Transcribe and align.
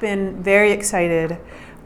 been 0.00 0.42
very 0.42 0.72
excited 0.72 1.38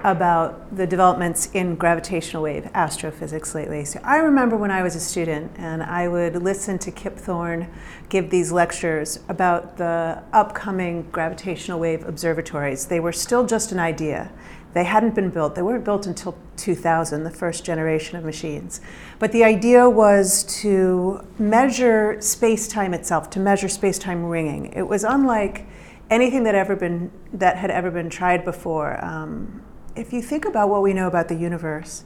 about 0.04 0.76
the 0.76 0.86
developments 0.86 1.48
in 1.54 1.74
gravitational 1.76 2.42
wave 2.42 2.68
astrophysics 2.74 3.54
lately. 3.54 3.86
So 3.86 4.00
I 4.04 4.18
remember 4.18 4.54
when 4.54 4.70
I 4.70 4.82
was 4.82 4.94
a 4.94 5.00
student 5.00 5.50
and 5.56 5.82
I 5.82 6.08
would 6.08 6.36
listen 6.42 6.78
to 6.80 6.90
Kip 6.90 7.16
Thorne 7.16 7.68
give 8.10 8.28
these 8.28 8.52
lectures 8.52 9.20
about 9.28 9.78
the 9.78 10.22
upcoming 10.32 11.08
gravitational 11.10 11.80
wave 11.80 12.06
observatories. 12.06 12.86
They 12.86 13.00
were 13.00 13.12
still 13.12 13.46
just 13.46 13.72
an 13.72 13.78
idea. 13.78 14.30
They 14.74 14.84
hadn't 14.84 15.14
been 15.14 15.30
built. 15.30 15.54
They 15.54 15.62
weren't 15.62 15.84
built 15.84 16.06
until 16.06 16.36
2000, 16.58 17.24
the 17.24 17.30
first 17.30 17.64
generation 17.64 18.18
of 18.18 18.24
machines. 18.24 18.82
But 19.18 19.32
the 19.32 19.42
idea 19.42 19.88
was 19.88 20.44
to 20.60 21.24
measure 21.38 22.20
space-time 22.20 22.92
itself, 22.92 23.30
to 23.30 23.40
measure 23.40 23.68
space-time 23.68 24.24
ringing. 24.24 24.66
It 24.74 24.82
was 24.82 25.02
unlike 25.04 25.66
anything 26.10 26.44
that 26.44 26.54
ever 26.54 26.76
been 26.76 27.10
that 27.32 27.56
had 27.56 27.70
ever 27.70 27.90
been 27.90 28.10
tried 28.10 28.44
before. 28.44 29.02
Um, 29.04 29.62
if 29.96 30.12
you 30.12 30.22
think 30.22 30.44
about 30.44 30.68
what 30.68 30.82
we 30.82 30.92
know 30.92 31.06
about 31.06 31.28
the 31.28 31.36
universe, 31.36 32.04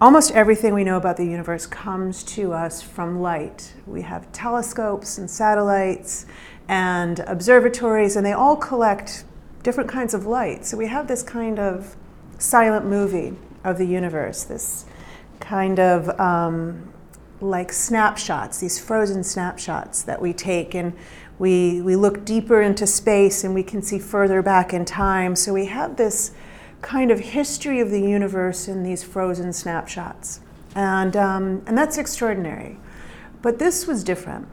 almost 0.00 0.30
everything 0.32 0.74
we 0.74 0.84
know 0.84 0.96
about 0.96 1.16
the 1.16 1.24
universe 1.24 1.66
comes 1.66 2.22
to 2.22 2.52
us 2.52 2.82
from 2.82 3.20
light. 3.20 3.74
We 3.86 4.02
have 4.02 4.30
telescopes 4.32 5.18
and 5.18 5.30
satellites 5.30 6.26
and 6.68 7.20
observatories, 7.20 8.16
and 8.16 8.26
they 8.26 8.32
all 8.32 8.56
collect 8.56 9.24
different 9.62 9.88
kinds 9.90 10.14
of 10.14 10.26
light. 10.26 10.64
So 10.64 10.76
we 10.76 10.86
have 10.88 11.08
this 11.08 11.22
kind 11.22 11.58
of 11.58 11.96
silent 12.38 12.86
movie 12.86 13.36
of 13.64 13.78
the 13.78 13.86
universe, 13.86 14.44
this 14.44 14.84
kind 15.40 15.80
of 15.80 16.20
um, 16.20 16.92
like 17.40 17.72
snapshots, 17.72 18.60
these 18.60 18.78
frozen 18.78 19.24
snapshots 19.24 20.02
that 20.02 20.20
we 20.20 20.32
take, 20.32 20.74
and 20.74 20.92
we, 21.38 21.80
we 21.82 21.96
look 21.96 22.24
deeper 22.24 22.62
into 22.62 22.86
space 22.86 23.44
and 23.44 23.54
we 23.54 23.62
can 23.62 23.82
see 23.82 23.98
further 23.98 24.42
back 24.42 24.72
in 24.72 24.84
time. 24.84 25.36
So 25.36 25.52
we 25.52 25.66
have 25.66 25.96
this 25.96 26.32
kind 26.82 27.10
of 27.10 27.20
history 27.20 27.80
of 27.80 27.90
the 27.90 28.00
universe 28.00 28.68
in 28.68 28.82
these 28.82 29.02
frozen 29.02 29.52
snapshots. 29.52 30.40
And, 30.74 31.16
um, 31.16 31.62
and 31.66 31.76
that's 31.76 31.98
extraordinary. 31.98 32.78
But 33.42 33.58
this 33.58 33.86
was 33.86 34.04
different. 34.04 34.48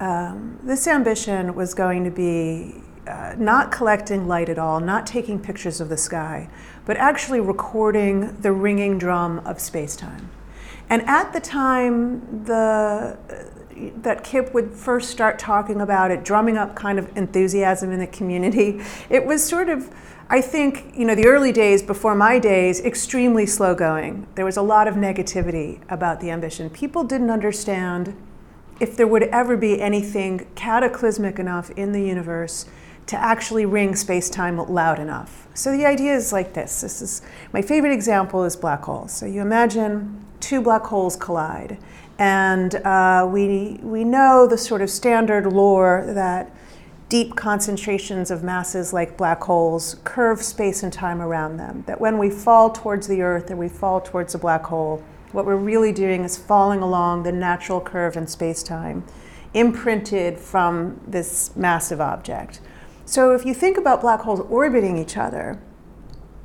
Um, 0.00 0.58
this 0.62 0.86
ambition 0.86 1.54
was 1.54 1.74
going 1.74 2.04
to 2.04 2.10
be 2.10 2.82
uh, 3.06 3.34
not 3.36 3.72
collecting 3.72 4.28
light 4.28 4.48
at 4.48 4.58
all, 4.58 4.80
not 4.80 5.06
taking 5.06 5.38
pictures 5.38 5.80
of 5.80 5.88
the 5.88 5.96
sky, 5.96 6.48
but 6.86 6.96
actually 6.96 7.40
recording 7.40 8.40
the 8.40 8.52
ringing 8.52 8.98
drum 8.98 9.40
of 9.40 9.60
space 9.60 9.96
time. 9.96 10.30
And 10.88 11.02
at 11.02 11.32
the 11.32 11.40
time 11.40 12.44
the, 12.44 13.18
that 14.02 14.22
Kip 14.24 14.52
would 14.54 14.72
first 14.72 15.10
start 15.10 15.38
talking 15.38 15.80
about 15.80 16.10
it, 16.10 16.24
drumming 16.24 16.56
up 16.56 16.74
kind 16.74 16.98
of 16.98 17.16
enthusiasm 17.16 17.90
in 17.90 17.98
the 17.98 18.06
community, 18.06 18.80
it 19.08 19.24
was 19.24 19.46
sort 19.46 19.68
of 19.68 19.92
I 20.32 20.40
think, 20.40 20.92
you 20.96 21.04
know, 21.04 21.16
the 21.16 21.26
early 21.26 21.50
days 21.50 21.82
before 21.82 22.14
my 22.14 22.38
days, 22.38 22.80
extremely 22.80 23.46
slow 23.46 23.74
going. 23.74 24.28
There 24.36 24.44
was 24.44 24.56
a 24.56 24.62
lot 24.62 24.86
of 24.86 24.94
negativity 24.94 25.80
about 25.88 26.20
the 26.20 26.30
ambition. 26.30 26.70
People 26.70 27.02
didn't 27.02 27.30
understand 27.30 28.16
if 28.78 28.96
there 28.96 29.08
would 29.08 29.24
ever 29.24 29.56
be 29.56 29.80
anything 29.80 30.46
cataclysmic 30.54 31.40
enough 31.40 31.70
in 31.72 31.90
the 31.90 32.00
universe 32.00 32.66
to 33.06 33.16
actually 33.16 33.66
ring 33.66 33.96
space-time 33.96 34.56
loud 34.56 35.00
enough. 35.00 35.48
So 35.54 35.76
the 35.76 35.84
idea 35.84 36.14
is 36.14 36.32
like 36.32 36.54
this. 36.54 36.80
This 36.80 37.02
is 37.02 37.22
my 37.52 37.60
favorite 37.60 37.92
example 37.92 38.44
is 38.44 38.54
black 38.54 38.84
holes. 38.84 39.10
So 39.10 39.26
you 39.26 39.40
imagine 39.40 40.24
two 40.38 40.60
black 40.62 40.84
holes 40.84 41.16
collide, 41.16 41.76
and 42.20 42.74
uh, 42.74 43.26
we 43.32 43.80
we 43.82 44.04
know 44.04 44.46
the 44.46 44.58
sort 44.58 44.82
of 44.82 44.90
standard 44.90 45.46
lore 45.46 46.04
that 46.06 46.54
deep 47.08 47.34
concentrations 47.34 48.30
of 48.30 48.44
masses 48.44 48.92
like 48.92 49.16
black 49.16 49.42
holes 49.42 49.96
curve 50.04 50.42
space 50.42 50.82
and 50.82 50.92
time 50.92 51.22
around 51.22 51.56
them. 51.56 51.82
That 51.86 51.98
when 51.98 52.18
we 52.18 52.28
fall 52.28 52.70
towards 52.70 53.08
the 53.08 53.22
Earth 53.22 53.50
or 53.50 53.56
we 53.56 53.70
fall 53.70 54.02
towards 54.02 54.34
a 54.34 54.38
black 54.38 54.64
hole, 54.64 55.02
what 55.32 55.46
we're 55.46 55.56
really 55.56 55.92
doing 55.92 56.22
is 56.22 56.36
falling 56.36 56.82
along 56.82 57.22
the 57.22 57.32
natural 57.32 57.80
curve 57.80 58.18
in 58.18 58.26
space 58.26 58.62
time, 58.62 59.02
imprinted 59.54 60.38
from 60.38 61.00
this 61.06 61.56
massive 61.56 62.02
object. 62.02 62.60
So 63.06 63.34
if 63.34 63.46
you 63.46 63.54
think 63.54 63.78
about 63.78 64.02
black 64.02 64.20
holes 64.20 64.40
orbiting 64.50 64.98
each 64.98 65.16
other, 65.16 65.58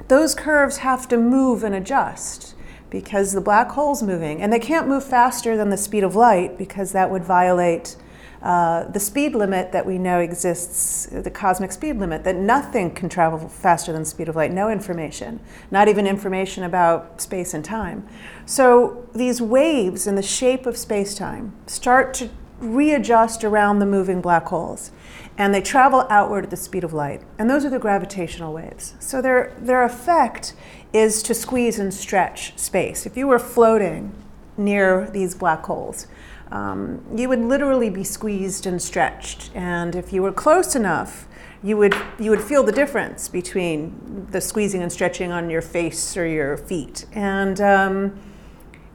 those 0.08 0.36
curves 0.36 0.78
have 0.78 1.08
to 1.10 1.18
move 1.18 1.66
and 1.66 1.76
adjust 1.76 2.55
because 2.96 3.34
the 3.34 3.42
black 3.42 3.72
hole's 3.72 4.02
moving. 4.02 4.42
And 4.42 4.54
they 4.54 4.60
can't 4.60 4.88
move 4.88 5.04
faster 5.04 5.58
than 5.58 5.70
the 5.70 5.76
speed 5.76 6.02
of 6.02 6.16
light 6.16 6.58
because 6.58 6.94
that 6.94 7.12
would 7.12 7.26
violate 7.26 7.98
uh, 8.42 8.86
the 8.90 9.02
speed 9.02 9.36
limit 9.36 9.74
that 9.74 9.86
we 9.86 9.98
know 9.98 10.20
exists, 10.20 11.06
the 11.08 11.30
cosmic 11.30 11.74
speed 11.74 11.98
limit, 11.98 12.24
that 12.24 12.38
nothing 12.38 12.90
can 12.90 13.10
travel 13.10 13.50
faster 13.50 13.92
than 13.92 14.04
the 14.04 14.08
speed 14.08 14.30
of 14.30 14.38
light, 14.38 14.54
no 14.54 14.70
information, 14.70 15.42
not 15.72 15.90
even 15.90 16.08
information 16.08 16.64
about 16.64 17.20
space 17.20 17.54
and 17.54 17.66
time. 17.66 18.08
So 18.46 19.10
these 19.14 19.42
waves 19.42 20.08
in 20.08 20.16
the 20.16 20.24
shape 20.24 20.66
of 20.66 20.78
space 20.78 21.16
time 21.16 21.52
start 21.68 22.14
to 22.14 22.30
readjust 22.60 23.44
around 23.44 23.80
the 23.80 23.86
moving 23.86 24.22
black 24.22 24.46
holes. 24.46 24.92
And 25.38 25.54
they 25.54 25.62
travel 25.62 26.08
outward 26.10 26.46
at 26.46 26.50
the 26.50 26.58
speed 26.58 26.84
of 26.84 26.94
light. 26.94 27.22
And 27.38 27.50
those 27.50 27.66
are 27.66 27.70
the 27.70 27.80
gravitational 27.80 28.54
waves. 28.54 28.96
So 29.00 29.22
their, 29.22 29.54
their 29.60 29.84
effect 29.84 30.54
is 30.94 31.22
to 31.24 31.34
squeeze 31.34 31.78
and 31.78 31.94
stretch 31.94 32.58
space. 32.58 33.06
If 33.06 33.18
you 33.18 33.28
were 33.28 33.40
floating 33.40 34.14
near 34.58 35.10
these 35.10 35.36
black 35.36 35.66
holes, 35.66 36.08
um, 36.52 37.04
you 37.14 37.28
would 37.28 37.40
literally 37.40 37.90
be 37.90 38.04
squeezed 38.04 38.66
and 38.66 38.82
stretched. 38.82 39.52
And 39.54 39.96
if 39.96 40.14
you 40.14 40.22
were 40.22 40.32
close 40.32 40.76
enough, 40.76 41.28
you 41.62 41.76
would, 41.78 41.96
you 42.20 42.30
would 42.30 42.42
feel 42.42 42.64
the 42.64 42.72
difference 42.72 43.28
between 43.28 44.28
the 44.32 44.40
squeezing 44.40 44.82
and 44.82 44.92
stretching 44.92 45.32
on 45.32 45.50
your 45.50 45.62
face 45.62 46.16
or 46.16 46.26
your 46.26 46.58
feet. 46.58 47.06
And 47.12 47.60
um, 47.60 48.20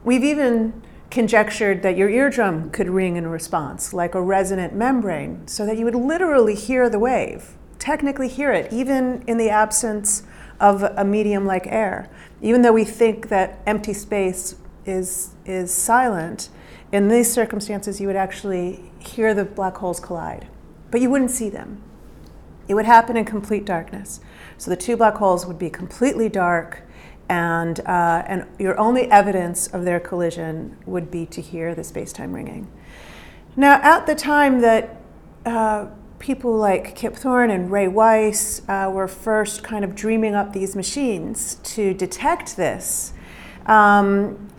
we've 0.03 0.23
even 0.23 0.81
conjectured 1.11 1.83
that 1.83 1.97
your 1.97 2.09
eardrum 2.09 2.71
could 2.71 2.89
ring 2.89 3.17
in 3.17 3.27
response, 3.27 3.93
like 3.93 4.15
a 4.15 4.21
resonant 4.21 4.73
membrane, 4.73 5.45
so 5.47 5.65
that 5.65 5.77
you 5.77 5.85
would 5.85 5.95
literally 5.95 6.55
hear 6.55 6.89
the 6.89 6.97
wave, 6.97 7.57
technically 7.77 8.29
hear 8.29 8.51
it, 8.51 8.71
even 8.71 9.23
in 9.27 9.37
the 9.37 9.49
absence 9.49 10.23
of 10.59 10.83
a 10.83 11.03
medium 11.03 11.45
like 11.45 11.67
air. 11.67 12.09
Even 12.41 12.61
though 12.61 12.71
we 12.71 12.85
think 12.85 13.27
that 13.27 13.59
empty 13.67 13.93
space 13.93 14.55
is, 14.85 15.35
is 15.45 15.73
silent, 15.73 16.49
in 16.91 17.07
these 17.07 17.31
circumstances, 17.31 18.01
you 18.01 18.07
would 18.07 18.15
actually 18.15 18.91
hear 18.99 19.33
the 19.33 19.45
black 19.45 19.77
holes 19.77 19.99
collide, 19.99 20.47
but 20.89 21.01
you 21.01 21.09
wouldn't 21.09 21.31
see 21.31 21.49
them. 21.49 21.81
It 22.67 22.73
would 22.73 22.85
happen 22.85 23.17
in 23.17 23.25
complete 23.25 23.65
darkness. 23.65 24.21
So 24.57 24.69
the 24.69 24.77
two 24.77 24.95
black 24.95 25.15
holes 25.15 25.45
would 25.45 25.59
be 25.59 25.69
completely 25.69 26.29
dark, 26.29 26.83
and, 27.31 27.79
uh, 27.85 28.23
and 28.27 28.45
your 28.59 28.77
only 28.77 29.09
evidence 29.09 29.67
of 29.67 29.85
their 29.85 30.01
collision 30.01 30.77
would 30.85 31.09
be 31.09 31.25
to 31.27 31.41
hear 31.41 31.73
the 31.73 31.83
space 31.83 32.11
time 32.11 32.33
ringing. 32.33 32.69
Now, 33.55 33.79
at 33.81 34.05
the 34.05 34.15
time 34.15 34.59
that 34.59 34.97
uh, 35.45 35.87
people 36.19 36.57
like 36.57 36.93
Kip 36.93 37.15
Thorne 37.15 37.49
and 37.49 37.71
Ray 37.71 37.87
Weiss 37.87 38.61
uh, 38.67 38.91
were 38.93 39.07
first 39.07 39.63
kind 39.63 39.85
of 39.85 39.95
dreaming 39.95 40.35
up 40.35 40.51
these 40.51 40.75
machines 40.75 41.55
to 41.63 41.93
detect 41.93 42.57
this, 42.57 43.13
um, 43.65 44.49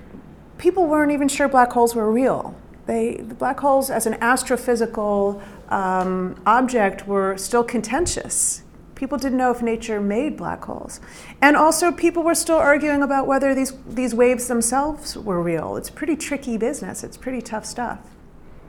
people 0.56 0.87
weren't 0.87 1.12
even 1.12 1.28
sure 1.28 1.49
black 1.49 1.72
holes 1.72 1.94
were 1.94 2.11
real. 2.11 2.59
They, 2.87 3.16
the 3.16 3.34
black 3.34 3.61
holes 3.61 3.91
as 3.91 4.06
an 4.06 4.15
astrophysical 4.15 5.43
um, 5.71 6.41
object 6.47 7.06
were 7.06 7.37
still 7.37 7.65
contentious. 7.65 8.62
People 9.02 9.18
didn't 9.18 9.38
know 9.38 9.50
if 9.50 9.62
nature 9.62 10.00
made 10.00 10.36
black 10.36 10.64
holes. 10.64 11.00
And 11.40 11.56
also, 11.56 11.90
people 11.90 12.22
were 12.22 12.36
still 12.36 12.58
arguing 12.58 13.02
about 13.02 13.26
whether 13.26 13.52
these, 13.52 13.72
these 13.84 14.14
waves 14.14 14.46
themselves 14.46 15.16
were 15.16 15.42
real. 15.42 15.76
It's 15.76 15.90
pretty 15.90 16.14
tricky 16.14 16.56
business, 16.56 17.02
it's 17.02 17.16
pretty 17.16 17.42
tough 17.42 17.66
stuff. 17.66 17.98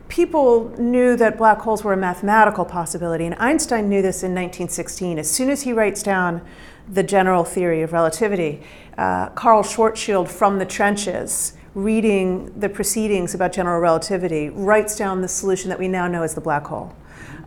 People 0.07 0.73
knew 0.79 1.15
that 1.17 1.37
black 1.37 1.59
holes 1.59 1.83
were 1.83 1.93
a 1.93 1.97
mathematical 1.97 2.65
possibility, 2.65 3.27
and 3.27 3.35
Einstein 3.35 3.87
knew 3.87 4.01
this 4.01 4.23
in 4.23 4.31
1916. 4.31 5.19
As 5.19 5.29
soon 5.29 5.51
as 5.51 5.61
he 5.61 5.71
writes 5.71 6.01
down 6.01 6.41
the 6.91 7.03
general 7.03 7.43
theory 7.43 7.83
of 7.83 7.93
relativity, 7.93 8.63
uh, 8.97 9.29
Karl 9.35 9.61
Schwarzschild 9.61 10.29
from 10.29 10.57
the 10.57 10.65
trenches 10.65 11.53
reading 11.75 12.51
the 12.59 12.69
proceedings 12.69 13.35
about 13.35 13.53
general 13.53 13.79
relativity, 13.79 14.49
writes 14.49 14.95
down 14.95 15.21
the 15.21 15.27
solution 15.27 15.69
that 15.69 15.77
we 15.77 15.87
now 15.87 16.07
know 16.07 16.23
as 16.23 16.33
the 16.33 16.41
black 16.41 16.65
hole. 16.65 16.95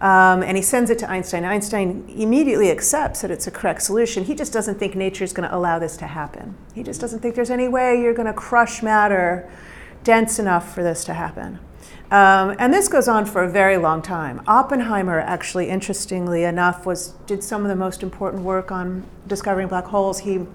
Um, 0.00 0.42
and 0.42 0.56
he 0.56 0.62
sends 0.62 0.90
it 0.90 0.98
to 0.98 1.10
Einstein. 1.10 1.44
Einstein 1.44 2.04
immediately 2.08 2.70
accepts 2.70 3.22
that 3.22 3.30
it's 3.30 3.46
a 3.46 3.50
correct 3.50 3.82
solution. 3.82 4.24
He 4.24 4.34
just 4.34 4.52
doesn't 4.52 4.78
think 4.78 4.94
nature 4.94 5.24
is 5.24 5.32
going 5.32 5.48
to 5.48 5.56
allow 5.56 5.78
this 5.78 5.96
to 5.98 6.06
happen. 6.06 6.54
He 6.74 6.82
just 6.82 7.00
doesn't 7.00 7.20
think 7.20 7.34
there's 7.34 7.50
any 7.50 7.66
way 7.66 8.00
you're 8.00 8.14
going 8.14 8.26
to 8.26 8.34
crush 8.34 8.82
matter 8.82 9.50
dense 10.04 10.38
enough 10.38 10.74
for 10.74 10.82
this 10.82 11.04
to 11.04 11.14
happen. 11.14 11.58
Um, 12.10 12.54
and 12.58 12.72
this 12.72 12.86
goes 12.86 13.08
on 13.08 13.26
for 13.26 13.42
a 13.42 13.50
very 13.50 13.78
long 13.78 14.00
time. 14.02 14.40
Oppenheimer, 14.46 15.18
actually, 15.18 15.68
interestingly 15.68 16.44
enough, 16.44 16.86
was 16.86 17.14
did 17.26 17.42
some 17.42 17.62
of 17.62 17.68
the 17.68 17.74
most 17.74 18.02
important 18.02 18.44
work 18.44 18.70
on 18.70 19.04
discovering 19.26 19.66
black 19.66 19.86
holes. 19.86 20.20
He 20.20 20.46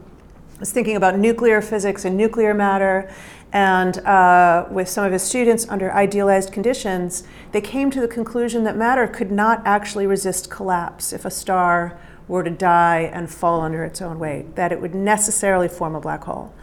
was 0.60 0.72
thinking 0.72 0.96
about 0.96 1.18
nuclear 1.18 1.62
physics 1.62 2.06
and 2.06 2.16
nuclear 2.16 2.54
matter 2.54 3.12
and 3.54 3.98
uh, 4.00 4.66
with 4.72 4.88
some 4.88 5.04
of 5.04 5.12
his 5.12 5.24
students 5.24 5.68
under 5.68 5.92
idealized 5.92 6.54
conditions, 6.54 7.24
they 7.52 7.62
came 7.62 7.92
to 7.92 8.00
the 8.00 8.08
conclusion 8.08 8.64
that 8.64 8.78
matter 8.78 9.08
could 9.08 9.32
not 9.32 9.62
actually 9.66 10.08
resist 10.08 10.50
collapse 10.50 11.12
if 11.12 11.26
a 11.26 11.32
star 11.32 12.00
were 12.28 12.44
to 12.44 12.50
die 12.50 13.10
and 13.14 13.30
fall 13.30 13.60
under 13.60 13.84
its 13.84 14.02
own 14.02 14.18
weight, 14.18 14.56
that 14.56 14.72
it 14.72 14.80
would 14.80 14.96
necessarily 14.96 15.68
form 15.68 15.96
a 15.96 16.00
black 16.00 16.24
hole. 16.24 16.54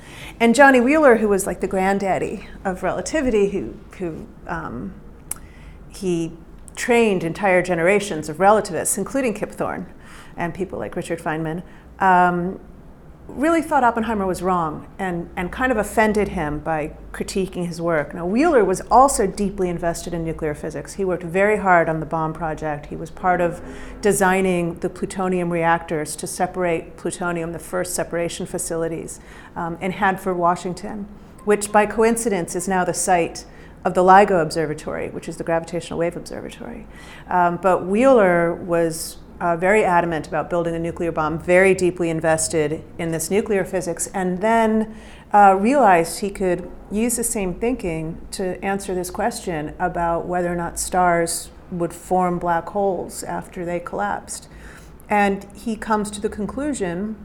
And 0.40 0.55
Johnny 0.55 0.81
Wheeler, 0.81 1.17
who 1.17 1.29
was 1.29 1.46
like 1.46 1.61
the 1.61 1.67
granddaddy 1.67 2.49
of 2.64 2.82
relativity, 2.82 3.50
who, 3.50 3.75
who 3.99 4.26
um, 4.46 4.94
he 5.90 6.32
trained 6.75 7.23
entire 7.23 7.61
generations 7.61 8.31
of 8.31 8.40
relativists, 8.40 8.96
including 8.96 9.35
Kip 9.35 9.50
Thorne 9.50 9.93
and 10.38 10.55
people 10.55 10.79
like 10.79 10.96
Richard 10.96 11.19
Feynman, 11.19 11.62
um, 11.99 12.58
really 13.29 13.61
thought 13.61 13.85
Oppenheimer 13.85 14.27
was 14.27 14.43
wrong 14.43 14.89
and, 14.99 15.29
and 15.37 15.53
kind 15.53 15.71
of 15.71 15.79
offended 15.79 16.29
him 16.29 16.59
by 16.61 16.97
critiquing 17.13 17.67
his 17.67 17.81
work. 17.81 18.15
Now, 18.15 18.27
Wheeler 18.27 18.65
was 18.65 18.81
also 18.91 19.27
deeply 19.27 19.69
invested 19.69 20.15
in 20.15 20.25
nuclear 20.25 20.55
physics. 20.55 20.95
He 20.95 21.05
worked 21.05 21.23
very 21.23 21.59
hard 21.59 21.89
on 21.89 22.01
the 22.01 22.07
bomb 22.07 22.33
project. 22.33 22.87
He 22.87 22.97
was 22.97 23.11
part 23.11 23.41
of 23.41 23.63
designing 24.01 24.79
the 24.81 24.89
plutonium 24.89 25.53
reactors 25.53 26.17
to 26.17 26.27
separate 26.27 26.97
plutonium, 26.97 27.53
the 27.53 27.59
first 27.59 27.95
separation 27.95 28.47
facilities 28.47 29.21
um, 29.55 29.77
in 29.81 29.93
Hanford, 29.93 30.37
Washington, 30.37 31.07
which 31.45 31.71
by 31.71 31.87
coincidence 31.87 32.57
is 32.57 32.67
now 32.67 32.85
the 32.85 32.95
site 32.95 33.45
of 33.85 33.95
the 33.95 34.03
LIGO 34.03 34.43
Observatory, 34.43 35.11
which 35.11 35.29
is 35.29 35.37
the 35.37 35.45
gravitational 35.45 35.99
wave 35.99 36.17
observatory. 36.17 36.87
Um, 37.29 37.59
but 37.59 37.87
Wheeler 37.87 38.55
was 38.55 39.19
uh, 39.40 39.56
very 39.56 39.85
adamant 39.85 40.26
about 40.26 40.50
building 40.50 40.75
a 40.75 40.79
nuclear 40.79 41.12
bomb, 41.12 41.38
very 41.38 41.75
deeply 41.75 42.11
invested 42.11 42.82
in 42.99 43.12
this 43.12 43.31
nuclear 43.31 43.64
physics, 43.64 44.08
and 44.08 44.40
then 44.40 44.96
uh, 45.32 45.56
realized 45.58 46.20
he 46.20 46.31
could 46.31 46.70
use 46.90 47.17
the 47.17 47.25
same 47.25 47.55
thinking 47.55 48.20
to 48.31 48.62
answer 48.64 48.94
this 48.94 49.11
question 49.11 49.75
about 49.79 50.26
whether 50.26 50.52
or 50.52 50.56
not 50.56 50.79
stars 50.79 51.50
would 51.70 51.93
form 51.93 52.38
black 52.38 52.69
holes 52.70 53.23
after 53.23 53.64
they 53.64 53.79
collapsed. 53.79 54.49
And 55.08 55.46
he 55.55 55.76
comes 55.76 56.11
to 56.12 56.20
the 56.20 56.29
conclusion, 56.29 57.17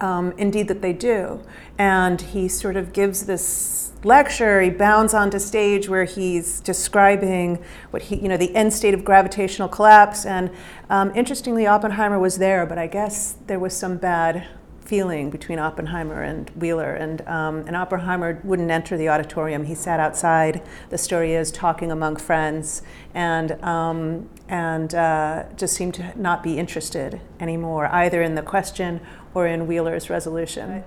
um, 0.00 0.32
indeed, 0.36 0.68
that 0.68 0.82
they 0.82 0.92
do. 0.92 1.42
And 1.76 2.20
he 2.20 2.48
sort 2.48 2.76
of 2.76 2.92
gives 2.92 3.26
this 3.26 3.87
lecture, 4.04 4.60
he 4.60 4.70
bounds 4.70 5.14
onto 5.14 5.38
stage 5.38 5.88
where 5.88 6.04
he's 6.04 6.60
describing 6.60 7.62
what 7.90 8.02
he, 8.02 8.16
you 8.16 8.28
know, 8.28 8.36
the 8.36 8.54
end 8.54 8.72
state 8.72 8.94
of 8.94 9.04
gravitational 9.04 9.68
collapse. 9.68 10.24
And 10.24 10.50
um, 10.88 11.12
interestingly, 11.14 11.66
Oppenheimer 11.66 12.18
was 12.18 12.38
there, 12.38 12.66
but 12.66 12.78
I 12.78 12.86
guess 12.86 13.36
there 13.46 13.58
was 13.58 13.76
some 13.76 13.96
bad 13.96 14.46
feeling 14.84 15.28
between 15.28 15.58
Oppenheimer 15.58 16.22
and 16.22 16.48
Wheeler. 16.50 16.94
And, 16.94 17.20
um, 17.28 17.58
and 17.66 17.76
Oppenheimer 17.76 18.40
wouldn't 18.42 18.70
enter 18.70 18.96
the 18.96 19.10
auditorium. 19.10 19.66
He 19.66 19.74
sat 19.74 20.00
outside, 20.00 20.62
the 20.88 20.96
story 20.96 21.34
is, 21.34 21.50
talking 21.50 21.92
among 21.92 22.16
friends, 22.16 22.80
and, 23.12 23.62
um, 23.62 24.30
and 24.48 24.94
uh, 24.94 25.44
just 25.56 25.74
seemed 25.74 25.92
to 25.94 26.18
not 26.18 26.42
be 26.42 26.58
interested 26.58 27.20
anymore, 27.38 27.86
either 27.88 28.22
in 28.22 28.34
the 28.34 28.42
question 28.42 29.02
or 29.34 29.46
in 29.46 29.66
Wheeler's 29.66 30.08
resolution 30.08 30.84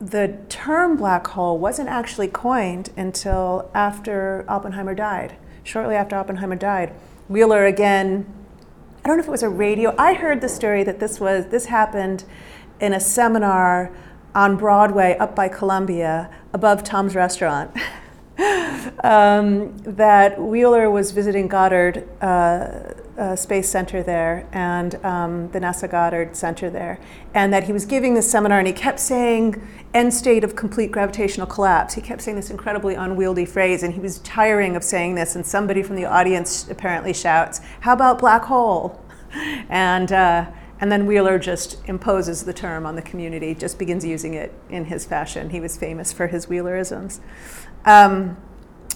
the 0.00 0.38
term 0.48 0.96
black 0.96 1.26
hole 1.28 1.58
wasn't 1.58 1.88
actually 1.88 2.28
coined 2.28 2.90
until 2.96 3.70
after 3.74 4.44
Oppenheimer 4.48 4.94
died, 4.94 5.36
shortly 5.62 5.94
after 5.94 6.16
Oppenheimer 6.16 6.56
died. 6.56 6.92
Wheeler 7.28 7.64
again, 7.64 8.26
I 9.04 9.08
don't 9.08 9.16
know 9.16 9.22
if 9.22 9.28
it 9.28 9.30
was 9.30 9.42
a 9.42 9.48
radio. 9.48 9.94
I 9.98 10.14
heard 10.14 10.40
the 10.40 10.48
story 10.48 10.82
that 10.84 11.00
this 11.00 11.20
was 11.20 11.46
this 11.46 11.66
happened 11.66 12.24
in 12.80 12.92
a 12.92 13.00
seminar 13.00 13.92
on 14.34 14.56
Broadway 14.56 15.16
up 15.18 15.36
by 15.36 15.48
Columbia 15.48 16.30
above 16.52 16.82
Tom's 16.82 17.14
restaurant. 17.14 17.70
um, 19.04 19.76
that 19.78 20.40
Wheeler 20.40 20.90
was 20.90 21.12
visiting 21.12 21.48
Goddard 21.48 22.08
uh, 22.20 22.94
uh, 23.18 23.36
Space 23.36 23.68
Center 23.68 24.02
there 24.02 24.48
and 24.52 24.96
um, 25.04 25.50
the 25.50 25.60
NASA 25.60 25.90
Goddard 25.90 26.36
Center 26.36 26.70
there, 26.70 26.98
and 27.32 27.52
that 27.52 27.64
he 27.64 27.72
was 27.72 27.86
giving 27.86 28.14
this 28.14 28.30
seminar 28.30 28.58
and 28.58 28.66
he 28.66 28.72
kept 28.72 29.00
saying 29.00 29.66
end 29.92 30.12
state 30.12 30.44
of 30.44 30.56
complete 30.56 30.90
gravitational 30.90 31.46
collapse. 31.46 31.94
He 31.94 32.00
kept 32.00 32.22
saying 32.22 32.36
this 32.36 32.50
incredibly 32.50 32.94
unwieldy 32.94 33.44
phrase, 33.44 33.82
and 33.82 33.94
he 33.94 34.00
was 34.00 34.18
tiring 34.20 34.76
of 34.76 34.84
saying 34.84 35.14
this. 35.14 35.36
And 35.36 35.46
somebody 35.46 35.82
from 35.82 35.96
the 35.96 36.04
audience 36.04 36.68
apparently 36.68 37.12
shouts, 37.12 37.60
"How 37.80 37.92
about 37.92 38.18
black 38.18 38.42
hole?" 38.44 39.00
And 39.68 40.12
uh, 40.12 40.46
and 40.80 40.92
then 40.92 41.06
Wheeler 41.06 41.38
just 41.38 41.78
imposes 41.88 42.44
the 42.44 42.52
term 42.52 42.84
on 42.86 42.94
the 42.94 43.02
community, 43.02 43.54
just 43.54 43.78
begins 43.78 44.04
using 44.04 44.34
it 44.34 44.52
in 44.68 44.84
his 44.84 45.04
fashion. 45.06 45.50
He 45.50 45.58
was 45.58 45.76
famous 45.76 46.12
for 46.12 46.26
his 46.26 46.46
Wheelerisms. 46.46 47.20
Um, 47.84 48.36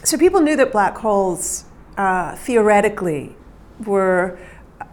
so 0.05 0.19
people 0.19 0.41
knew 0.41 0.57
that 0.57 0.71
black 0.71 0.99
holes 0.99 1.65
uh, 1.97 2.37
theoretically 2.37 3.35
were, 3.85 4.39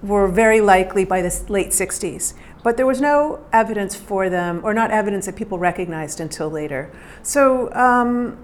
were 0.01 0.27
very 0.27 0.61
likely 0.61 1.05
by 1.05 1.21
the 1.21 1.43
late 1.49 1.69
60s. 1.69 2.33
But 2.63 2.77
there 2.77 2.85
was 2.85 2.99
no 2.99 3.45
evidence 3.53 3.95
for 3.95 4.29
them, 4.29 4.61
or 4.63 4.73
not 4.73 4.89
evidence 4.89 5.27
that 5.27 5.35
people 5.35 5.59
recognized 5.59 6.19
until 6.19 6.49
later. 6.49 6.91
So, 7.21 7.71
um, 7.73 8.37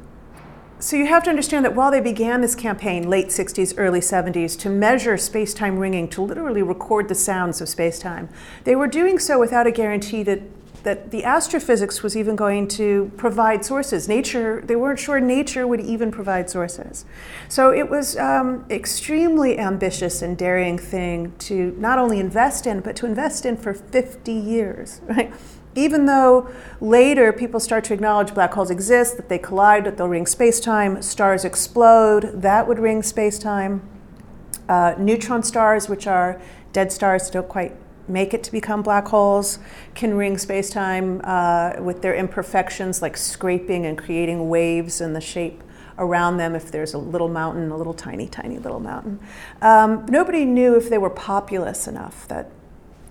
so 0.78 0.96
you 0.96 1.06
have 1.08 1.24
to 1.24 1.30
understand 1.30 1.66
that 1.66 1.76
while 1.76 1.92
they 1.92 2.02
began 2.02 2.42
this 2.42 2.56
campaign, 2.56 3.08
late 3.10 3.28
60s, 3.28 3.74
early 3.78 4.00
70s, 4.00 4.58
to 4.60 4.70
measure 4.70 5.18
space 5.18 5.54
time 5.54 5.78
ringing, 5.78 6.08
to 6.10 6.22
literally 6.22 6.64
record 6.64 7.08
the 7.08 7.16
sounds 7.16 7.62
of 7.62 7.70
space 7.70 8.00
time, 8.00 8.30
they 8.64 8.76
were 8.76 8.88
doing 8.88 9.20
so 9.20 9.40
without 9.40 9.68
a 9.68 9.72
guarantee 9.72 10.24
that 10.24 10.42
that 10.84 11.12
the 11.12 11.24
astrophysics 11.24 12.02
was 12.02 12.18
even 12.18 12.36
going 12.36 12.68
to 12.68 13.12
provide 13.18 13.64
sources. 13.64 14.08
Nature, 14.08 14.62
they 14.66 14.76
weren't 14.76 15.00
sure 15.00 15.20
nature 15.20 15.68
would 15.68 15.80
even 15.80 16.12
provide 16.12 16.50
sources. 16.50 17.06
So 17.48 17.72
it 17.72 17.90
was 17.90 18.18
um, 18.18 18.66
extremely 18.70 19.60
ambitious 19.60 20.22
and 20.22 20.38
daring 20.38 20.78
thing 20.78 21.34
to 21.40 21.76
not 21.78 22.00
only 22.00 22.20
invest 22.20 22.66
in, 22.66 22.82
but 22.82 22.96
to 22.98 23.06
invest 23.06 23.46
in 23.46 23.58
for 23.58 23.74
50 23.74 24.32
years, 24.32 25.02
right? 25.08 25.32
Even 25.74 26.06
though 26.06 26.50
later 26.82 27.32
people 27.32 27.60
start 27.60 27.84
to 27.86 27.94
acknowledge 27.94 28.34
black 28.34 28.54
holes 28.54 28.70
exist, 28.70 29.16
that 29.16 29.30
they 29.30 29.38
collide, 29.38 29.86
that 29.86 29.98
they'll 29.98 30.10
ring 30.10 30.26
space-time, 30.26 31.02
stars 31.02 31.46
explode, 31.46 32.42
that 32.42 32.68
would 32.68 32.80
ring 32.80 33.02
space-time. 33.02 33.82
Uh, 34.68 34.96
neutron 34.98 35.44
stars, 35.44 35.88
which 35.88 36.08
are 36.08 36.42
dead 36.74 36.92
stars, 36.92 37.30
don't 37.30 37.48
quite 37.48 37.74
make 38.08 38.34
it 38.34 38.44
to 38.44 38.52
become 38.52 38.82
black 38.82 39.08
holes, 39.08 39.60
can 39.96 40.16
ring 40.16 40.36
spacetime 40.36 41.22
uh, 41.24 41.82
with 41.82 42.02
their 42.02 42.16
imperfections, 42.16 43.02
like 43.02 43.18
scraping 43.18 43.86
and 43.86 43.98
creating 43.98 44.50
waves 44.50 45.02
in 45.02 45.14
the 45.14 45.22
shape 45.22 45.64
around 45.98 46.38
them 46.38 46.56
if 46.56 46.72
there's 46.72 46.94
a 46.94 46.98
little 46.98 47.30
mountain, 47.30 47.70
a 47.72 47.78
little 47.78 47.94
tiny, 47.94 48.28
tiny 48.28 48.58
little 48.58 48.80
mountain. 48.80 49.20
Um, 49.62 50.06
nobody 50.10 50.46
knew 50.46 50.76
if 50.76 50.90
they 50.90 50.98
were 50.98 51.10
populous 51.10 51.88
enough 51.88 52.28
that 52.28 52.50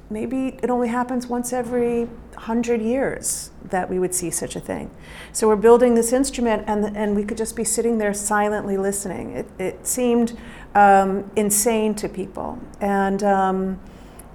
maybe 0.08 0.58
it 0.60 0.70
only 0.70 0.88
happens 0.88 1.28
once 1.28 1.52
every 1.52 2.08
hundred 2.36 2.82
years 2.82 3.50
that 3.62 3.88
we 3.88 3.98
would 3.98 4.14
see 4.14 4.30
such 4.30 4.56
a 4.56 4.60
thing. 4.60 4.90
So 5.32 5.46
we're 5.46 5.56
building 5.56 5.94
this 5.94 6.12
instrument, 6.12 6.64
and, 6.66 6.96
and 6.96 7.14
we 7.14 7.24
could 7.24 7.38
just 7.38 7.54
be 7.54 7.64
sitting 7.64 7.98
there 7.98 8.12
silently 8.12 8.76
listening. 8.76 9.30
It, 9.30 9.46
it 9.58 9.86
seemed 9.86 10.36
um, 10.74 11.30
insane 11.36 11.94
to 11.96 12.08
people. 12.08 12.58
And 12.80 13.22
um, 13.22 13.80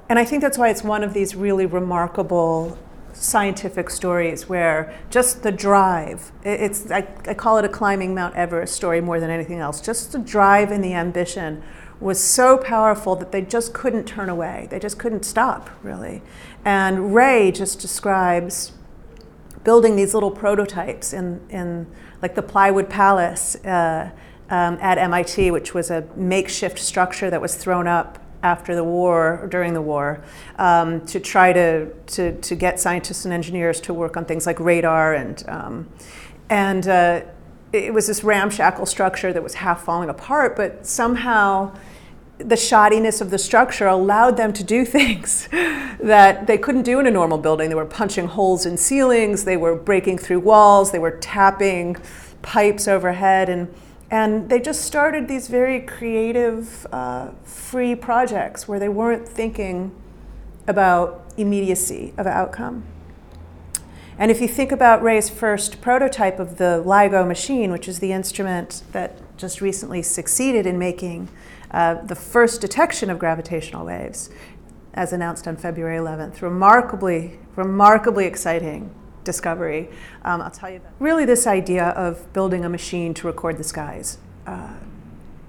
and 0.09 0.19
I 0.19 0.25
think 0.25 0.41
that's 0.41 0.57
why 0.57 0.69
it's 0.69 0.83
one 0.83 1.03
of 1.03 1.13
these 1.13 1.35
really 1.35 1.65
remarkable 1.65 2.77
scientific 3.13 3.89
stories 3.89 4.49
where 4.49 4.93
just 5.09 5.41
the 5.41 5.51
drive 5.51 6.33
it's 6.43 6.91
I, 6.91 7.07
I, 7.25 7.33
call 7.33 7.57
it 7.57 7.63
a 7.63 7.69
climbing 7.69 8.13
mount 8.13 8.35
everest 8.35 8.75
story 8.75 8.99
more 8.99 9.21
than 9.21 9.29
anything 9.29 9.59
else. 9.59 9.79
Just 9.79 10.11
the 10.11 10.19
drive 10.19 10.69
and 10.69 10.83
the 10.83 10.93
ambition 10.93 11.63
was 12.01 12.21
so 12.21 12.57
powerful 12.57 13.15
that 13.15 13.31
they 13.31 13.41
just 13.41 13.73
couldn't 13.73 14.03
turn 14.03 14.27
away. 14.27 14.67
They 14.69 14.79
just 14.79 14.99
couldn't 14.99 15.23
stop 15.23 15.69
really. 15.81 16.21
And 16.65 17.15
ray 17.15 17.51
just 17.51 17.79
describes 17.79 18.73
building 19.63 19.95
these 19.95 20.13
little 20.13 20.31
prototypes 20.31 21.13
in, 21.13 21.41
in 21.49 21.87
like 22.21 22.35
the 22.35 22.43
plywood 22.43 22.89
palace 22.89 23.55
uh, 23.63 24.11
um, 24.49 24.77
at 24.81 24.97
mit 25.09 25.51
which 25.51 25.73
was 25.73 25.89
a 25.89 26.05
makeshift 26.15 26.79
structure 26.79 27.29
that 27.29 27.41
was 27.41 27.55
thrown 27.55 27.87
up 27.87 28.19
after 28.45 28.75
the 28.75 28.83
war, 28.83 29.39
or 29.41 29.47
during 29.47 29.73
the 29.73 29.81
war, 29.81 30.23
um, 30.59 31.03
to 31.07 31.19
try 31.19 31.51
to, 31.51 31.91
to, 32.05 32.39
to 32.41 32.55
get 32.55 32.79
scientists 32.79 33.25
and 33.25 33.33
engineers 33.33 33.81
to 33.81 33.93
work 33.93 34.15
on 34.15 34.23
things 34.23 34.45
like 34.45 34.59
radar 34.59 35.15
and, 35.15 35.43
um, 35.49 35.89
and 36.49 36.87
uh, 36.87 37.21
it 37.73 37.91
was 37.91 38.05
this 38.05 38.23
ramshackle 38.23 38.85
structure 38.85 39.33
that 39.33 39.41
was 39.41 39.55
half 39.55 39.83
falling 39.83 40.09
apart, 40.09 40.55
but 40.55 40.85
somehow 40.85 41.75
the 42.37 42.55
shoddiness 42.55 43.19
of 43.19 43.31
the 43.31 43.39
structure 43.39 43.87
allowed 43.87 44.37
them 44.37 44.53
to 44.53 44.63
do 44.63 44.85
things 44.97 45.47
that 45.99 46.45
they 46.45 46.57
couldn't 46.57 46.83
do 46.83 46.99
in 46.99 47.07
a 47.07 47.11
normal 47.11 47.39
building. 47.39 47.69
They 47.69 47.75
were 47.75 47.85
punching 47.85 48.27
holes 48.27 48.65
in 48.65 48.77
ceilings, 48.77 49.43
they 49.43 49.57
were 49.57 49.75
breaking 49.75 50.19
through 50.19 50.41
walls, 50.41 50.91
they 50.91 50.99
were 50.99 51.17
tapping 51.19 51.97
pipes 52.43 52.87
overhead, 52.87 53.49
and 53.49 53.73
and 54.11 54.49
they 54.49 54.59
just 54.59 54.81
started 54.81 55.27
these 55.27 55.47
very 55.47 55.79
creative, 55.79 56.85
uh, 56.91 57.29
free 57.43 57.95
projects 57.95 58.67
where 58.67 58.79
they 58.79 58.89
weren't 58.89 59.27
thinking 59.27 59.95
about 60.67 61.25
immediacy 61.37 62.13
of 62.17 62.27
outcome. 62.27 62.83
And 64.17 64.31
if 64.31 64.39
you 64.39 64.47
think 64.47 64.71
about 64.71 65.03
Ray's 65.03 65.29
first 65.29 65.81
prototype 65.81 66.39
of 66.39 66.57
the 66.57 66.81
LIGO 66.85 67.27
machine, 67.27 67.71
which 67.71 67.87
is 67.87 67.99
the 67.99 68.13
instrument 68.13 68.83
that 68.91 69.37
just 69.37 69.59
recently 69.59 70.01
succeeded 70.01 70.65
in 70.65 70.79
making 70.79 71.27
uh, 71.71 71.95
the 71.95 72.15
first 72.15 72.61
detection 72.61 73.09
of 73.09 73.19
gravitational 73.19 73.85
waves, 73.85 74.29
as 74.93 75.11
announced 75.11 75.47
on 75.47 75.57
February 75.57 75.97
11th. 75.97 76.41
Remarkably, 76.41 77.39
remarkably 77.57 78.25
exciting 78.25 78.93
discovery. 79.25 79.89
Um, 80.23 80.41
I'll 80.41 80.51
tell 80.51 80.69
you 80.69 80.79
that. 80.79 80.93
Really, 80.99 81.25
this 81.25 81.45
idea 81.45 81.87
of 81.89 82.31
building 82.31 82.63
a 82.63 82.69
machine 82.69 83.13
to 83.15 83.27
record 83.27 83.57
the 83.57 83.63
skies 83.63 84.17
uh, 84.47 84.75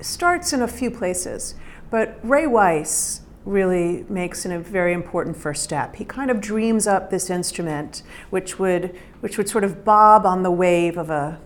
starts 0.01 0.53
in 0.53 0.63
a 0.63 0.69
few 0.69 0.91
places, 0.91 1.55
but 1.91 2.19
Ray 2.25 2.47
Weiss 2.49 3.21
really 3.45 4.05
makes 4.09 4.45
a 4.45 4.59
very 4.59 4.93
important 4.93 5.37
first 5.37 5.63
step. 5.63 5.95
He 5.97 6.05
kind 6.05 6.31
of 6.31 6.41
dreams 6.41 6.89
up 6.89 7.11
this 7.11 7.31
instrument, 7.31 8.03
which 8.31 8.59
would, 8.59 8.99
which 9.21 9.39
would 9.39 9.49
sort 9.49 9.63
of 9.63 9.85
bob 9.85 10.27
on 10.27 10.43
the 10.43 10.51
wave 10.51 10.99
of 10.99 11.11
a 11.11 11.39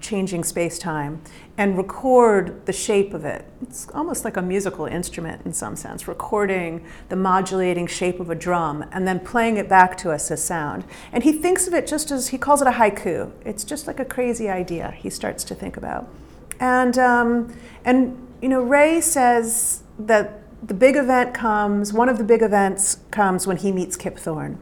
changing 0.00 0.44
space 0.44 0.78
time 0.78 1.20
and 1.58 1.76
record 1.76 2.66
the 2.66 2.72
shape 2.72 3.14
of 3.14 3.24
it. 3.24 3.44
It's 3.62 3.88
almost 3.94 4.24
like 4.24 4.36
a 4.36 4.42
musical 4.42 4.84
instrument 4.84 5.42
in 5.46 5.52
some 5.52 5.74
sense, 5.74 6.06
recording 6.06 6.84
the 7.08 7.16
modulating 7.16 7.86
shape 7.86 8.20
of 8.20 8.28
a 8.28 8.34
drum 8.34 8.84
and 8.92 9.08
then 9.08 9.20
playing 9.20 9.56
it 9.56 9.68
back 9.68 9.96
to 9.98 10.10
us 10.10 10.30
as 10.30 10.44
sound. 10.44 10.84
And 11.12 11.24
he 11.24 11.32
thinks 11.32 11.66
of 11.66 11.72
it 11.72 11.86
just 11.86 12.10
as 12.10 12.28
he 12.28 12.38
calls 12.38 12.60
it 12.60 12.68
a 12.68 12.72
haiku. 12.72 13.32
It's 13.44 13.64
just 13.64 13.86
like 13.86 13.98
a 13.98 14.04
crazy 14.04 14.48
idea 14.48 14.90
he 14.90 15.08
starts 15.08 15.44
to 15.44 15.54
think 15.54 15.76
about. 15.76 16.08
And, 16.60 16.98
um, 16.98 17.56
and 17.84 18.26
you 18.42 18.48
know, 18.50 18.62
Ray 18.62 19.00
says 19.00 19.82
that 19.98 20.42
the 20.66 20.74
big 20.74 20.96
event 20.96 21.32
comes, 21.32 21.92
one 21.92 22.08
of 22.08 22.18
the 22.18 22.24
big 22.24 22.42
events 22.42 22.98
comes 23.10 23.46
when 23.46 23.56
he 23.56 23.72
meets 23.72 23.96
Kip 23.96 24.18
Thorne. 24.18 24.58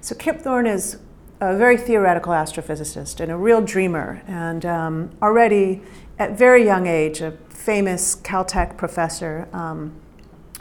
So 0.00 0.14
Kip 0.14 0.40
Thorne 0.40 0.66
is 0.66 0.98
a 1.40 1.56
very 1.56 1.76
theoretical 1.76 2.32
astrophysicist 2.32 3.20
and 3.20 3.30
a 3.30 3.36
real 3.36 3.60
dreamer, 3.60 4.22
and 4.26 4.64
um, 4.64 5.10
already 5.20 5.82
at 6.18 6.36
very 6.36 6.64
young 6.64 6.86
age, 6.86 7.20
a 7.20 7.32
famous 7.48 8.16
Caltech 8.16 8.76
professor, 8.76 9.48
um, 9.52 9.92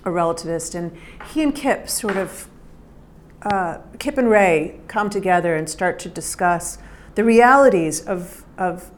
a 0.04 0.10
relativist, 0.10 0.76
and 0.76 0.96
he 1.34 1.42
and 1.42 1.56
Kip 1.56 1.90
sort 1.90 2.18
of, 2.18 2.48
uh, 3.44 3.80
Kip 4.00 4.18
and 4.18 4.30
Ray 4.30 4.80
come 4.88 5.10
together 5.10 5.56
and 5.56 5.70
start 5.70 6.00
to 6.00 6.10
discuss 6.10 6.78
the 7.16 7.24
realities 7.24 8.06
of, 8.06 8.44
of 8.58 8.92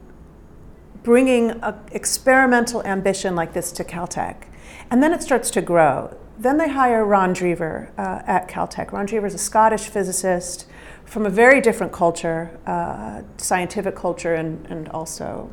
bringing 1.04 1.52
an 1.62 1.76
experimental 1.92 2.84
ambition 2.86 3.36
like 3.36 3.54
this 3.54 3.72
to 3.74 3.84
Caltech. 3.84 4.44
And 4.90 5.04
then 5.04 5.14
it 5.14 5.22
starts 5.22 5.52
to 5.52 5.62
grow. 5.62 6.18
Then 6.40 6.58
they 6.58 6.70
hire 6.70 7.06
Ron 7.06 7.34
Drever 7.34 7.92
uh, 7.98 8.22
at 8.26 8.48
Caltech. 8.48 8.92
Ron 8.92 9.08
Drever 9.08 9.26
is 9.26 9.34
a 9.34 9.40
Scottish 9.40 9.88
physicist 9.88 10.68
from 11.06 11.26
a 11.26 11.30
very 11.30 11.62
different 11.62 11.94
culture, 11.94 12.60
uh, 12.66 13.22
scientific 13.38 13.96
culture, 13.96 14.36
and, 14.36 14.66
and 14.68 14.90
also 14.90 15.50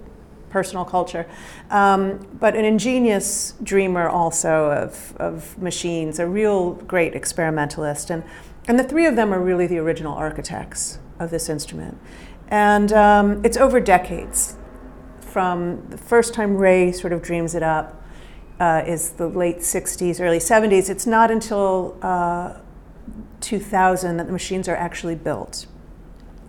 personal 0.54 0.84
culture, 0.84 1.26
um, 1.70 2.24
but 2.38 2.54
an 2.54 2.64
ingenious 2.64 3.54
dreamer 3.60 4.08
also 4.08 4.70
of, 4.70 5.16
of 5.16 5.58
machines, 5.58 6.20
a 6.20 6.28
real 6.28 6.74
great 6.74 7.12
experimentalist. 7.16 8.08
And, 8.08 8.22
and 8.68 8.78
the 8.78 8.84
three 8.84 9.04
of 9.04 9.16
them 9.16 9.34
are 9.34 9.40
really 9.40 9.66
the 9.66 9.78
original 9.78 10.14
architects 10.14 11.00
of 11.18 11.32
this 11.32 11.48
instrument. 11.48 11.98
And 12.46 12.92
um, 12.92 13.44
it's 13.44 13.56
over 13.56 13.80
decades 13.80 14.56
from 15.18 15.88
the 15.90 15.98
first 15.98 16.34
time 16.34 16.56
Ray 16.56 16.92
sort 16.92 17.12
of 17.12 17.20
dreams 17.20 17.56
it 17.56 17.64
up. 17.64 18.00
Uh, 18.60 18.84
is 18.86 19.10
the 19.10 19.26
late 19.26 19.58
60s, 19.58 20.20
early 20.20 20.38
70s. 20.38 20.88
It's 20.88 21.08
not 21.08 21.28
until 21.28 21.98
uh, 22.02 22.60
2000 23.40 24.16
that 24.16 24.26
the 24.28 24.32
machines 24.32 24.68
are 24.68 24.76
actually 24.76 25.16
built. 25.16 25.66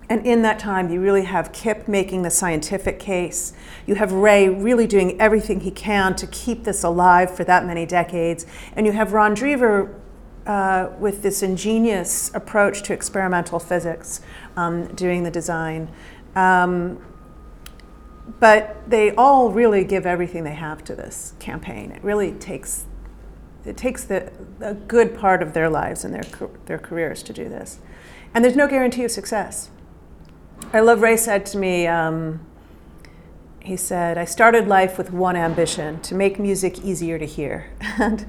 And 0.07 0.25
in 0.25 0.43
that 0.43 0.59
time, 0.59 0.89
you 0.89 1.01
really 1.01 1.23
have 1.23 1.51
Kip 1.51 1.87
making 1.87 2.21
the 2.21 2.29
scientific 2.29 2.99
case. 2.99 3.53
You 3.87 3.95
have 3.95 4.11
Ray 4.11 4.47
really 4.47 4.85
doing 4.85 5.19
everything 5.19 5.61
he 5.61 5.71
can 5.71 6.15
to 6.17 6.27
keep 6.27 6.63
this 6.63 6.83
alive 6.83 7.35
for 7.35 7.43
that 7.45 7.65
many 7.65 7.85
decades. 7.85 8.45
And 8.75 8.85
you 8.85 8.91
have 8.91 9.13
Ron 9.13 9.35
Drever 9.35 9.95
uh, 10.45 10.89
with 10.99 11.23
this 11.23 11.41
ingenious 11.41 12.33
approach 12.35 12.83
to 12.83 12.93
experimental 12.93 13.59
physics 13.59 14.21
um, 14.55 14.93
doing 14.93 15.23
the 15.23 15.31
design. 15.31 15.91
Um, 16.35 17.03
but 18.39 18.77
they 18.87 19.13
all 19.15 19.51
really 19.51 19.83
give 19.83 20.05
everything 20.05 20.43
they 20.43 20.53
have 20.53 20.83
to 20.83 20.95
this 20.95 21.33
campaign. 21.39 21.91
It 21.91 22.03
really 22.03 22.31
takes 22.31 22.85
it 23.65 23.77
takes 23.77 24.03
the, 24.03 24.31
a 24.61 24.75
good 24.75 25.17
part 25.17 25.41
of 25.41 25.53
their 25.53 25.69
lives 25.69 26.05
and 26.05 26.13
their, 26.13 26.49
their 26.67 26.77
careers 26.77 27.23
to 27.23 27.33
do 27.33 27.49
this. 27.49 27.79
And 28.33 28.43
there's 28.45 28.55
no 28.55 28.67
guarantee 28.67 29.03
of 29.03 29.11
success. 29.11 29.71
I 30.73 30.79
love 30.79 31.01
Ray 31.01 31.17
said 31.17 31.45
to 31.47 31.57
me, 31.57 31.87
um, 31.87 32.45
he 33.65 33.77
said, 33.77 34.17
I 34.17 34.25
started 34.25 34.67
life 34.67 34.97
with 34.97 35.11
one 35.11 35.35
ambition 35.35 35.99
to 36.01 36.13
make 36.13 36.37
music 36.37 36.79
easier 36.83 37.17
to 37.17 37.25
hear. 37.25 37.71
and 37.99 38.25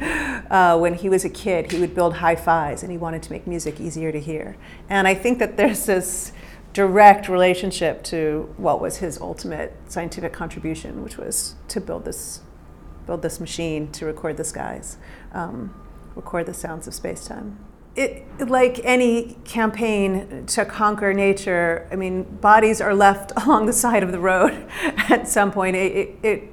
uh, 0.50 0.78
when 0.78 0.95
he 0.95 1.09
was 1.09 1.25
a 1.25 1.28
kid, 1.28 1.73
he 1.73 1.78
would 1.78 1.95
build 1.95 2.14
hi 2.14 2.35
fis 2.35 2.83
and 2.83 2.90
he 2.90 2.97
wanted 2.97 3.23
to 3.25 3.33
make 3.33 3.47
music 3.47 3.78
easier 3.78 4.11
to 4.12 4.18
hear. 4.18 4.56
And 4.88 5.06
I 5.06 5.14
think 5.14 5.38
that 5.40 5.56
there's 5.56 5.85
this 5.87 6.33
direct 6.73 7.28
relationship 7.28 8.02
to 8.04 8.52
what 8.56 8.80
was 8.80 8.99
his 8.99 9.21
ultimate 9.21 9.75
scientific 9.88 10.33
contribution, 10.33 11.02
which 11.02 11.18
was 11.18 11.54
to 11.68 11.80
build 11.80 12.04
this 12.04 12.40
build 13.06 13.23
this 13.23 13.38
machine 13.38 13.90
to 13.92 14.04
record 14.04 14.37
the 14.37 14.42
skies, 14.42 14.97
um, 15.33 15.73
record 16.16 16.45
the 16.45 16.54
sounds 16.54 16.88
of 16.88 16.95
space-time. 16.95 17.56
It, 17.96 18.24
like 18.38 18.80
any 18.84 19.38
campaign 19.44 20.44
to 20.48 20.64
conquer 20.66 21.14
nature, 21.14 21.88
I 21.90 21.96
mean, 21.96 22.24
bodies 22.24 22.80
are 22.80 22.94
left 22.94 23.32
along 23.44 23.66
the 23.66 23.72
side 23.72 24.02
of 24.02 24.12
the 24.12 24.20
road 24.20 24.52
at 24.82 25.28
some 25.28 25.50
point. 25.50 25.76
It, 25.76 25.92
it, 25.92 26.18
it, 26.22 26.52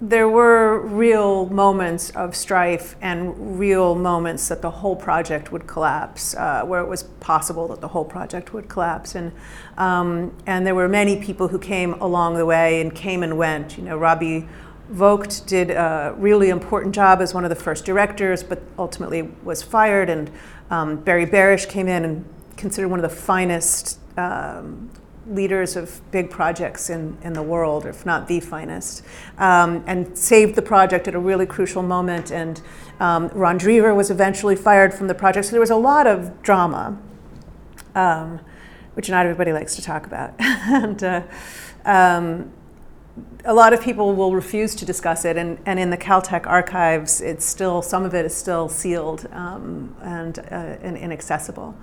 there 0.00 0.28
were 0.28 0.78
real 0.78 1.46
moments 1.46 2.10
of 2.10 2.36
strife 2.36 2.94
and 3.00 3.58
real 3.58 3.96
moments 3.96 4.46
that 4.46 4.62
the 4.62 4.70
whole 4.70 4.94
project 4.94 5.50
would 5.50 5.66
collapse, 5.66 6.36
uh, 6.36 6.62
where 6.62 6.80
it 6.80 6.86
was 6.86 7.02
possible 7.02 7.66
that 7.68 7.80
the 7.80 7.88
whole 7.88 8.04
project 8.04 8.54
would 8.54 8.68
collapse. 8.68 9.16
And, 9.16 9.32
um, 9.76 10.36
and 10.46 10.64
there 10.64 10.74
were 10.76 10.88
many 10.88 11.20
people 11.20 11.48
who 11.48 11.58
came 11.58 11.94
along 11.94 12.36
the 12.36 12.46
way 12.46 12.80
and 12.80 12.94
came 12.94 13.24
and 13.24 13.36
went. 13.36 13.76
You 13.76 13.84
know, 13.84 13.98
Robbie 13.98 14.48
Vogt 14.90 15.46
did 15.46 15.70
a 15.70 16.14
really 16.16 16.48
important 16.48 16.94
job 16.94 17.20
as 17.20 17.34
one 17.34 17.44
of 17.44 17.50
the 17.50 17.56
first 17.56 17.84
directors, 17.84 18.42
but 18.42 18.62
ultimately 18.78 19.22
was 19.44 19.62
fired. 19.62 20.08
And 20.08 20.30
um, 20.70 20.96
Barry 20.96 21.26
Barish 21.26 21.68
came 21.68 21.88
in 21.88 22.04
and 22.04 22.24
considered 22.56 22.88
one 22.88 22.98
of 22.98 23.08
the 23.08 23.16
finest 23.16 23.98
um, 24.16 24.90
leaders 25.26 25.76
of 25.76 26.00
big 26.10 26.30
projects 26.30 26.88
in, 26.88 27.18
in 27.22 27.34
the 27.34 27.42
world, 27.42 27.84
if 27.84 28.06
not 28.06 28.28
the 28.28 28.40
finest, 28.40 29.04
um, 29.36 29.84
and 29.86 30.16
saved 30.16 30.54
the 30.54 30.62
project 30.62 31.06
at 31.06 31.14
a 31.14 31.18
really 31.18 31.44
crucial 31.44 31.82
moment. 31.82 32.30
And 32.30 32.60
um, 32.98 33.28
Ron 33.28 33.58
Drever 33.58 33.94
was 33.94 34.10
eventually 34.10 34.56
fired 34.56 34.94
from 34.94 35.06
the 35.06 35.14
project. 35.14 35.46
So 35.46 35.52
there 35.52 35.60
was 35.60 35.70
a 35.70 35.76
lot 35.76 36.06
of 36.06 36.42
drama, 36.42 36.98
um, 37.94 38.40
which 38.94 39.10
not 39.10 39.26
everybody 39.26 39.52
likes 39.52 39.76
to 39.76 39.82
talk 39.82 40.06
about. 40.06 40.34
and, 40.38 41.02
uh, 41.04 41.22
um, 41.84 42.52
a 43.44 43.54
lot 43.54 43.72
of 43.72 43.80
people 43.80 44.14
will 44.14 44.34
refuse 44.34 44.74
to 44.76 44.84
discuss 44.84 45.24
it, 45.24 45.36
and, 45.36 45.58
and 45.66 45.78
in 45.78 45.90
the 45.90 45.96
Caltech 45.96 46.46
archives, 46.46 47.20
it's 47.20 47.44
still 47.44 47.82
some 47.82 48.04
of 48.04 48.14
it 48.14 48.24
is 48.26 48.36
still 48.36 48.68
sealed 48.68 49.28
um, 49.32 49.94
and, 50.02 50.38
uh, 50.38 50.76
and 50.82 50.96
inaccessible. 50.96 51.74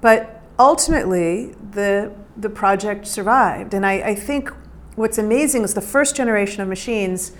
But 0.00 0.42
ultimately, 0.58 1.54
the 1.72 2.12
the 2.36 2.48
project 2.48 3.06
survived, 3.06 3.74
and 3.74 3.84
I, 3.84 3.92
I 3.92 4.14
think 4.14 4.50
what's 4.96 5.18
amazing 5.18 5.62
is 5.62 5.74
the 5.74 5.80
first 5.80 6.16
generation 6.16 6.62
of 6.62 6.68
machines 6.68 7.32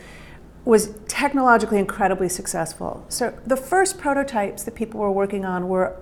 was 0.64 0.94
technologically 1.08 1.78
incredibly 1.78 2.28
successful. 2.28 3.04
So 3.08 3.38
the 3.46 3.56
first 3.56 3.98
prototypes 3.98 4.62
that 4.64 4.74
people 4.74 5.00
were 5.00 5.10
working 5.10 5.44
on 5.44 5.68
were 5.68 5.96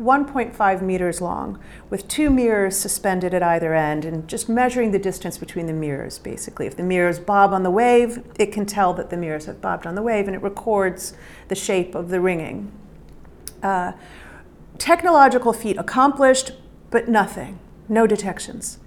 1.5 0.00 0.82
meters 0.82 1.20
long 1.20 1.58
with 1.90 2.08
two 2.08 2.30
mirrors 2.30 2.76
suspended 2.76 3.34
at 3.34 3.42
either 3.42 3.74
end 3.74 4.04
and 4.04 4.28
just 4.28 4.48
measuring 4.48 4.92
the 4.92 4.98
distance 4.98 5.38
between 5.38 5.66
the 5.66 5.72
mirrors 5.72 6.18
basically. 6.18 6.66
If 6.66 6.76
the 6.76 6.82
mirrors 6.82 7.18
bob 7.18 7.52
on 7.52 7.62
the 7.62 7.70
wave, 7.70 8.24
it 8.38 8.52
can 8.52 8.66
tell 8.66 8.94
that 8.94 9.10
the 9.10 9.16
mirrors 9.16 9.46
have 9.46 9.60
bobbed 9.60 9.86
on 9.86 9.94
the 9.94 10.02
wave 10.02 10.26
and 10.26 10.36
it 10.36 10.42
records 10.42 11.14
the 11.48 11.54
shape 11.54 11.94
of 11.94 12.08
the 12.08 12.20
ringing. 12.20 12.72
Uh, 13.62 13.92
technological 14.78 15.52
feat 15.52 15.76
accomplished, 15.76 16.52
but 16.90 17.08
nothing, 17.08 17.58
no 17.88 18.06
detections. 18.06 18.78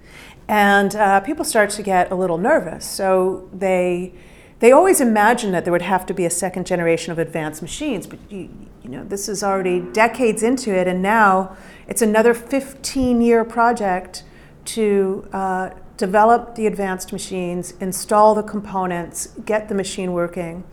And 0.48 0.94
uh, 0.94 1.20
people 1.20 1.44
start 1.44 1.70
to 1.70 1.82
get 1.82 2.10
a 2.10 2.14
little 2.14 2.38
nervous. 2.38 2.84
So 2.84 3.48
they 3.52 4.14
they 4.58 4.72
always 4.72 5.00
imagined 5.00 5.52
that 5.54 5.64
there 5.64 5.72
would 5.72 5.82
have 5.82 6.06
to 6.06 6.14
be 6.14 6.24
a 6.24 6.30
second 6.30 6.66
generation 6.66 7.12
of 7.12 7.18
advanced 7.18 7.60
machines, 7.60 8.06
but 8.06 8.18
you, 8.30 8.48
you 8.82 8.88
know, 8.88 9.04
this 9.04 9.28
is 9.28 9.42
already 9.42 9.80
decades 9.80 10.42
into 10.42 10.74
it, 10.74 10.88
and 10.88 11.02
now 11.02 11.56
it's 11.86 12.00
another 12.00 12.32
15 12.32 13.20
year 13.20 13.44
project 13.44 14.24
to 14.64 15.28
uh, 15.32 15.70
develop 15.96 16.54
the 16.54 16.66
advanced 16.66 17.12
machines, 17.12 17.74
install 17.80 18.34
the 18.34 18.42
components, 18.42 19.28
get 19.44 19.68
the 19.68 19.74
machine 19.74 20.12
working. 20.12 20.64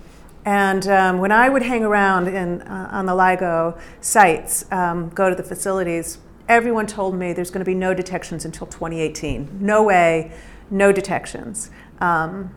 And 0.46 0.88
um, 0.88 1.20
when 1.20 1.32
I 1.32 1.48
would 1.50 1.62
hang 1.62 1.84
around 1.84 2.28
in, 2.28 2.62
uh, 2.64 2.90
on 2.92 3.06
the 3.06 3.14
LIGO 3.14 3.80
sites, 4.02 4.70
um, 4.72 5.10
go 5.10 5.30
to 5.30 5.36
the 5.36 5.44
facilities, 5.44 6.18
everyone 6.50 6.86
told 6.86 7.16
me 7.16 7.32
there's 7.32 7.52
going 7.52 7.64
to 7.64 7.70
be 7.70 7.76
no 7.76 7.94
detections 7.94 8.44
until 8.44 8.68
2018. 8.68 9.60
No 9.62 9.84
way, 9.84 10.34
no 10.70 10.92
detections. 10.92 11.70
Um, 12.00 12.54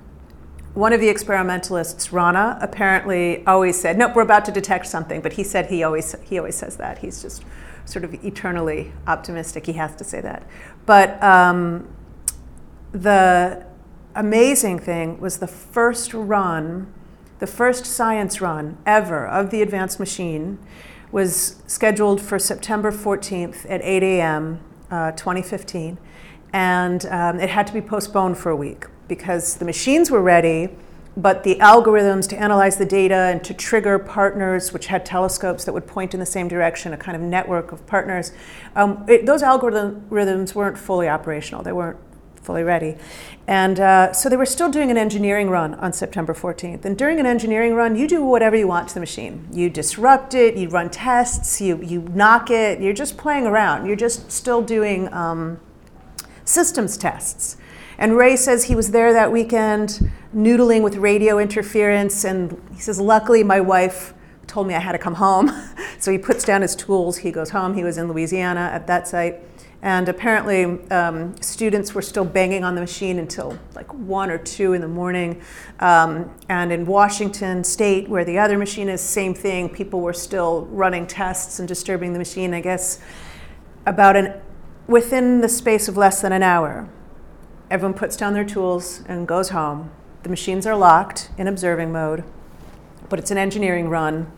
one 0.77 0.93
of 0.93 1.01
the 1.01 1.09
experimentalists, 1.09 2.13
Rana, 2.13 2.59
apparently 2.61 3.45
always 3.47 3.81
said, 3.81 3.97
"Nope, 3.97 4.15
we're 4.15 4.23
about 4.23 4.45
to 4.45 4.53
detect 4.53 4.87
something." 4.87 5.23
But 5.23 5.33
he 5.33 5.43
said 5.43 5.67
he 5.67 5.83
always 5.83 6.15
he 6.25 6.39
always 6.39 6.55
says 6.55 6.77
that. 6.77 6.99
He's 6.99 7.23
just 7.23 7.45
sort 7.87 8.05
of 8.05 8.13
eternally 8.23 8.93
optimistic. 9.07 9.65
He 9.65 9.73
has 9.73 9.97
to 9.97 10.05
say 10.05 10.21
that. 10.21 10.43
But 10.85 11.23
um, 11.23 11.89
the 12.93 13.65
amazing 14.15 14.79
thing 14.79 15.19
was 15.19 15.39
the 15.39 15.47
first 15.47 16.13
run, 16.13 16.93
the 17.39 17.47
first 17.47 17.87
science 17.87 18.43
run 18.43 18.77
ever 18.85 19.27
of 19.27 19.51
the 19.51 19.63
advanced 19.63 19.99
machine 19.99 20.59
was 21.11 21.63
scheduled 21.67 22.21
for 22.21 22.39
September 22.39 22.93
14th 22.93 23.65
at 23.71 23.81
8 23.83 24.03
a.m. 24.03 24.61
Uh, 24.91 25.13
2015, 25.13 25.97
and 26.53 27.07
um, 27.07 27.41
it 27.41 27.49
had 27.49 27.67
to 27.67 27.73
be 27.73 27.81
postponed 27.81 28.37
for 28.37 28.51
a 28.51 28.57
week 28.57 28.85
because 29.09 29.57
the 29.57 29.65
machines 29.65 30.11
were 30.11 30.23
ready, 30.23 30.71
but 31.17 31.45
the 31.45 31.55
algorithms 31.57 32.29
to 32.29 32.39
analyze 32.39 32.77
the 32.77 32.85
data 32.85 33.15
and 33.15 33.43
to 33.45 33.55
trigger 33.55 33.99
partners, 33.99 34.73
which 34.73 34.87
had 34.87 35.07
telescopes 35.07 35.65
that 35.65 35.73
would 35.73 35.87
point 35.87 36.13
in 36.13 36.21
the 36.21 36.27
same 36.27 36.47
direction, 36.47 36.93
a 36.93 36.97
kind 36.97 37.17
of 37.17 37.23
network 37.23 37.73
of 37.73 37.87
partners, 37.87 38.33
um, 38.75 39.05
it, 39.09 39.25
those 39.25 39.43
algorithms 39.43 40.55
weren't 40.55 40.77
fully 40.77 41.09
operational. 41.09 41.63
They 41.63 41.73
weren't 41.73 41.99
fully 42.47 42.63
ready. 42.63 42.97
And 43.49 43.81
uh, 43.81 44.13
so 44.13 44.29
they 44.29 44.37
were 44.37 44.47
still 44.47 44.71
doing 44.71 44.91
an 44.91 44.97
engineering 44.97 45.51
run 45.51 45.75
on 45.75 45.93
September 45.93 46.33
14th. 46.33 46.85
And 46.85 46.97
during 46.97 47.19
an 47.19 47.27
engineering 47.27 47.75
run, 47.75 47.97
you 47.97 48.07
do 48.07 48.25
whatever 48.25 48.57
you 48.57 48.69
want 48.69 48.89
to 48.89 48.95
the 48.95 49.01
machine. 49.01 49.49
You 49.53 49.69
disrupt 49.69 50.35
it, 50.35 50.57
you 50.57 50.69
run 50.69 50.91
tests, 50.91 51.61
you, 51.61 51.83
you 51.83 52.03
knock 52.13 52.51
it, 52.51 52.81
you're 52.81 52.93
just 52.93 53.17
playing 53.17 53.47
around. 53.47 53.87
You're 53.87 53.97
just 53.97 54.31
still 54.31 54.63
doing 54.63 55.13
um, 55.13 55.61
systems 56.45 56.97
tests. 56.97 57.57
And 57.99 58.17
Ray 58.17 58.37
says 58.37 58.65
he 58.65 58.75
was 58.75 58.91
there 58.91 59.13
that 59.13 59.33
weekend 59.33 60.11
noodling 60.35 60.83
with 60.83 60.97
radio 60.97 61.39
interference. 61.39 62.25
And 62.25 62.61
he 62.73 62.81
says, 62.81 63.01
luckily, 63.01 63.43
my 63.43 63.61
wife 63.61 64.13
told 64.47 64.67
me 64.67 64.75
I 64.75 64.81
had 64.81 64.93
to 64.93 64.99
come 64.99 65.15
home. 65.15 65.51
so 65.99 66.13
he 66.13 66.19
puts 66.19 66.45
down 66.45 66.63
his 66.63 66.77
tools, 66.77 67.19
he 67.19 67.33
goes 67.33 67.51
home. 67.51 67.75
He 67.75 67.85
was 67.85 67.99
in 67.99 68.09
Louisiana 68.09 68.71
at 68.73 68.87
that 68.87 69.09
site. 69.09 69.43
And 69.83 70.09
apparently, 70.09 70.65
um, 70.91 71.41
students 71.41 71.95
were 71.95 72.03
still 72.03 72.25
banging 72.25 72.65
on 72.65 72.75
the 72.75 72.81
machine 72.81 73.19
until 73.19 73.59
like 73.75 73.93
one 73.95 74.31
or 74.31 74.39
two 74.39 74.73
in 74.73 74.81
the 74.81 74.89
morning. 74.89 75.43
Um, 75.81 76.35
and 76.49 76.73
in 76.73 76.87
Washington 76.87 77.63
State, 77.63 78.09
where 78.09 78.25
the 78.25 78.39
other 78.39 78.59
machine 78.59 78.89
is, 78.89 79.01
same 79.01 79.35
thing. 79.35 79.69
People 79.69 80.01
were 80.01 80.15
still 80.15 80.67
running 80.67 81.07
tests 81.07 81.59
and 81.59 81.69
disturbing 81.69 82.13
the 82.13 82.19
machine. 82.19 82.53
I 82.55 82.61
guess 82.61 83.01
about 83.87 84.17
an 84.17 84.41
within 84.89 85.41
the 85.41 85.49
space 85.49 85.89
of 85.89 85.97
less 85.97 86.21
than 86.23 86.33
an 86.33 86.43
hour, 86.43 86.89
everyone 87.71 87.95
puts 87.95 88.17
down 88.17 88.35
their 88.35 88.45
tools 88.45 89.03
and 89.07 89.27
goes 89.27 89.51
home. 89.51 89.91
The 90.23 90.29
machines 90.29 90.67
are 90.67 90.77
locked 90.77 91.31
in 91.37 91.47
observing 91.47 91.93
mode, 91.93 92.25
but 93.09 93.19
it's 93.19 93.31
an 93.31 93.39
engineering 93.39 93.89
run. 93.89 94.31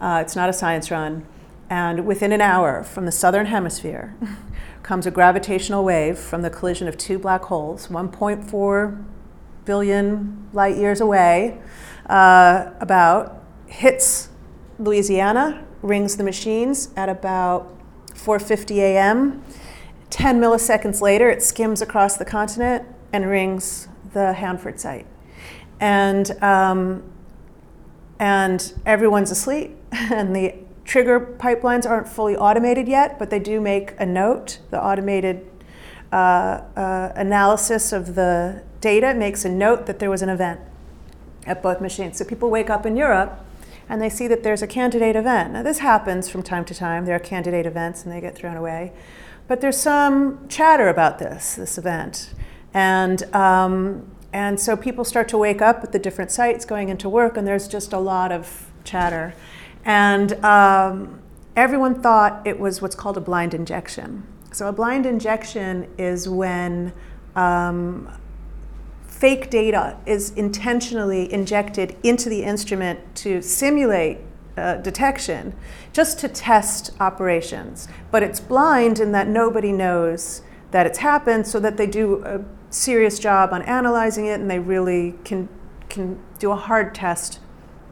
Uh, 0.00 0.20
it's 0.22 0.36
not 0.36 0.48
a 0.48 0.52
science 0.52 0.90
run. 0.90 1.26
And 1.68 2.06
within 2.06 2.32
an 2.32 2.40
hour 2.40 2.84
from 2.84 3.06
the 3.06 3.12
southern 3.12 3.46
hemisphere, 3.46 4.14
comes 4.82 5.06
a 5.06 5.10
gravitational 5.10 5.84
wave 5.84 6.16
from 6.16 6.42
the 6.42 6.50
collision 6.50 6.86
of 6.86 6.96
two 6.96 7.18
black 7.18 7.42
holes, 7.42 7.88
1.4 7.88 9.04
billion 9.64 10.48
light 10.52 10.76
years 10.76 11.00
away, 11.00 11.58
uh, 12.08 12.70
about, 12.78 13.42
hits 13.66 14.28
Louisiana, 14.78 15.64
rings 15.82 16.16
the 16.16 16.24
machines 16.24 16.90
at 16.96 17.08
about 17.08 17.72
4:50 18.14 18.76
a.m. 18.78 19.42
10 20.10 20.40
milliseconds 20.40 21.00
later, 21.00 21.28
it 21.28 21.42
skims 21.42 21.82
across 21.82 22.16
the 22.16 22.24
continent 22.24 22.86
and 23.12 23.28
rings 23.28 23.88
the 24.12 24.34
Hanford 24.34 24.80
site. 24.80 25.06
And, 25.80 26.42
um, 26.42 27.02
and 28.18 28.72
everyone's 28.86 29.30
asleep, 29.30 29.76
and 29.92 30.34
the 30.34 30.54
Trigger 30.86 31.18
pipelines 31.18 31.84
aren't 31.84 32.08
fully 32.08 32.36
automated 32.36 32.86
yet, 32.86 33.18
but 33.18 33.28
they 33.28 33.40
do 33.40 33.60
make 33.60 33.94
a 33.98 34.06
note. 34.06 34.60
The 34.70 34.80
automated 34.80 35.44
uh, 36.12 36.62
uh, 36.76 37.12
analysis 37.16 37.92
of 37.92 38.14
the 38.14 38.62
data 38.80 39.12
makes 39.12 39.44
a 39.44 39.48
note 39.48 39.86
that 39.86 39.98
there 39.98 40.10
was 40.10 40.22
an 40.22 40.28
event 40.28 40.60
at 41.44 41.60
both 41.60 41.80
machines. 41.80 42.18
So 42.18 42.24
people 42.24 42.50
wake 42.50 42.70
up 42.70 42.86
in 42.86 42.96
Europe 42.96 43.44
and 43.88 44.00
they 44.00 44.08
see 44.08 44.28
that 44.28 44.44
there's 44.44 44.62
a 44.62 44.66
candidate 44.68 45.16
event. 45.16 45.52
Now, 45.52 45.64
this 45.64 45.78
happens 45.78 46.28
from 46.28 46.44
time 46.44 46.64
to 46.66 46.74
time. 46.74 47.04
There 47.04 47.16
are 47.16 47.20
candidate 47.20 47.66
events 47.66 48.04
and 48.04 48.12
they 48.12 48.20
get 48.20 48.36
thrown 48.36 48.56
away. 48.56 48.92
But 49.48 49.60
there's 49.60 49.78
some 49.78 50.48
chatter 50.48 50.88
about 50.88 51.18
this, 51.18 51.54
this 51.54 51.78
event. 51.78 52.34
And, 52.74 53.22
um, 53.34 54.10
and 54.32 54.58
so 54.58 54.76
people 54.76 55.04
start 55.04 55.28
to 55.28 55.38
wake 55.38 55.62
up 55.62 55.84
at 55.84 55.92
the 55.92 55.98
different 55.98 56.30
sites 56.30 56.64
going 56.64 56.88
into 56.88 57.08
work, 57.08 57.36
and 57.36 57.46
there's 57.46 57.68
just 57.68 57.92
a 57.92 57.98
lot 57.98 58.32
of 58.32 58.70
chatter. 58.84 59.34
And 59.84 60.32
um, 60.44 61.20
everyone 61.54 62.02
thought 62.02 62.46
it 62.46 62.58
was 62.58 62.82
what's 62.82 62.96
called 62.96 63.16
a 63.16 63.20
blind 63.20 63.54
injection. 63.54 64.26
So, 64.52 64.68
a 64.68 64.72
blind 64.72 65.06
injection 65.06 65.88
is 65.98 66.28
when 66.28 66.92
um, 67.34 68.10
fake 69.06 69.50
data 69.50 69.98
is 70.06 70.30
intentionally 70.32 71.32
injected 71.32 71.96
into 72.02 72.28
the 72.28 72.42
instrument 72.42 73.14
to 73.16 73.42
simulate 73.42 74.18
uh, 74.56 74.76
detection, 74.76 75.54
just 75.92 76.18
to 76.20 76.28
test 76.28 76.90
operations. 77.00 77.88
But 78.10 78.22
it's 78.22 78.40
blind 78.40 78.98
in 78.98 79.12
that 79.12 79.28
nobody 79.28 79.72
knows 79.72 80.42
that 80.70 80.86
it's 80.86 80.98
happened, 80.98 81.46
so 81.46 81.60
that 81.60 81.76
they 81.76 81.86
do 81.86 82.24
a 82.24 82.44
serious 82.70 83.18
job 83.18 83.52
on 83.52 83.62
analyzing 83.62 84.26
it 84.26 84.40
and 84.40 84.50
they 84.50 84.58
really 84.58 85.14
can, 85.24 85.48
can 85.88 86.20
do 86.38 86.50
a 86.50 86.56
hard 86.56 86.94
test 86.94 87.40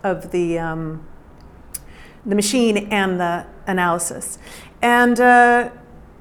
of 0.03 0.31
the. 0.31 0.59
Um, 0.59 1.07
the 2.27 2.35
machine 2.35 2.77
and 2.91 3.21
the 3.21 3.47
analysis. 3.67 4.39
And 4.81 5.21
uh, 5.21 5.71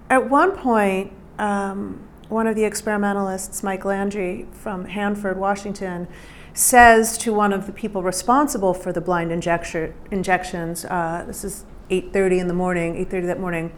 at 0.09 0.29
one 0.29 0.51
point, 0.51 1.13
um, 1.39 2.07
one 2.29 2.47
of 2.47 2.55
the 2.55 2.63
experimentalists, 2.63 3.63
Mike 3.63 3.85
Landry 3.85 4.47
from 4.51 4.85
Hanford, 4.85 5.37
Washington, 5.37 6.07
says 6.53 7.17
to 7.19 7.33
one 7.33 7.51
of 7.51 7.65
the 7.65 7.71
people 7.71 8.03
responsible 8.03 8.73
for 8.73 8.93
the 8.93 9.01
blind 9.01 9.31
injection, 9.31 9.93
injections, 10.11 10.85
uh, 10.85 11.23
this 11.25 11.43
is 11.43 11.65
8.30 11.89 12.41
in 12.41 12.47
the 12.47 12.53
morning, 12.53 12.95
8.30 13.05 13.25
that 13.27 13.39
morning, 13.39 13.71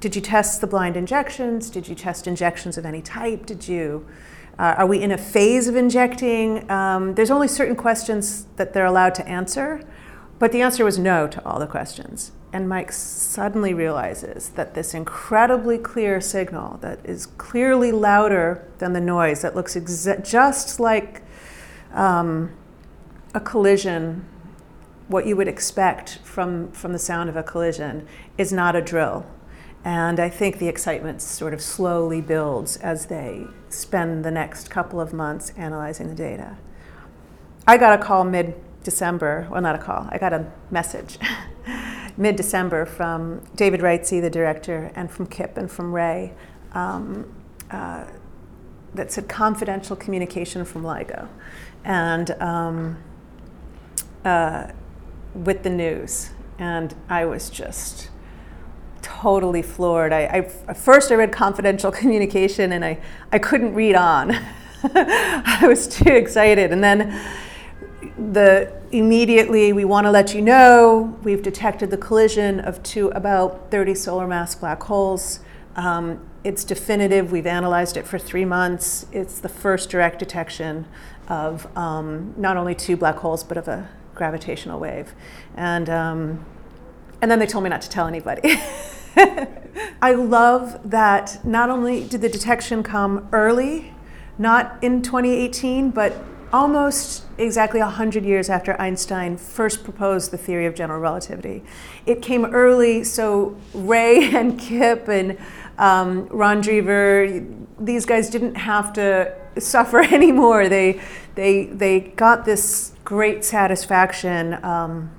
did 0.00 0.14
you 0.14 0.22
test 0.22 0.60
the 0.60 0.66
blind 0.66 0.96
injections? 0.96 1.70
Did 1.70 1.88
you 1.88 1.94
test 1.94 2.26
injections 2.26 2.78
of 2.78 2.86
any 2.86 3.02
type? 3.02 3.46
Did 3.46 3.66
you, 3.66 4.06
uh, 4.58 4.76
are 4.78 4.86
we 4.86 5.02
in 5.02 5.10
a 5.10 5.18
phase 5.18 5.66
of 5.66 5.74
injecting? 5.74 6.70
Um, 6.70 7.14
there's 7.14 7.32
only 7.32 7.48
certain 7.48 7.74
questions 7.74 8.46
that 8.56 8.74
they're 8.74 8.86
allowed 8.86 9.14
to 9.16 9.26
answer. 9.26 9.82
But 10.38 10.52
the 10.52 10.62
answer 10.62 10.84
was 10.84 10.98
no 10.98 11.26
to 11.26 11.44
all 11.44 11.58
the 11.58 11.66
questions. 11.66 12.30
And 12.52 12.68
Mike 12.68 12.92
suddenly 12.92 13.74
realizes 13.74 14.50
that 14.50 14.74
this 14.74 14.94
incredibly 14.94 15.78
clear 15.78 16.20
signal 16.20 16.78
that 16.80 17.00
is 17.04 17.26
clearly 17.26 17.90
louder 17.90 18.66
than 18.78 18.92
the 18.92 19.00
noise, 19.00 19.42
that 19.42 19.56
looks 19.56 19.74
exa- 19.74 20.28
just 20.28 20.78
like 20.78 21.22
um, 21.92 22.52
a 23.34 23.40
collision, 23.40 24.24
what 25.08 25.26
you 25.26 25.36
would 25.36 25.48
expect 25.48 26.18
from, 26.24 26.70
from 26.72 26.92
the 26.92 26.98
sound 26.98 27.28
of 27.28 27.36
a 27.36 27.42
collision, 27.42 28.06
is 28.36 28.52
not 28.52 28.76
a 28.76 28.82
drill. 28.82 29.26
And 29.84 30.18
I 30.20 30.28
think 30.28 30.58
the 30.58 30.68
excitement 30.68 31.22
sort 31.22 31.54
of 31.54 31.62
slowly 31.62 32.20
builds 32.20 32.76
as 32.78 33.06
they 33.06 33.46
spend 33.68 34.24
the 34.24 34.30
next 34.30 34.70
couple 34.70 35.00
of 35.00 35.12
months 35.12 35.52
analyzing 35.56 36.08
the 36.08 36.14
data. 36.14 36.56
I 37.66 37.76
got 37.76 37.98
a 37.98 38.02
call 38.02 38.24
mid 38.24 38.54
December, 38.82 39.46
well, 39.50 39.60
not 39.60 39.74
a 39.74 39.78
call, 39.78 40.08
I 40.10 40.18
got 40.18 40.32
a 40.32 40.50
message 40.70 41.18
mid 42.16 42.36
December 42.36 42.84
from 42.84 43.42
David 43.54 43.80
Reitze, 43.80 44.20
the 44.20 44.30
director, 44.30 44.90
and 44.94 45.10
from 45.10 45.26
Kip 45.26 45.56
and 45.56 45.70
from 45.70 45.92
Ray 45.92 46.32
um, 46.72 47.32
uh, 47.70 48.04
that 48.94 49.12
said 49.12 49.28
confidential 49.28 49.96
communication 49.96 50.64
from 50.64 50.82
LIGO. 50.82 51.28
And 51.84 52.30
um, 52.42 52.98
uh, 54.24 54.72
with 55.34 55.62
the 55.62 55.70
news. 55.70 56.30
And 56.58 56.94
I 57.08 57.24
was 57.24 57.50
just 57.50 58.10
totally 59.02 59.62
floored. 59.62 60.12
I, 60.12 60.42
I, 60.68 60.74
first 60.74 61.10
I 61.10 61.14
read 61.14 61.32
confidential 61.32 61.90
communication 62.00 62.72
and 62.72 62.84
I, 62.84 63.00
I 63.32 63.38
couldn't 63.38 63.74
read 63.74 63.94
on. 63.94 64.32
I 64.82 65.64
was 65.66 65.88
too 65.88 66.12
excited. 66.12 66.72
And 66.72 66.82
then 66.82 67.20
the 68.32 68.72
immediately 68.90 69.72
we 69.72 69.84
want 69.84 70.06
to 70.06 70.10
let 70.10 70.34
you 70.34 70.40
know 70.40 71.16
we've 71.22 71.42
detected 71.42 71.90
the 71.90 71.96
collision 71.96 72.60
of 72.60 72.82
two 72.82 73.08
about 73.10 73.70
30 73.70 73.94
solar 73.94 74.26
mass 74.26 74.54
black 74.54 74.82
holes. 74.82 75.40
Um, 75.76 76.26
it's 76.44 76.64
definitive. 76.64 77.32
We've 77.32 77.46
analyzed 77.46 77.96
it 77.96 78.06
for 78.06 78.18
three 78.18 78.44
months. 78.44 79.06
It's 79.12 79.40
the 79.40 79.48
first 79.48 79.90
direct 79.90 80.18
detection 80.18 80.86
of 81.28 81.66
um, 81.76 82.34
not 82.36 82.56
only 82.56 82.74
two 82.74 82.96
black 82.96 83.16
holes 83.16 83.44
but 83.44 83.56
of 83.56 83.68
a 83.68 83.88
gravitational 84.14 84.80
wave, 84.80 85.14
and 85.56 85.88
um, 85.90 86.44
and 87.20 87.30
then 87.30 87.38
they 87.38 87.46
told 87.46 87.64
me 87.64 87.70
not 87.70 87.82
to 87.82 87.88
tell 87.88 88.06
anybody. 88.06 88.42
I 90.02 90.12
love 90.12 90.90
that 90.90 91.44
not 91.44 91.70
only 91.70 92.04
did 92.04 92.20
the 92.20 92.28
detection 92.28 92.82
come 92.82 93.28
early, 93.32 93.92
not 94.38 94.78
in 94.82 95.02
2018, 95.02 95.90
but 95.90 96.24
almost 96.52 97.24
exactly 97.36 97.80
100 97.80 98.24
years 98.24 98.48
after 98.48 98.80
Einstein 98.80 99.36
first 99.36 99.84
proposed 99.84 100.30
the 100.30 100.38
theory 100.38 100.66
of 100.66 100.74
general 100.74 101.00
relativity. 101.00 101.62
It 102.06 102.22
came 102.22 102.46
early, 102.46 103.04
so 103.04 103.56
Ray 103.74 104.30
and 104.34 104.58
Kip 104.58 105.08
and 105.08 105.36
um, 105.78 106.26
Ron 106.28 106.62
Drever, 106.62 107.66
these 107.78 108.04
guys 108.04 108.30
didn't 108.30 108.56
have 108.56 108.92
to 108.94 109.34
suffer 109.58 110.00
anymore. 110.14 110.68
They, 110.68 111.00
they, 111.34 111.64
they 111.64 112.00
got 112.00 112.44
this 112.44 112.92
great 113.04 113.44
satisfaction. 113.44 114.62
Um, 114.64 115.10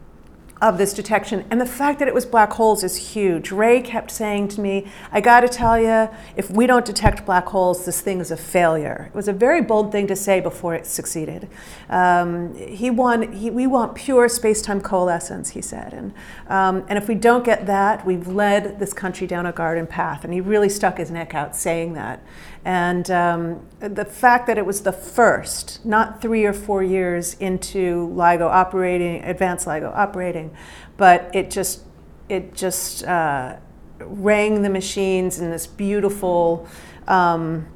of 0.61 0.77
this 0.77 0.93
detection. 0.93 1.45
And 1.49 1.61
the 1.61 1.65
fact 1.65 1.99
that 1.99 2.07
it 2.07 2.13
was 2.13 2.25
black 2.25 2.51
holes 2.53 2.83
is 2.83 3.13
huge. 3.13 3.51
Ray 3.51 3.81
kept 3.81 4.11
saying 4.11 4.49
to 4.49 4.61
me, 4.61 4.87
I 5.11 5.21
got 5.21 5.41
to 5.41 5.47
tell 5.47 5.79
you, 5.79 6.09
if 6.35 6.51
we 6.51 6.67
don't 6.67 6.85
detect 6.85 7.25
black 7.25 7.47
holes, 7.47 7.85
this 7.85 8.01
thing 8.01 8.19
is 8.19 8.29
a 8.29 8.37
failure. 8.37 9.05
It 9.07 9.15
was 9.15 9.29
a 9.29 9.33
very 9.33 9.61
bold 9.61 9.91
thing 9.91 10.05
to 10.07 10.17
say 10.17 10.41
before 10.41 10.75
it 10.75 10.85
succeeded. 10.85 11.47
Um, 11.89 12.55
he 12.55 12.89
won, 12.89 13.31
he, 13.31 13.49
we 13.49 13.67
want 13.67 13.95
pure 13.95 14.27
space 14.27 14.61
time 14.61 14.81
coalescence, 14.81 15.51
he 15.51 15.61
said. 15.61 15.93
And, 15.93 16.13
um, 16.49 16.85
and 16.89 16.97
if 16.97 17.07
we 17.07 17.15
don't 17.15 17.45
get 17.45 17.65
that, 17.67 18.05
we've 18.05 18.27
led 18.27 18.79
this 18.79 18.91
country 18.91 19.27
down 19.27 19.45
a 19.45 19.53
garden 19.53 19.87
path. 19.87 20.25
And 20.25 20.33
he 20.33 20.41
really 20.41 20.69
stuck 20.69 20.97
his 20.97 21.09
neck 21.09 21.33
out 21.33 21.55
saying 21.55 21.93
that. 21.93 22.21
And 22.65 23.09
um, 23.09 23.65
the 23.79 24.05
fact 24.05 24.47
that 24.47 24.57
it 24.57 24.65
was 24.65 24.81
the 24.81 24.91
first, 24.91 25.83
not 25.85 26.21
three 26.21 26.45
or 26.45 26.53
four 26.53 26.83
years 26.83 27.35
into 27.35 28.09
LIGO 28.09 28.47
operating, 28.49 29.23
advanced 29.23 29.65
LIGO 29.65 29.95
operating, 29.95 30.55
but 30.97 31.29
it 31.33 31.49
just, 31.49 31.83
it 32.27 32.53
just 32.53 33.03
uh, 33.05 33.55
rang 33.99 34.61
the 34.61 34.69
machines 34.69 35.39
in 35.39 35.51
this 35.51 35.67
beautiful 35.67 36.67
um, 37.07 37.67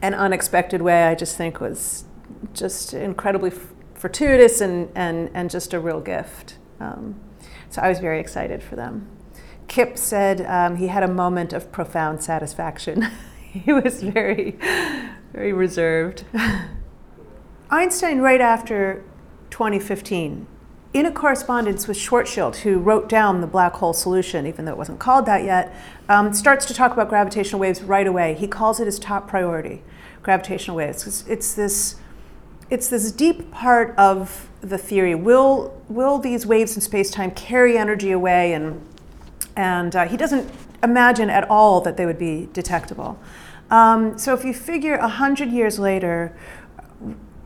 and 0.00 0.14
unexpected 0.14 0.80
way. 0.80 1.04
I 1.04 1.14
just 1.14 1.36
think 1.36 1.60
was 1.60 2.04
just 2.54 2.94
incredibly 2.94 3.52
fortuitous 3.94 4.60
and, 4.60 4.90
and, 4.94 5.30
and 5.34 5.50
just 5.50 5.74
a 5.74 5.78
real 5.78 6.00
gift. 6.00 6.58
Um, 6.80 7.20
so 7.68 7.82
I 7.82 7.88
was 7.88 8.00
very 8.00 8.18
excited 8.18 8.62
for 8.62 8.76
them. 8.76 9.08
Kip 9.68 9.96
said 9.96 10.40
um, 10.46 10.76
he 10.76 10.88
had 10.88 11.02
a 11.02 11.08
moment 11.08 11.52
of 11.52 11.70
profound 11.70 12.22
satisfaction. 12.22 13.06
he 13.64 13.72
was 13.72 14.02
very, 14.02 14.56
very 15.32 15.52
reserved. 15.52 16.24
Einstein, 17.70 18.20
right 18.20 18.40
after 18.40 19.04
2015, 19.50 20.46
in 20.94 21.06
a 21.06 21.12
correspondence 21.12 21.86
with 21.86 21.96
Schwarzschild, 21.96 22.56
who 22.56 22.78
wrote 22.78 23.08
down 23.08 23.40
the 23.40 23.46
black 23.46 23.74
hole 23.74 23.92
solution, 23.92 24.46
even 24.46 24.64
though 24.64 24.72
it 24.72 24.78
wasn't 24.78 24.98
called 24.98 25.26
that 25.26 25.44
yet, 25.44 25.74
um, 26.08 26.32
starts 26.32 26.64
to 26.66 26.74
talk 26.74 26.92
about 26.92 27.08
gravitational 27.08 27.60
waves 27.60 27.82
right 27.82 28.06
away. 28.06 28.34
He 28.34 28.46
calls 28.46 28.80
it 28.80 28.86
his 28.86 28.98
top 28.98 29.28
priority, 29.28 29.82
gravitational 30.22 30.76
waves. 30.76 31.06
It's, 31.06 31.26
it's 31.26 31.54
this, 31.54 31.96
it's 32.70 32.88
this 32.88 33.12
deep 33.12 33.50
part 33.50 33.94
of 33.96 34.48
the 34.60 34.78
theory. 34.78 35.14
Will, 35.14 35.78
will 35.88 36.18
these 36.18 36.46
waves 36.46 36.74
in 36.74 36.80
space-time 36.80 37.32
carry 37.32 37.76
energy 37.76 38.12
away? 38.12 38.52
And, 38.52 38.86
and 39.56 39.96
uh, 39.96 40.08
he 40.08 40.16
doesn't 40.16 40.50
imagine 40.82 41.30
at 41.30 41.48
all 41.50 41.80
that 41.82 41.96
they 41.96 42.06
would 42.06 42.18
be 42.18 42.48
detectable. 42.52 43.18
Um, 43.72 44.18
so 44.18 44.34
if 44.34 44.44
you 44.44 44.52
figure 44.52 44.98
100 44.98 45.50
years 45.50 45.78
later, 45.78 46.36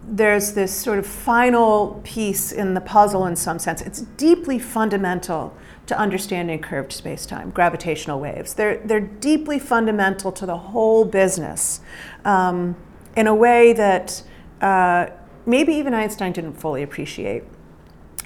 there's 0.03 0.55
this 0.55 0.75
sort 0.75 0.99
of 0.99 1.07
final 1.07 2.01
piece 2.03 2.51
in 2.51 2.75
the 2.75 2.81
puzzle 2.81 3.27
in 3.27 3.37
some 3.37 3.61
sense. 3.61 3.81
It's 3.81 4.01
deeply 4.01 4.59
fundamental 4.59 5.57
to 5.87 5.97
understanding 5.97 6.61
curved 6.61 6.91
spacetime, 6.91 7.55
gravitational 7.55 8.19
waves. 8.19 8.55
They're, 8.55 8.79
they're 8.79 9.01
deeply 9.01 9.61
fundamental 9.61 10.33
to 10.33 10.47
the 10.47 10.57
whole 10.57 11.05
business 11.05 11.81
um, 12.25 12.75
in 13.17 13.29
a 13.29 13.35
way 13.35 13.73
that 13.75 14.25
uh, 14.61 15.07
maybe 15.47 15.75
even 15.75 15.95
Einstein 15.95 16.33
didn't 16.33 16.55
fully 16.55 16.83
appreciate 16.83 17.45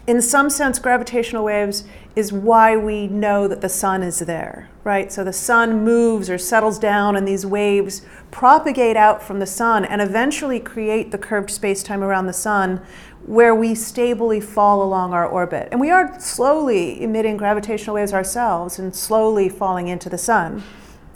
in 0.06 0.20
some 0.20 0.50
sense, 0.50 0.78
gravitational 0.78 1.44
waves 1.44 1.84
is 2.16 2.33
why 2.33 2.77
we 2.77 3.07
know 3.07 3.46
that 3.46 3.61
the 3.61 3.68
sun 3.68 4.03
is 4.03 4.18
there, 4.20 4.68
right? 4.83 5.12
So 5.12 5.23
the 5.23 5.33
sun 5.33 5.85
moves 5.85 6.29
or 6.29 6.38
settles 6.38 6.79
down, 6.79 7.14
and 7.16 7.27
these 7.27 7.46
waves 7.46 8.03
propagate 8.31 8.96
out 8.96 9.23
from 9.23 9.38
the 9.38 9.46
sun 9.46 9.85
and 9.85 10.03
eventually 10.03 10.59
create 10.59 11.12
the 11.12 11.18
curved 11.18 11.51
space-time 11.51 12.03
around 12.03 12.27
the 12.27 12.33
sun 12.33 12.81
where 13.27 13.55
we 13.55 13.75
stably 13.75 14.40
fall 14.40 14.83
along 14.83 15.12
our 15.12 15.27
orbit. 15.27 15.68
And 15.70 15.81
we 15.81 15.90
are 15.90 16.18
slowly 16.18 17.01
emitting 17.03 17.37
gravitational 17.37 17.94
waves 17.94 18.12
ourselves 18.12 18.79
and 18.79 18.94
slowly 18.94 19.49
falling 19.49 19.88
into 19.88 20.09
the 20.09 20.18
sun, 20.18 20.62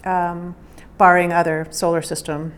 um, 0.05 0.55
barring 0.99 1.33
other 1.33 1.67
solar 1.71 2.03
system 2.03 2.55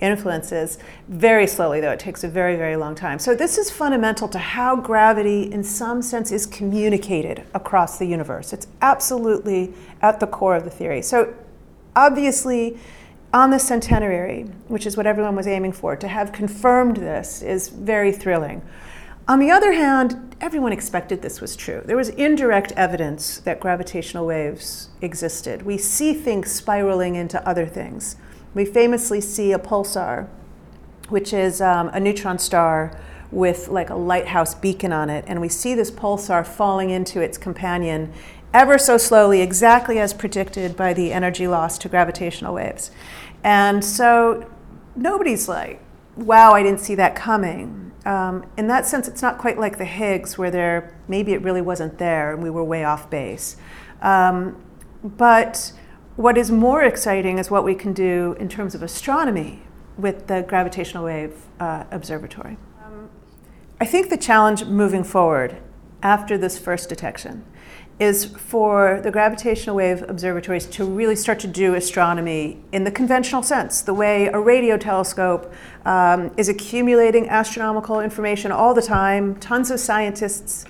influences 0.00 0.78
very 1.08 1.46
slowly, 1.46 1.80
though 1.80 1.90
it 1.90 2.00
takes 2.00 2.24
a 2.24 2.28
very, 2.28 2.56
very 2.56 2.76
long 2.76 2.94
time. 2.94 3.18
So, 3.18 3.34
this 3.34 3.58
is 3.58 3.70
fundamental 3.70 4.28
to 4.28 4.38
how 4.38 4.76
gravity, 4.76 5.52
in 5.52 5.62
some 5.62 6.02
sense, 6.02 6.32
is 6.32 6.46
communicated 6.46 7.44
across 7.54 7.98
the 7.98 8.06
universe. 8.06 8.52
It's 8.52 8.66
absolutely 8.80 9.74
at 10.00 10.20
the 10.20 10.26
core 10.26 10.56
of 10.56 10.64
the 10.64 10.70
theory. 10.70 11.02
So, 11.02 11.34
obviously, 11.94 12.78
on 13.32 13.50
the 13.50 13.58
centenary, 13.58 14.44
which 14.68 14.86
is 14.86 14.96
what 14.96 15.06
everyone 15.06 15.36
was 15.36 15.46
aiming 15.46 15.72
for, 15.72 15.94
to 15.96 16.08
have 16.08 16.32
confirmed 16.32 16.96
this 16.96 17.42
is 17.42 17.68
very 17.68 18.12
thrilling. 18.12 18.62
On 19.30 19.38
the 19.38 19.52
other 19.52 19.74
hand, 19.74 20.34
everyone 20.40 20.72
expected 20.72 21.22
this 21.22 21.40
was 21.40 21.54
true. 21.54 21.82
There 21.84 21.96
was 21.96 22.08
indirect 22.08 22.72
evidence 22.72 23.38
that 23.38 23.60
gravitational 23.60 24.26
waves 24.26 24.88
existed. 25.00 25.62
We 25.62 25.78
see 25.78 26.14
things 26.14 26.50
spiraling 26.50 27.14
into 27.14 27.48
other 27.48 27.64
things 27.64 28.16
we 28.54 28.64
famously 28.64 29.20
see 29.20 29.52
a 29.52 29.58
pulsar, 29.60 30.26
which 31.08 31.32
is 31.32 31.60
um, 31.60 31.88
a 31.90 32.00
neutron 32.00 32.40
star 32.40 32.98
with 33.30 33.68
like 33.68 33.88
a 33.88 33.94
lighthouse 33.94 34.56
beacon 34.56 34.92
on 34.92 35.08
it. 35.08 35.24
And 35.28 35.40
we 35.40 35.48
see 35.48 35.76
this 35.76 35.92
pulsar 35.92 36.44
falling 36.44 36.90
into 36.90 37.20
its 37.20 37.38
companion 37.38 38.12
ever 38.52 38.76
so 38.76 38.98
slowly, 38.98 39.40
exactly 39.40 40.00
as 40.00 40.12
predicted 40.12 40.76
by 40.76 40.92
the 40.92 41.12
energy 41.12 41.46
loss 41.46 41.78
to 41.78 41.88
gravitational 41.88 42.54
waves. 42.54 42.90
And 43.44 43.84
so 43.84 44.50
nobody's 44.96 45.48
like, 45.48 45.80
wow, 46.16 46.54
I 46.54 46.64
didn't 46.64 46.80
see 46.80 46.96
that 46.96 47.14
coming. 47.14 47.89
Um, 48.06 48.46
in 48.56 48.66
that 48.68 48.86
sense, 48.86 49.08
it's 49.08 49.22
not 49.22 49.38
quite 49.38 49.58
like 49.58 49.78
the 49.78 49.84
Higgs, 49.84 50.38
where 50.38 50.50
there 50.50 50.94
maybe 51.08 51.32
it 51.32 51.42
really 51.42 51.60
wasn't 51.60 51.98
there 51.98 52.32
and 52.32 52.42
we 52.42 52.50
were 52.50 52.64
way 52.64 52.84
off 52.84 53.10
base. 53.10 53.56
Um, 54.00 54.62
but 55.02 55.72
what 56.16 56.36
is 56.36 56.50
more 56.50 56.82
exciting 56.82 57.38
is 57.38 57.50
what 57.50 57.64
we 57.64 57.74
can 57.74 57.92
do 57.92 58.36
in 58.38 58.48
terms 58.48 58.74
of 58.74 58.82
astronomy 58.82 59.62
with 59.96 60.26
the 60.26 60.42
gravitational 60.42 61.04
wave 61.04 61.46
uh, 61.58 61.84
observatory. 61.90 62.56
Um, 62.84 63.10
I 63.80 63.86
think 63.86 64.08
the 64.08 64.16
challenge 64.16 64.64
moving 64.64 65.04
forward 65.04 65.58
after 66.02 66.38
this 66.38 66.58
first 66.58 66.88
detection 66.88 67.44
is 68.00 68.24
for 68.24 68.98
the 69.02 69.10
gravitational 69.10 69.76
wave 69.76 70.02
observatories 70.08 70.64
to 70.64 70.84
really 70.86 71.14
start 71.14 71.38
to 71.38 71.46
do 71.46 71.74
astronomy 71.74 72.58
in 72.72 72.82
the 72.84 72.90
conventional 72.90 73.42
sense, 73.42 73.82
the 73.82 73.92
way 73.92 74.26
a 74.28 74.40
radio 74.40 74.78
telescope 74.78 75.52
um, 75.84 76.32
is 76.38 76.48
accumulating 76.48 77.28
astronomical 77.28 78.00
information 78.00 78.50
all 78.50 78.72
the 78.72 78.82
time, 78.82 79.36
tons 79.36 79.70
of 79.70 79.78
scientists 79.78 80.64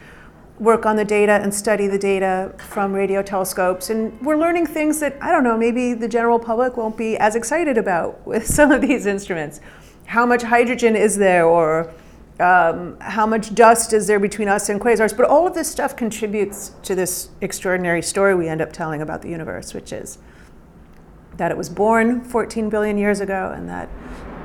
work 0.58 0.84
on 0.84 0.96
the 0.96 1.04
data 1.04 1.32
and 1.32 1.54
study 1.54 1.86
the 1.86 1.98
data 1.98 2.52
from 2.58 2.92
radio 2.92 3.22
telescopes. 3.22 3.90
And 3.90 4.20
we're 4.20 4.36
learning 4.36 4.66
things 4.66 5.00
that, 5.00 5.16
I 5.20 5.30
don't 5.30 5.44
know, 5.44 5.56
maybe 5.56 5.94
the 5.94 6.08
general 6.08 6.38
public 6.38 6.76
won't 6.76 6.96
be 6.96 7.16
as 7.16 7.36
excited 7.36 7.78
about 7.78 8.26
with 8.26 8.46
some 8.58 8.72
of 8.72 8.80
these 8.80 9.06
instruments. 9.06 9.60
How 10.04 10.26
much 10.26 10.42
hydrogen 10.42 10.96
is 10.96 11.16
there, 11.16 11.46
or 11.46 11.94
um, 12.40 12.98
how 13.00 13.26
much 13.26 13.54
dust 13.54 13.92
is 13.92 14.06
there 14.06 14.18
between 14.18 14.48
us 14.48 14.68
and 14.68 14.80
quasars? 14.80 15.16
But 15.16 15.26
all 15.26 15.46
of 15.46 15.54
this 15.54 15.70
stuff 15.70 15.96
contributes 15.96 16.72
to 16.82 16.94
this 16.94 17.30
extraordinary 17.40 18.02
story 18.02 18.34
we 18.34 18.48
end 18.48 18.60
up 18.60 18.72
telling 18.72 19.02
about 19.02 19.22
the 19.22 19.28
universe, 19.28 19.74
which 19.74 19.92
is 19.92 20.18
that 21.36 21.50
it 21.50 21.56
was 21.56 21.68
born 21.68 22.22
14 22.22 22.68
billion 22.68 22.98
years 22.98 23.20
ago 23.20 23.52
and 23.54 23.68
that 23.68 23.88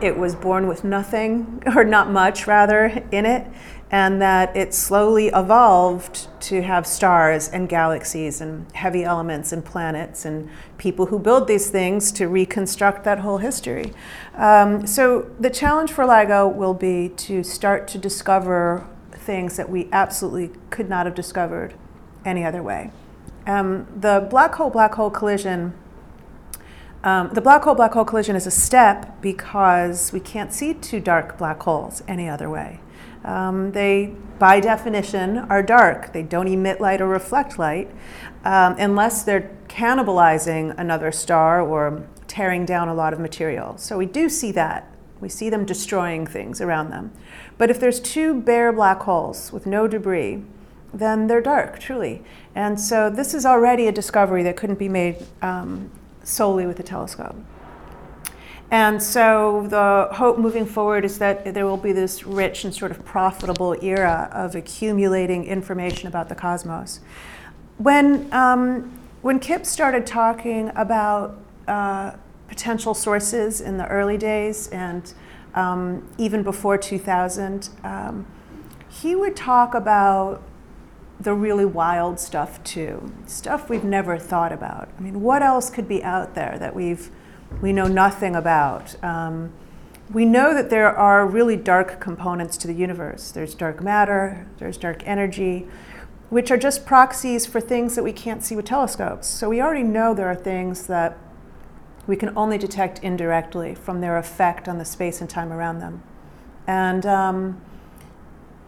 it 0.02 0.18
was 0.18 0.36
born 0.36 0.68
with 0.68 0.84
nothing, 0.84 1.64
or 1.76 1.84
not 1.84 2.12
much 2.12 2.48
rather, 2.48 3.04
in 3.12 3.26
it, 3.26 3.48
and 3.92 4.22
that 4.22 4.56
it 4.56 4.74
slowly 4.74 5.28
evolved 5.28 6.28
to 6.40 6.64
have 6.64 6.88
stars 6.88 7.48
and 7.48 7.70
galaxies 7.70 8.42
and 8.42 8.70
heavy 8.74 9.04
elements 9.04 9.52
and 9.52 9.64
planets 9.64 10.26
and 10.26 10.50
people 10.78 11.08
who 11.08 11.20
build 11.20 11.48
these 11.48 11.70
things 11.70 12.12
to 12.12 12.28
reconstruct 12.28 13.04
that 13.04 13.20
whole 13.20 13.38
history. 13.38 13.94
Um, 14.36 14.88
so 14.88 15.30
the 15.40 15.50
challenge 15.50 15.92
for 15.92 16.04
LIGO 16.04 16.54
will 16.54 16.74
be 16.74 17.10
to 17.10 17.44
start 17.44 17.88
to 17.90 17.98
discover 17.98 18.88
things 19.12 19.56
that 19.58 19.70
we 19.70 19.88
absolutely 19.92 20.52
could 20.70 20.90
not 20.90 21.06
have 21.06 21.16
discovered 21.16 21.76
any 22.26 22.44
other 22.44 22.64
way. 22.64 22.92
Um, 23.46 23.88
the 23.96 24.26
black 24.30 24.56
hole 24.56 24.70
black 24.70 24.96
hole 24.96 25.12
collision. 25.12 25.74
Um, 27.04 27.30
the 27.34 27.42
black 27.42 27.64
hole 27.64 27.76
black 27.76 27.94
hole 27.94 28.06
collision 28.06 28.36
is 28.36 28.48
a 28.48 28.52
step 28.52 29.22
because 29.22 30.12
we 30.12 30.20
can't 30.20 30.52
see 30.52 30.74
two 30.74 31.00
dark 31.00 31.38
black 31.38 31.62
holes 31.62 32.02
any 32.08 32.28
other 32.28 32.50
way. 32.50 32.80
Um, 33.26 33.72
they, 33.72 34.14
by 34.40 34.60
definition, 34.60 35.40
are 35.40 35.64
dark. 35.64 36.14
They 36.14 36.24
don't 36.24 36.48
emit 36.48 36.80
light 36.80 37.02
or 37.02 37.08
reflect 37.08 37.58
light 37.60 37.90
um, 38.46 38.76
unless 38.78 39.24
they're 39.24 39.52
cannibalizing 39.68 40.78
another 40.78 41.12
star 41.12 41.60
or 41.60 42.08
tearing 42.28 42.66
down 42.66 42.88
a 42.88 42.94
lot 42.94 43.14
of 43.14 43.20
material. 43.20 43.78
So 43.78 43.98
we 43.98 44.06
do 44.06 44.30
see 44.30 44.52
that. 44.54 44.92
We 45.20 45.30
see 45.30 45.50
them 45.50 45.66
destroying 45.66 46.28
things 46.28 46.62
around 46.62 46.92
them. 46.92 47.12
But 47.58 47.72
if 47.72 47.80
there's 47.80 48.00
two 48.00 48.40
bare 48.42 48.72
black 48.72 49.02
holes 49.02 49.52
with 49.52 49.66
no 49.66 49.88
debris, 49.88 50.44
then 50.94 51.28
they're 51.28 51.42
dark, 51.42 51.80
truly. 51.80 52.24
And 52.54 52.80
so 52.80 53.10
this 53.10 53.34
is 53.34 53.46
already 53.46 53.88
a 53.88 53.92
discovery 53.92 54.44
that 54.44 54.56
couldn't 54.56 54.80
be 54.80 54.90
made 54.90 55.26
um, 55.42 55.90
solely 56.24 56.66
with 56.66 56.80
a 56.80 56.84
telescope. 56.84 57.36
And 58.72 59.02
so 59.02 59.68
the 59.70 60.10
hope 60.14 60.38
moving 60.38 60.66
forward 60.66 61.06
is 61.06 61.20
that 61.20 61.54
there 61.54 61.66
will 61.66 61.78
be 61.78 61.92
this 61.92 62.26
rich 62.26 62.64
and 62.64 62.74
sort 62.74 62.92
of 62.92 63.06
profitable 63.06 63.76
era 63.82 64.30
of 64.34 64.56
accumulating 64.56 65.46
information 65.46 66.08
about 66.08 66.30
the 66.30 66.36
cosmos. 66.36 67.00
When, 67.78 68.32
um, 68.34 69.00
when 69.22 69.40
Kip 69.40 69.66
started 69.66 70.08
talking 70.08 70.72
about 70.76 71.38
uh, 71.68 72.14
potential 72.48 72.94
sources 72.94 73.62
in 73.62 73.78
the 73.78 73.88
early 73.88 74.18
days 74.18 74.68
and 74.70 75.14
um, 75.54 76.08
even 76.18 76.42
before 76.42 76.78
2000, 76.78 77.70
um, 77.84 78.26
he 78.90 79.16
would 79.16 79.36
talk 79.36 79.74
about 79.74 80.42
the 81.20 81.34
really 81.34 81.66
wild 81.66 82.20
stuff 82.20 82.62
too, 82.64 83.12
stuff 83.26 83.70
we've 83.70 83.84
never 83.84 84.18
thought 84.18 84.52
about. 84.52 84.90
I 84.98 85.02
mean, 85.02 85.22
what 85.22 85.42
else 85.42 85.70
could 85.70 85.88
be 85.88 86.04
out 86.04 86.36
there 86.36 86.58
that 86.60 86.76
we've 86.76 87.10
we 87.62 87.74
know 87.74 87.88
nothing 87.88 88.36
about. 88.36 89.02
Um, 89.04 89.52
we 90.12 90.26
know 90.26 90.54
that 90.54 90.70
there 90.70 90.96
are 90.96 91.26
really 91.26 91.56
dark 91.56 92.00
components 92.00 92.58
to 92.58 92.68
the 92.68 92.74
universe. 92.74 93.32
There's 93.32 93.56
dark 93.56 93.82
matter, 93.82 94.48
there's 94.60 94.78
dark 94.78 95.02
energy, 95.06 95.68
which 96.30 96.52
are 96.52 96.58
just 96.58 96.86
proxies 96.86 97.46
for 97.46 97.60
things 97.60 97.96
that 97.96 98.04
we 98.04 98.14
can't 98.14 98.44
see 98.44 98.56
with 98.56 98.66
telescopes. 98.66 99.28
So 99.28 99.50
we 99.50 99.62
already 99.62 99.84
know 99.84 100.14
there 100.14 100.28
are 100.28 100.36
things 100.36 100.88
that 100.88 101.18
we 102.08 102.16
can 102.16 102.36
only 102.38 102.58
detect 102.58 103.00
indirectly 103.00 103.74
from 103.74 104.02
their 104.02 104.18
effect 104.18 104.68
on 104.68 104.78
the 104.78 104.86
space 104.86 105.22
and 105.22 105.30
time 105.30 105.52
around 105.52 105.80
them. 105.80 106.04
And, 106.68 107.06
um, 107.06 107.62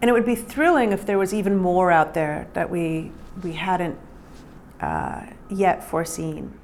and 0.01 0.09
it 0.09 0.13
would 0.13 0.25
be 0.25 0.35
thrilling 0.35 0.91
if 0.91 1.05
there 1.05 1.19
was 1.19 1.33
even 1.33 1.55
more 1.55 1.91
out 1.91 2.13
there 2.13 2.47
that 2.53 2.69
we, 2.69 3.11
we 3.43 3.53
hadn't 3.53 3.97
uh, 4.81 5.27
yet 5.49 5.83
foreseen. 5.83 6.57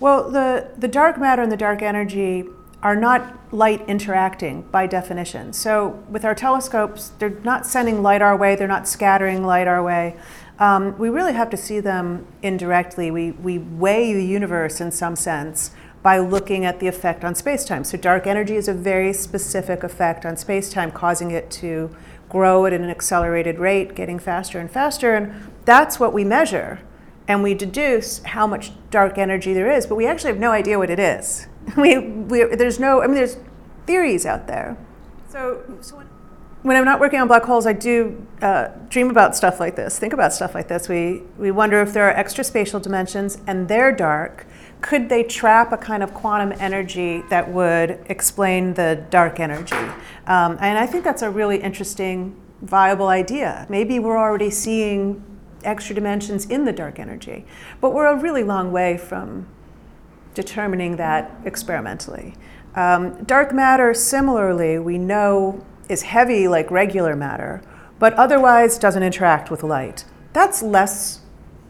Well, 0.00 0.30
the, 0.30 0.68
the 0.78 0.88
dark 0.88 1.18
matter 1.18 1.42
and 1.42 1.52
the 1.52 1.58
dark 1.58 1.82
energy 1.82 2.46
are 2.82 2.96
not 2.96 3.52
light 3.52 3.86
interacting 3.86 4.62
by 4.62 4.86
definition. 4.86 5.52
So, 5.52 6.02
with 6.08 6.24
our 6.24 6.34
telescopes, 6.34 7.12
they're 7.18 7.38
not 7.44 7.66
sending 7.66 8.02
light 8.02 8.22
our 8.22 8.34
way, 8.34 8.56
they're 8.56 8.66
not 8.66 8.88
scattering 8.88 9.44
light 9.44 9.68
our 9.68 9.82
way. 9.82 10.16
Um, 10.58 10.96
we 10.98 11.10
really 11.10 11.34
have 11.34 11.50
to 11.50 11.56
see 11.58 11.80
them 11.80 12.26
indirectly. 12.42 13.10
We, 13.10 13.32
we 13.32 13.58
weigh 13.58 14.14
the 14.14 14.24
universe 14.24 14.80
in 14.80 14.90
some 14.90 15.16
sense 15.16 15.72
by 16.02 16.18
looking 16.18 16.64
at 16.64 16.80
the 16.80 16.86
effect 16.86 17.22
on 17.22 17.34
spacetime. 17.34 17.84
So, 17.84 17.98
dark 17.98 18.26
energy 18.26 18.56
is 18.56 18.68
a 18.68 18.74
very 18.74 19.12
specific 19.12 19.82
effect 19.82 20.24
on 20.24 20.36
spacetime, 20.36 20.94
causing 20.94 21.30
it 21.30 21.50
to 21.52 21.94
grow 22.30 22.64
at 22.64 22.72
an 22.72 22.88
accelerated 22.88 23.58
rate, 23.58 23.94
getting 23.94 24.18
faster 24.18 24.58
and 24.58 24.70
faster. 24.70 25.14
And 25.14 25.52
that's 25.66 26.00
what 26.00 26.14
we 26.14 26.24
measure 26.24 26.80
and 27.30 27.44
we 27.44 27.54
deduce 27.54 28.18
how 28.24 28.44
much 28.44 28.72
dark 28.90 29.16
energy 29.16 29.54
there 29.54 29.70
is, 29.70 29.86
but 29.86 29.94
we 29.94 30.04
actually 30.04 30.32
have 30.32 30.40
no 30.40 30.50
idea 30.50 30.76
what 30.76 30.90
it 30.90 30.98
is. 30.98 31.46
we, 31.76 31.96
we, 31.96 32.44
there's 32.56 32.80
no, 32.80 33.02
I 33.02 33.06
mean, 33.06 33.14
there's 33.14 33.38
theories 33.86 34.26
out 34.26 34.48
there. 34.48 34.76
So, 35.28 35.62
so 35.80 36.02
when 36.62 36.76
I'm 36.76 36.84
not 36.84 36.98
working 36.98 37.20
on 37.20 37.28
black 37.28 37.44
holes, 37.44 37.68
I 37.68 37.72
do 37.72 38.26
uh, 38.42 38.70
dream 38.88 39.10
about 39.10 39.36
stuff 39.36 39.60
like 39.60 39.76
this, 39.76 39.96
think 39.96 40.12
about 40.12 40.32
stuff 40.32 40.56
like 40.56 40.66
this. 40.66 40.88
We, 40.88 41.22
we 41.38 41.52
wonder 41.52 41.80
if 41.80 41.92
there 41.92 42.08
are 42.08 42.10
extra 42.10 42.42
spatial 42.42 42.80
dimensions 42.80 43.38
and 43.46 43.68
they're 43.68 43.92
dark. 43.92 44.44
Could 44.80 45.08
they 45.08 45.22
trap 45.22 45.70
a 45.70 45.76
kind 45.76 46.02
of 46.02 46.12
quantum 46.12 46.52
energy 46.58 47.22
that 47.30 47.48
would 47.48 48.04
explain 48.06 48.74
the 48.74 49.06
dark 49.10 49.38
energy? 49.38 49.76
Um, 50.26 50.58
and 50.60 50.76
I 50.76 50.86
think 50.86 51.04
that's 51.04 51.22
a 51.22 51.30
really 51.30 51.58
interesting, 51.58 52.34
viable 52.62 53.06
idea. 53.06 53.66
Maybe 53.68 54.00
we're 54.00 54.18
already 54.18 54.50
seeing 54.50 55.24
extra 55.64 55.94
dimensions 55.94 56.46
in 56.46 56.64
the 56.64 56.72
dark 56.72 56.98
energy. 56.98 57.44
But 57.80 57.92
we're 57.92 58.06
a 58.06 58.16
really 58.16 58.44
long 58.44 58.72
way 58.72 58.96
from 58.96 59.46
determining 60.34 60.96
that 60.96 61.30
experimentally. 61.44 62.34
Um, 62.74 63.24
dark 63.24 63.52
matter, 63.52 63.94
similarly, 63.94 64.78
we 64.78 64.98
know 64.98 65.64
is 65.88 66.02
heavy 66.02 66.46
like 66.46 66.70
regular 66.70 67.16
matter, 67.16 67.62
but 67.98 68.14
otherwise 68.14 68.78
doesn't 68.78 69.02
interact 69.02 69.50
with 69.50 69.62
light. 69.62 70.04
That's 70.32 70.62
less 70.62 71.20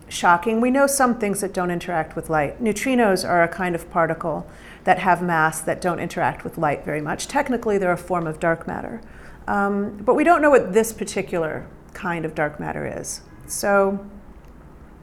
shocking. 0.08 0.60
We 0.60 0.70
know 0.70 0.86
some 0.86 1.18
things 1.18 1.40
that 1.40 1.54
don't 1.54 1.70
interact 1.70 2.16
with 2.16 2.28
light. 2.28 2.62
Neutrinos 2.62 3.26
are 3.26 3.42
a 3.42 3.48
kind 3.48 3.74
of 3.74 3.90
particle 3.90 4.46
that 4.84 4.98
have 4.98 5.22
mass 5.22 5.60
that 5.60 5.80
don't 5.80 5.98
interact 5.98 6.44
with 6.44 6.58
light 6.58 6.84
very 6.84 7.00
much. 7.00 7.28
Technically, 7.28 7.78
they're 7.78 7.92
a 7.92 7.96
form 7.96 8.26
of 8.26 8.40
dark 8.40 8.66
matter. 8.66 9.00
Um, 9.46 9.96
but 10.04 10.14
we 10.14 10.24
don't 10.24 10.42
know 10.42 10.50
what 10.50 10.72
this 10.72 10.92
particular 10.92 11.66
kind 11.94 12.24
of 12.24 12.34
dark 12.34 12.60
matter 12.60 12.86
is. 12.86 13.22
So 13.50 14.06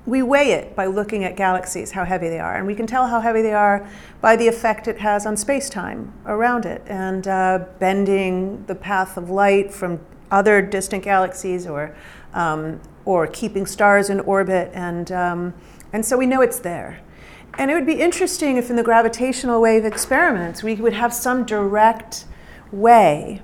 we 0.08 0.22
weigh 0.22 0.52
it 0.52 0.74
by 0.74 0.86
looking 0.86 1.26
at 1.26 1.36
galaxies, 1.36 1.92
how 1.92 2.06
heavy 2.06 2.30
they 2.30 2.40
are. 2.40 2.56
And 2.56 2.66
we 2.66 2.76
can 2.76 2.88
tell 2.88 3.08
how 3.08 3.20
heavy 3.20 3.42
they 3.42 3.54
are 3.54 3.88
by 4.22 4.38
the 4.38 4.48
effect 4.48 4.88
it 4.88 5.00
has 5.00 5.26
on 5.26 5.36
space 5.36 5.70
time 5.70 6.14
around 6.26 6.66
it 6.66 6.82
and 6.88 7.28
uh, 7.28 7.66
bending 7.78 8.66
the 8.68 8.76
path 8.76 9.18
of 9.18 9.30
light 9.30 9.74
from 9.74 10.00
other 10.32 10.62
distant 10.62 11.04
galaxies 11.04 11.68
or, 11.68 11.94
um, 12.34 12.80
or 13.04 13.28
keeping 13.28 13.66
stars 13.66 14.10
in 14.10 14.22
orbit. 14.22 14.72
And, 14.74 15.12
um, 15.12 15.54
and 15.92 16.06
so 16.06 16.18
we 16.18 16.26
know 16.26 16.42
it's 16.42 16.60
there. 16.60 17.02
And 17.56 17.70
it 17.70 17.74
would 17.74 17.86
be 17.86 18.00
interesting 18.00 18.56
if 18.56 18.70
in 18.70 18.78
the 18.78 18.84
gravitational 18.84 19.60
wave 19.60 19.84
experiments 19.84 20.64
we 20.64 20.76
would 20.76 20.94
have 20.94 21.14
some 21.14 21.44
direct 21.44 22.26
way 22.72 23.42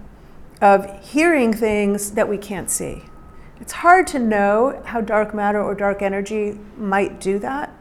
of 0.62 1.04
hearing 1.06 1.52
things 1.52 2.12
that 2.12 2.30
we 2.30 2.38
can't 2.38 2.70
see. 2.70 3.04
It's 3.64 3.72
hard 3.72 4.08
to 4.08 4.20
know 4.20 4.82
how 4.84 5.00
dark 5.00 5.34
matter 5.34 5.64
or 5.64 5.74
dark 5.74 6.02
energy 6.02 6.60
might 6.76 7.22
do 7.22 7.40
that, 7.40 7.74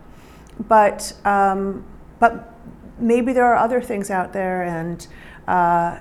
but, 0.68 1.12
um, 1.24 1.84
but 2.20 2.54
maybe 3.00 3.32
there 3.32 3.46
are 3.46 3.56
other 3.56 3.80
things 3.80 4.08
out 4.08 4.32
there, 4.32 4.62
and, 4.62 5.04
uh, 5.48 5.98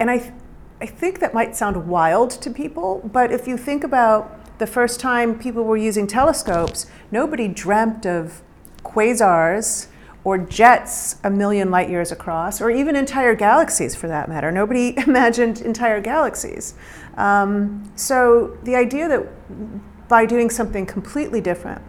and 0.00 0.10
I, 0.10 0.16
th- 0.16 0.32
I 0.80 0.86
think 0.86 1.20
that 1.20 1.34
might 1.34 1.54
sound 1.54 1.86
wild 1.86 2.30
to 2.30 2.48
people, 2.48 3.02
but 3.12 3.30
if 3.30 3.46
you 3.46 3.58
think 3.58 3.84
about 3.84 4.58
the 4.58 4.66
first 4.66 5.00
time 5.00 5.38
people 5.38 5.64
were 5.64 5.76
using 5.76 6.06
telescopes, 6.06 6.86
nobody 7.10 7.46
dreamt 7.46 8.06
of 8.06 8.40
quasars 8.84 9.88
or 10.24 10.38
jets 10.38 11.16
a 11.22 11.30
million 11.30 11.70
light 11.70 11.90
years 11.90 12.10
across, 12.10 12.60
or 12.60 12.70
even 12.70 12.96
entire 12.96 13.34
galaxies 13.34 13.94
for 13.94 14.08
that 14.08 14.28
matter. 14.28 14.50
Nobody 14.50 14.96
imagined 15.06 15.60
entire 15.60 16.00
galaxies. 16.00 16.74
Um, 17.16 17.92
so 17.94 18.58
the 18.64 18.74
idea 18.74 19.06
that 19.08 20.08
by 20.08 20.26
doing 20.26 20.50
something 20.50 20.86
completely 20.86 21.40
different, 21.40 21.82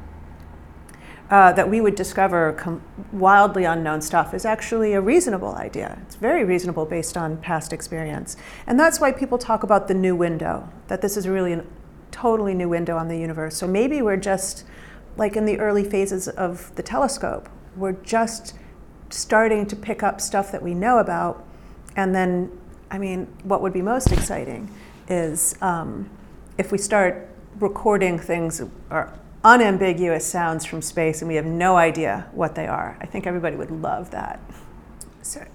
uh, 1.30 1.52
that 1.54 1.68
we 1.70 1.82
would 1.82 1.96
discover 1.96 2.54
com- 2.54 2.84
wildly 3.12 3.64
unknown 3.64 4.02
stuff 4.02 4.34
is 4.34 4.46
actually 4.46 4.94
a 4.94 5.02
reasonable 5.02 5.56
idea. 5.56 5.98
It's 6.04 6.16
very 6.16 6.44
reasonable 6.44 6.86
based 6.86 7.18
on 7.18 7.38
past 7.38 7.74
experience. 7.74 8.38
And 8.68 8.80
that's 8.80 9.00
why 9.00 9.12
people 9.12 9.38
talk 9.38 9.64
about 9.64 9.88
the 9.88 9.96
new 9.96 10.16
window, 10.16 10.70
that 10.88 11.02
this 11.02 11.18
is 11.18 11.28
really 11.28 11.54
a 11.54 11.64
totally 12.12 12.54
new 12.54 12.70
window 12.70 12.96
on 12.96 13.08
the 13.08 13.18
universe. 13.18 13.56
So 13.56 13.68
maybe 13.68 14.02
we're 14.02 14.18
just 14.18 14.66
like 15.18 15.36
in 15.36 15.46
the 15.46 15.60
early 15.60 15.84
phases 15.84 16.28
of 16.28 16.74
the 16.76 16.84
telescope, 16.84 17.50
we're 17.76 17.94
just 18.04 18.56
starting 19.10 19.66
to 19.68 19.76
pick 19.76 20.04
up 20.04 20.22
stuff 20.22 20.52
that 20.52 20.62
we 20.62 20.74
know 20.74 21.00
about. 21.00 21.46
And 21.96 22.14
then, 22.14 22.52
I 22.92 22.98
mean, 22.98 23.28
what 23.44 23.62
would 23.62 23.74
be 23.74 23.82
most 23.82 24.12
exciting 24.12 24.70
is 25.08 25.56
um, 25.62 26.10
if 26.58 26.72
we 26.72 26.78
start 26.78 27.30
recording 27.60 28.20
things 28.20 28.62
or 28.90 29.14
unambiguous 29.44 30.26
sounds 30.26 30.66
from 30.66 30.82
space 30.82 31.22
and 31.22 31.30
we 31.30 31.36
have 31.36 31.46
no 31.46 31.78
idea 31.78 32.28
what 32.34 32.56
they 32.56 32.68
are. 32.68 32.98
I 33.00 33.06
think 33.06 33.28
everybody 33.28 33.56
would 33.56 33.72
love 33.72 34.12
that. 34.12 34.40
So 35.22 35.46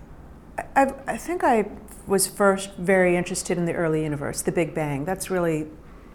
I, 0.76 0.92
I 1.06 1.16
think 1.16 1.42
I 1.42 1.68
was 2.06 2.26
first 2.26 2.74
very 2.76 3.16
interested 3.16 3.58
in 3.58 3.64
the 3.64 3.74
early 3.74 4.02
universe, 4.02 4.42
the 4.42 4.52
Big 4.52 4.74
Bang. 4.74 5.04
That's 5.04 5.28
really 5.28 5.66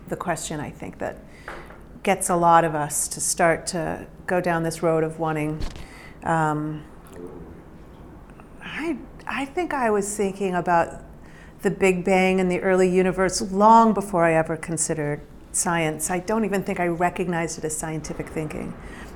the 0.07 0.15
question 0.15 0.59
I 0.59 0.69
think 0.69 0.99
that 0.99 1.17
gets 2.03 2.29
a 2.29 2.35
lot 2.35 2.63
of 2.63 2.75
us 2.75 3.07
to 3.09 3.19
start 3.19 3.67
to 3.67 4.07
go 4.25 4.39
down 4.39 4.63
this 4.63 4.81
road 4.81 5.03
of 5.03 5.19
wanting. 5.19 5.61
Um, 6.25 6.83
I, 8.61 8.97
I 9.27 9.45
think 9.45 9.73
I 9.73 9.89
was 9.91 10.17
thinking 10.17 10.55
about 10.55 11.03
the 11.61 11.71
Big 11.71 12.03
Bang 12.03 12.39
and 12.39 12.51
the 12.51 12.59
early 12.61 12.89
universe 12.89 13.41
long 13.51 13.93
before 13.93 14.25
I 14.25 14.33
ever 14.33 14.57
considered 14.57 15.21
science. 15.51 16.11
I 16.11 16.19
don't 16.19 16.45
even 16.45 16.63
think 16.63 16.79
I 16.79 16.88
recognized 16.88 17.57
it 17.57 17.63
as 17.63 17.77
scientific 17.77 18.27
thinking. 18.27 18.73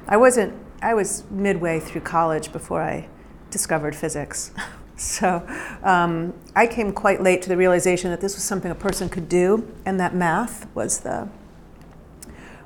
I 0.08 0.18
wasn't, 0.18 0.54
I 0.82 0.94
was 0.94 1.24
midway 1.30 1.80
through 1.80 2.02
college 2.02 2.52
before 2.52 2.82
I 2.82 3.08
discovered 3.52 3.96
physics. 3.96 4.52
so 4.96 5.46
um, 5.84 6.34
I 6.56 6.68
came 6.68 6.94
quite 6.94 7.22
late 7.22 7.42
to 7.44 7.50
the 7.50 7.58
realization 7.58 8.10
that 8.12 8.22
this 8.22 8.36
was 8.36 8.44
something 8.44 8.72
a 8.72 8.76
person 8.76 9.10
could 9.10 9.28
do 9.28 9.72
and 9.86 10.00
that 10.00 10.16
math 10.16 10.74
was 10.76 11.00
the, 11.00 11.28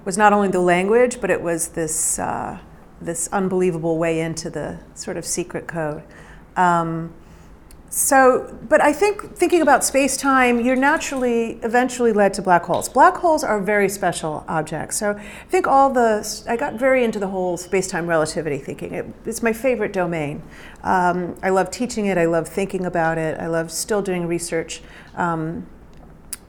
was 0.05 0.17
not 0.17 0.33
only 0.33 0.49
the 0.49 0.59
language, 0.59 1.19
but 1.19 1.29
it 1.29 1.41
was 1.41 1.69
this, 1.69 2.19
uh, 2.19 2.59
this 3.01 3.27
unbelievable 3.31 3.97
way 3.97 4.21
into 4.21 4.49
the 4.49 4.79
sort 4.95 5.17
of 5.17 5.25
secret 5.25 5.67
code. 5.67 6.03
Um, 6.55 7.13
So, 7.95 8.49
but 8.67 8.81
I 8.81 8.91
think 8.91 9.35
thinking 9.37 9.61
about 9.61 9.83
space 9.83 10.17
time, 10.17 10.59
you're 10.59 10.75
naturally 10.75 11.59
eventually 11.61 12.11
led 12.11 12.33
to 12.33 12.41
black 12.41 12.63
holes. 12.63 12.89
Black 12.89 13.17
holes 13.17 13.43
are 13.43 13.61
very 13.61 13.87
special 13.87 14.43
objects. 14.47 14.97
So, 14.97 15.11
I 15.11 15.47
think 15.47 15.67
all 15.67 15.91
the, 15.93 16.43
I 16.49 16.57
got 16.57 16.73
very 16.73 17.03
into 17.03 17.19
the 17.19 17.27
whole 17.27 17.55
space 17.55 17.87
time 17.87 18.07
relativity 18.07 18.57
thinking. 18.57 18.95
It, 18.95 19.05
it's 19.27 19.43
my 19.43 19.53
favorite 19.53 19.93
domain. 19.93 20.41
Um, 20.81 21.35
I 21.43 21.49
love 21.49 21.69
teaching 21.69 22.07
it, 22.07 22.17
I 22.17 22.25
love 22.25 22.47
thinking 22.47 22.83
about 22.83 23.19
it, 23.19 23.39
I 23.39 23.45
love 23.45 23.69
still 23.69 24.01
doing 24.01 24.25
research 24.27 24.81
um, 25.15 25.67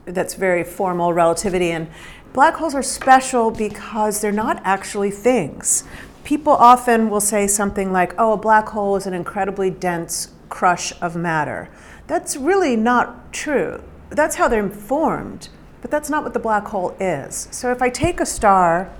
that's 0.05 0.33
very 0.33 0.63
formal 0.63 1.13
relativity. 1.13 1.69
And 1.69 1.87
black 2.33 2.55
holes 2.55 2.73
are 2.73 2.83
special 2.83 3.51
because 3.51 4.19
they're 4.19 4.31
not 4.45 4.61
actually 4.63 5.11
things. 5.11 5.83
People 6.25 6.53
often 6.53 7.11
will 7.11 7.21
say 7.21 7.45
something 7.45 7.91
like, 7.91 8.15
oh, 8.17 8.33
a 8.33 8.37
black 8.37 8.69
hole 8.69 8.95
is 8.95 9.05
an 9.05 9.13
incredibly 9.13 9.69
dense 9.69 10.33
crush 10.49 10.91
of 10.99 11.15
matter. 11.15 11.69
That's 12.07 12.35
really 12.35 12.75
not 12.75 13.31
true. 13.31 13.83
That's 14.09 14.35
how 14.35 14.47
they're 14.47 14.67
formed, 14.67 15.49
but 15.81 15.91
that's 15.91 16.09
not 16.09 16.23
what 16.23 16.33
the 16.33 16.39
black 16.39 16.65
hole 16.65 16.97
is. 16.99 17.47
So 17.51 17.71
if 17.71 17.79
I 17.79 17.89
take 17.89 18.19
a 18.19 18.25
star 18.25 18.91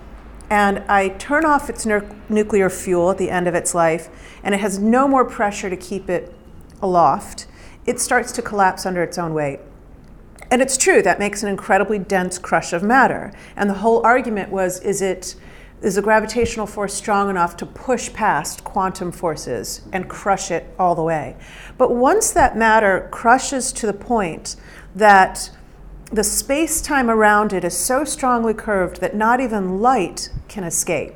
and 0.52 0.80
I 0.88 1.10
turn 1.10 1.46
off 1.46 1.68
its 1.68 1.84
nu- 1.84 2.08
nuclear 2.30 2.70
fuel 2.70 3.10
at 3.10 3.18
the 3.18 3.32
end 3.32 3.48
of 3.48 3.56
its 3.56 3.74
life, 3.74 4.08
and 4.44 4.54
it 4.54 4.60
has 4.60 4.78
no 4.78 5.08
more 5.08 5.26
pressure 5.26 5.72
to 5.72 5.78
keep 5.78 6.12
it 6.12 6.32
aloft, 6.80 7.48
it 7.88 8.00
starts 8.00 8.32
to 8.34 8.44
collapse 8.44 8.86
under 8.86 9.02
its 9.02 9.18
own 9.18 9.34
weight. 9.34 9.60
And 10.52 10.62
it's 10.62 10.78
true, 10.78 11.02
that 11.02 11.18
makes 11.18 11.42
an 11.42 11.50
incredibly 11.50 11.98
dense 11.98 12.38
crush 12.38 12.72
of 12.72 12.84
matter. 12.84 13.34
And 13.56 13.68
the 13.68 13.76
whole 13.76 14.06
argument 14.06 14.52
was 14.52 14.80
is 14.82 15.02
it 15.02 15.36
is 15.86 15.98
a 15.98 16.02
gravitational 16.02 16.66
force 16.66 16.96
strong 16.96 17.30
enough 17.30 17.56
to 17.56 17.66
push 17.66 18.12
past 18.12 18.64
quantum 18.64 19.12
forces 19.12 19.84
and 19.94 20.10
crush 20.10 20.50
it 20.50 20.66
all 20.80 20.96
the 20.96 21.04
way? 21.04 21.36
But 21.78 21.94
once 21.94 22.32
that 22.32 22.58
matter 22.58 23.08
crushes 23.12 23.72
to 23.74 23.86
the 23.86 23.94
point 23.94 24.56
that 24.96 25.52
the 26.12 26.24
space 26.24 26.82
time 26.82 27.08
around 27.08 27.54
it 27.54 27.64
is 27.64 27.78
so 27.78 28.04
strongly 28.04 28.54
curved 28.54 29.00
that 29.00 29.16
not 29.16 29.40
even 29.40 29.80
light 29.80 30.30
can 30.48 30.64
escape. 30.64 31.14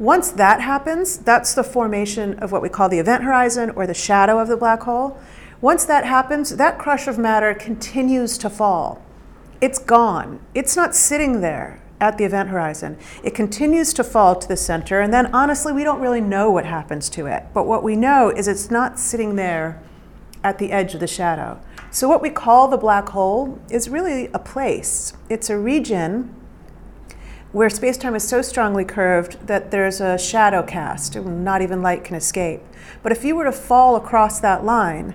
Once 0.00 0.32
that 0.32 0.60
happens, 0.60 1.18
that's 1.18 1.54
the 1.54 1.62
formation 1.62 2.34
of 2.40 2.50
what 2.50 2.62
we 2.62 2.68
call 2.68 2.88
the 2.88 2.98
event 2.98 3.22
horizon 3.22 3.70
or 3.70 3.86
the 3.86 3.94
shadow 3.94 4.40
of 4.40 4.48
the 4.48 4.56
black 4.56 4.82
hole. 4.82 5.16
Once 5.60 5.84
that 5.84 6.04
happens, 6.04 6.56
that 6.56 6.76
crush 6.76 7.06
of 7.06 7.18
matter 7.18 7.54
continues 7.54 8.36
to 8.36 8.50
fall. 8.50 9.00
It's 9.60 9.78
gone. 9.78 10.40
It's 10.54 10.74
not 10.74 10.96
sitting 10.96 11.40
there 11.40 11.81
at 12.02 12.18
the 12.18 12.24
event 12.24 12.48
horizon. 12.48 12.98
It 13.22 13.32
continues 13.32 13.94
to 13.94 14.02
fall 14.02 14.34
to 14.34 14.48
the 14.48 14.56
center, 14.56 15.00
and 15.00 15.14
then 15.14 15.32
honestly, 15.32 15.72
we 15.72 15.84
don't 15.84 16.00
really 16.00 16.20
know 16.20 16.50
what 16.50 16.66
happens 16.66 17.08
to 17.10 17.26
it. 17.26 17.44
But 17.54 17.64
what 17.64 17.84
we 17.84 17.94
know 17.94 18.28
is 18.28 18.48
it's 18.48 18.72
not 18.72 18.98
sitting 18.98 19.36
there 19.36 19.80
at 20.42 20.58
the 20.58 20.72
edge 20.72 20.94
of 20.94 21.00
the 21.00 21.06
shadow. 21.06 21.60
So, 21.92 22.08
what 22.08 22.20
we 22.20 22.28
call 22.28 22.66
the 22.66 22.76
black 22.76 23.10
hole 23.10 23.60
is 23.70 23.88
really 23.88 24.26
a 24.34 24.40
place, 24.40 25.12
it's 25.30 25.48
a 25.48 25.56
region 25.56 26.34
where 27.52 27.70
space 27.70 27.98
time 27.98 28.16
is 28.16 28.26
so 28.26 28.42
strongly 28.42 28.84
curved 28.84 29.46
that 29.46 29.70
there's 29.70 30.00
a 30.00 30.18
shadow 30.18 30.62
cast, 30.62 31.14
and 31.14 31.44
not 31.44 31.62
even 31.62 31.82
light 31.82 32.02
can 32.02 32.16
escape. 32.16 32.62
But 33.02 33.12
if 33.12 33.24
you 33.24 33.36
were 33.36 33.44
to 33.44 33.52
fall 33.52 33.94
across 33.94 34.40
that 34.40 34.64
line, 34.64 35.14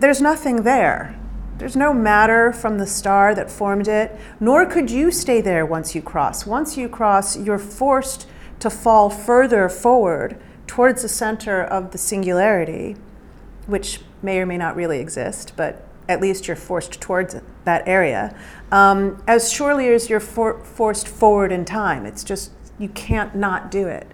there's 0.00 0.22
nothing 0.22 0.62
there. 0.62 1.18
There's 1.58 1.76
no 1.76 1.94
matter 1.94 2.52
from 2.52 2.78
the 2.78 2.86
star 2.86 3.34
that 3.34 3.50
formed 3.50 3.86
it, 3.86 4.18
nor 4.40 4.66
could 4.66 4.90
you 4.90 5.10
stay 5.10 5.40
there 5.40 5.64
once 5.64 5.94
you 5.94 6.02
cross. 6.02 6.46
Once 6.46 6.76
you 6.76 6.88
cross, 6.88 7.36
you're 7.38 7.58
forced 7.58 8.26
to 8.58 8.70
fall 8.70 9.08
further 9.08 9.68
forward 9.68 10.40
towards 10.66 11.02
the 11.02 11.08
center 11.08 11.62
of 11.62 11.92
the 11.92 11.98
singularity, 11.98 12.96
which 13.66 14.00
may 14.22 14.40
or 14.40 14.46
may 14.46 14.56
not 14.56 14.74
really 14.74 14.98
exist, 14.98 15.52
but 15.56 15.86
at 16.08 16.20
least 16.20 16.48
you're 16.48 16.56
forced 16.56 17.00
towards 17.00 17.36
that 17.64 17.86
area, 17.86 18.34
um, 18.70 19.22
as 19.26 19.52
surely 19.52 19.88
as 19.88 20.10
you're 20.10 20.20
for- 20.20 20.58
forced 20.64 21.08
forward 21.08 21.52
in 21.52 21.64
time. 21.64 22.04
It's 22.04 22.24
just, 22.24 22.50
you 22.78 22.88
can't 22.88 23.34
not 23.34 23.70
do 23.70 23.86
it. 23.86 24.13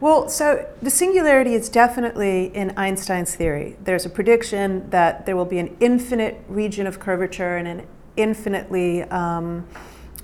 Well, 0.00 0.30
so 0.30 0.66
the 0.80 0.88
singularity 0.88 1.52
is 1.52 1.68
definitely 1.68 2.46
in 2.54 2.70
Einstein's 2.70 3.34
theory. 3.34 3.76
There's 3.84 4.06
a 4.06 4.08
prediction 4.08 4.88
that 4.88 5.26
there 5.26 5.36
will 5.36 5.44
be 5.44 5.58
an 5.58 5.76
infinite 5.78 6.42
region 6.48 6.86
of 6.86 6.98
curvature 6.98 7.58
and 7.58 7.68
an 7.68 7.86
infinitely 8.16 9.02
um, 9.04 9.66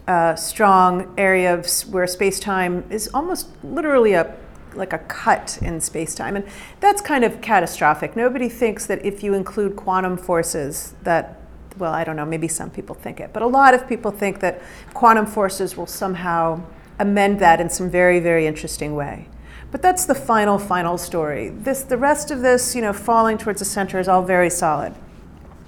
uh, 0.09 0.35
strong 0.35 1.13
area 1.19 1.53
of, 1.53 1.69
where 1.93 2.07
space 2.07 2.41
time 2.41 2.85
is 2.89 3.11
almost 3.13 3.49
literally 3.63 4.15
a 4.15 4.35
like 4.75 4.93
a 4.93 4.99
cut 4.99 5.59
in 5.63 5.81
space 5.81 6.15
time. 6.15 6.37
And 6.37 6.47
that's 6.81 7.01
kind 7.01 7.25
of 7.25 7.41
catastrophic. 7.41 8.15
Nobody 8.15 8.49
thinks 8.49 8.85
that 8.87 9.03
if 9.05 9.23
you 9.23 9.33
include 9.33 9.75
quantum 9.75 10.19
forces, 10.19 10.95
that, 11.03 11.41
well, 11.79 11.95
I 11.95 12.05
don't 12.05 12.17
know, 12.17 12.27
maybe 12.27 12.47
some 12.47 12.69
people 12.69 12.95
think 12.95 13.19
it, 13.19 13.33
but 13.33 13.43
a 13.43 13.47
lot 13.47 13.73
of 13.73 13.89
people 13.89 14.11
think 14.11 14.41
that 14.41 14.61
quantum 14.93 15.25
forces 15.25 15.79
will 15.79 15.87
somehow 15.87 16.63
amend 16.99 17.41
that 17.41 17.59
in 17.59 17.71
some 17.71 17.89
very, 17.89 18.21
very 18.21 18.47
interesting 18.47 18.95
way. 18.95 19.29
But 19.71 19.83
that's 19.83 20.07
the 20.07 20.15
final, 20.15 20.59
final 20.59 20.97
story. 20.97 21.49
This, 21.49 21.83
the 21.83 21.97
rest 21.97 22.31
of 22.31 22.41
this, 22.41 22.75
you 22.75 22.83
know, 22.83 22.93
falling 22.93 23.37
towards 23.37 23.59
the 23.59 23.65
center 23.65 23.99
is 23.99 24.09
all 24.09 24.23
very 24.23 24.51
solid. 24.51 24.95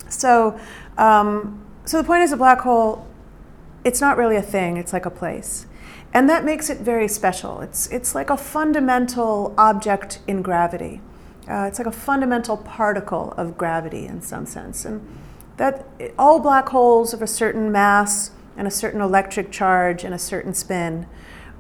So, 0.09 0.59
um, 0.97 1.65
so 1.85 1.99
the 1.99 2.05
point 2.05 2.23
is, 2.23 2.33
a 2.33 2.37
black 2.37 2.61
hole, 2.61 3.07
it's 3.85 4.01
not 4.01 4.17
really 4.17 4.37
a 4.37 4.43
thing. 4.43 4.77
It's 4.77 4.93
like 4.93 5.07
a 5.07 5.11
place, 5.11 5.67
and 6.13 6.29
that 6.29 6.45
makes 6.45 6.71
it 6.71 6.79
very 6.79 7.09
special. 7.09 7.61
It's 7.61 7.89
it's 7.89 8.15
like 8.15 8.31
a 8.31 8.37
fundamental 8.37 9.55
object 9.57 10.21
in 10.27 10.43
gravity. 10.43 11.01
Uh, 11.49 11.65
it's 11.69 11.79
like 11.79 11.87
a 11.87 11.93
fundamental 11.93 12.57
particle 12.57 13.33
of 13.37 13.57
gravity 13.57 14.07
in 14.07 14.21
some 14.21 14.45
sense, 14.47 14.85
and 14.85 15.07
that 15.57 15.87
all 16.19 16.41
black 16.41 16.69
holes 16.69 17.15
of 17.15 17.23
a 17.23 17.27
certain 17.27 17.73
mass 17.73 18.33
and 18.57 18.67
a 18.67 18.71
certain 18.71 19.01
electric 19.01 19.51
charge 19.51 20.05
and 20.05 20.15
a 20.15 20.19
certain 20.19 20.53
spin 20.53 21.07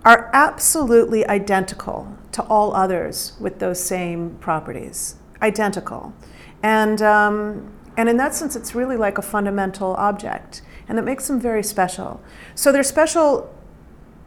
are 0.09 0.31
absolutely 0.33 1.27
identical 1.29 2.17
to 2.33 2.43
all 2.45 2.75
others 2.75 3.35
with 3.39 3.59
those 3.59 3.79
same 3.79 4.31
properties, 4.41 5.17
identical. 5.43 6.15
And, 6.63 7.03
um, 7.03 7.71
and 7.95 8.09
in 8.09 8.17
that 8.17 8.35
sense, 8.35 8.57
it's 8.57 8.75
really 8.75 8.97
like 8.97 9.19
a 9.19 9.23
fundamental 9.23 9.95
object, 9.97 10.63
and 10.89 10.99
it 10.99 11.03
makes 11.03 11.29
them 11.29 11.39
very 11.39 11.63
special. 11.63 12.23
So 12.55 12.73
they're 12.73 12.83
special 12.83 13.55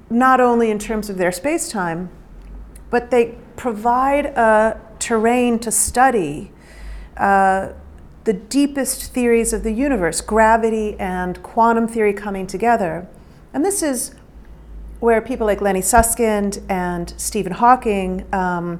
not 0.08 0.39
only 0.39 0.70
in 0.70 0.78
terms 0.78 1.10
of 1.10 1.17
their 1.17 1.32
space 1.32 1.67
time, 1.67 2.12
but 2.91 3.10
they 3.10 3.39
provide 3.56 4.28
a 4.28 4.80
terrain 5.00 5.58
to 5.58 5.72
study 5.72 6.52
uh, 7.17 7.70
the 8.26 8.34
deepest 8.34 9.13
theories 9.13 9.52
of 9.52 9.63
the 9.63 9.74
universe, 9.74 10.22
gravity 10.22 10.96
and 11.00 11.41
quantum 11.41 11.88
theory 11.88 12.13
coming 12.13 12.46
together. 12.46 13.08
And 13.52 13.65
this 13.65 13.82
is 13.82 14.13
where 15.02 15.20
people 15.20 15.46
like 15.46 15.62
Lenny 15.62 15.82
Susskind 15.82 16.62
and 16.70 17.14
Stephen 17.18 17.52
Hawking 17.52 18.26
um, 18.34 18.80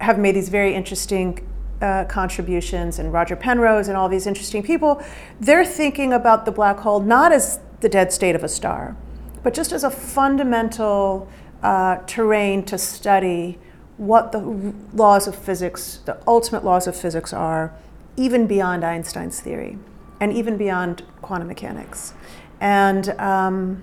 have 0.00 0.18
made 0.18 0.34
these 0.34 0.48
very 0.48 0.74
interesting 0.74 1.46
uh, 1.80 2.04
contributions, 2.04 2.98
and 2.98 3.12
Roger 3.12 3.36
Penrose 3.36 3.88
and 3.88 3.96
all 3.96 4.08
these 4.08 4.26
interesting 4.26 4.62
people, 4.62 5.02
they're 5.40 5.64
thinking 5.64 6.12
about 6.12 6.44
the 6.44 6.52
black 6.52 6.78
hole 6.80 7.00
not 7.00 7.32
as 7.32 7.60
the 7.80 7.88
dead 7.88 8.12
state 8.12 8.34
of 8.34 8.44
a 8.44 8.48
star, 8.48 8.96
but 9.42 9.54
just 9.54 9.72
as 9.72 9.84
a 9.84 9.90
fundamental 9.90 11.28
uh, 11.62 11.96
terrain 12.06 12.64
to 12.64 12.76
study 12.76 13.58
what 13.96 14.32
the 14.32 14.74
laws 14.92 15.28
of 15.28 15.36
physics, 15.36 16.00
the 16.04 16.18
ultimate 16.26 16.64
laws 16.64 16.86
of 16.86 16.96
physics 16.96 17.32
are, 17.32 17.72
even 18.16 18.46
beyond 18.46 18.84
Einstein's 18.84 19.40
theory 19.40 19.78
and 20.18 20.32
even 20.32 20.56
beyond 20.56 21.04
quantum 21.22 21.48
mechanics. 21.48 22.12
And 22.60 23.10
um, 23.20 23.82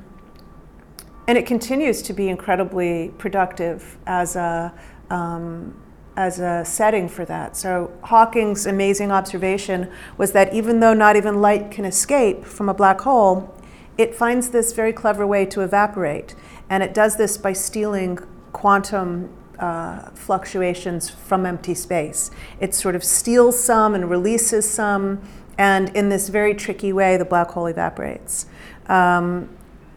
and 1.27 1.37
it 1.37 1.45
continues 1.45 2.01
to 2.03 2.13
be 2.13 2.29
incredibly 2.29 3.09
productive 3.17 3.97
as 4.07 4.35
a 4.35 4.73
um, 5.09 5.75
as 6.15 6.39
a 6.39 6.65
setting 6.65 7.07
for 7.07 7.25
that. 7.25 7.55
So 7.55 7.91
Hawking's 8.01 8.65
amazing 8.65 9.11
observation 9.11 9.87
was 10.17 10.31
that 10.31 10.51
even 10.51 10.79
though 10.79 10.93
not 10.93 11.15
even 11.15 11.41
light 11.41 11.69
can 11.69 11.85
escape 11.85 12.43
from 12.43 12.69
a 12.69 12.73
black 12.73 13.01
hole, 13.01 13.53
it 13.99 14.15
finds 14.15 14.49
this 14.49 14.73
very 14.73 14.91
clever 14.93 15.27
way 15.27 15.45
to 15.45 15.61
evaporate, 15.61 16.33
and 16.69 16.81
it 16.81 16.93
does 16.93 17.17
this 17.17 17.37
by 17.37 17.53
stealing 17.53 18.17
quantum 18.51 19.29
uh, 19.59 20.09
fluctuations 20.11 21.09
from 21.09 21.45
empty 21.45 21.75
space. 21.75 22.31
It 22.59 22.73
sort 22.73 22.95
of 22.95 23.03
steals 23.03 23.59
some 23.63 23.93
and 23.93 24.09
releases 24.09 24.69
some, 24.69 25.21
and 25.57 25.95
in 25.95 26.09
this 26.09 26.29
very 26.29 26.55
tricky 26.55 26.93
way, 26.93 27.17
the 27.17 27.25
black 27.25 27.51
hole 27.51 27.67
evaporates. 27.67 28.47
Um, 28.87 29.49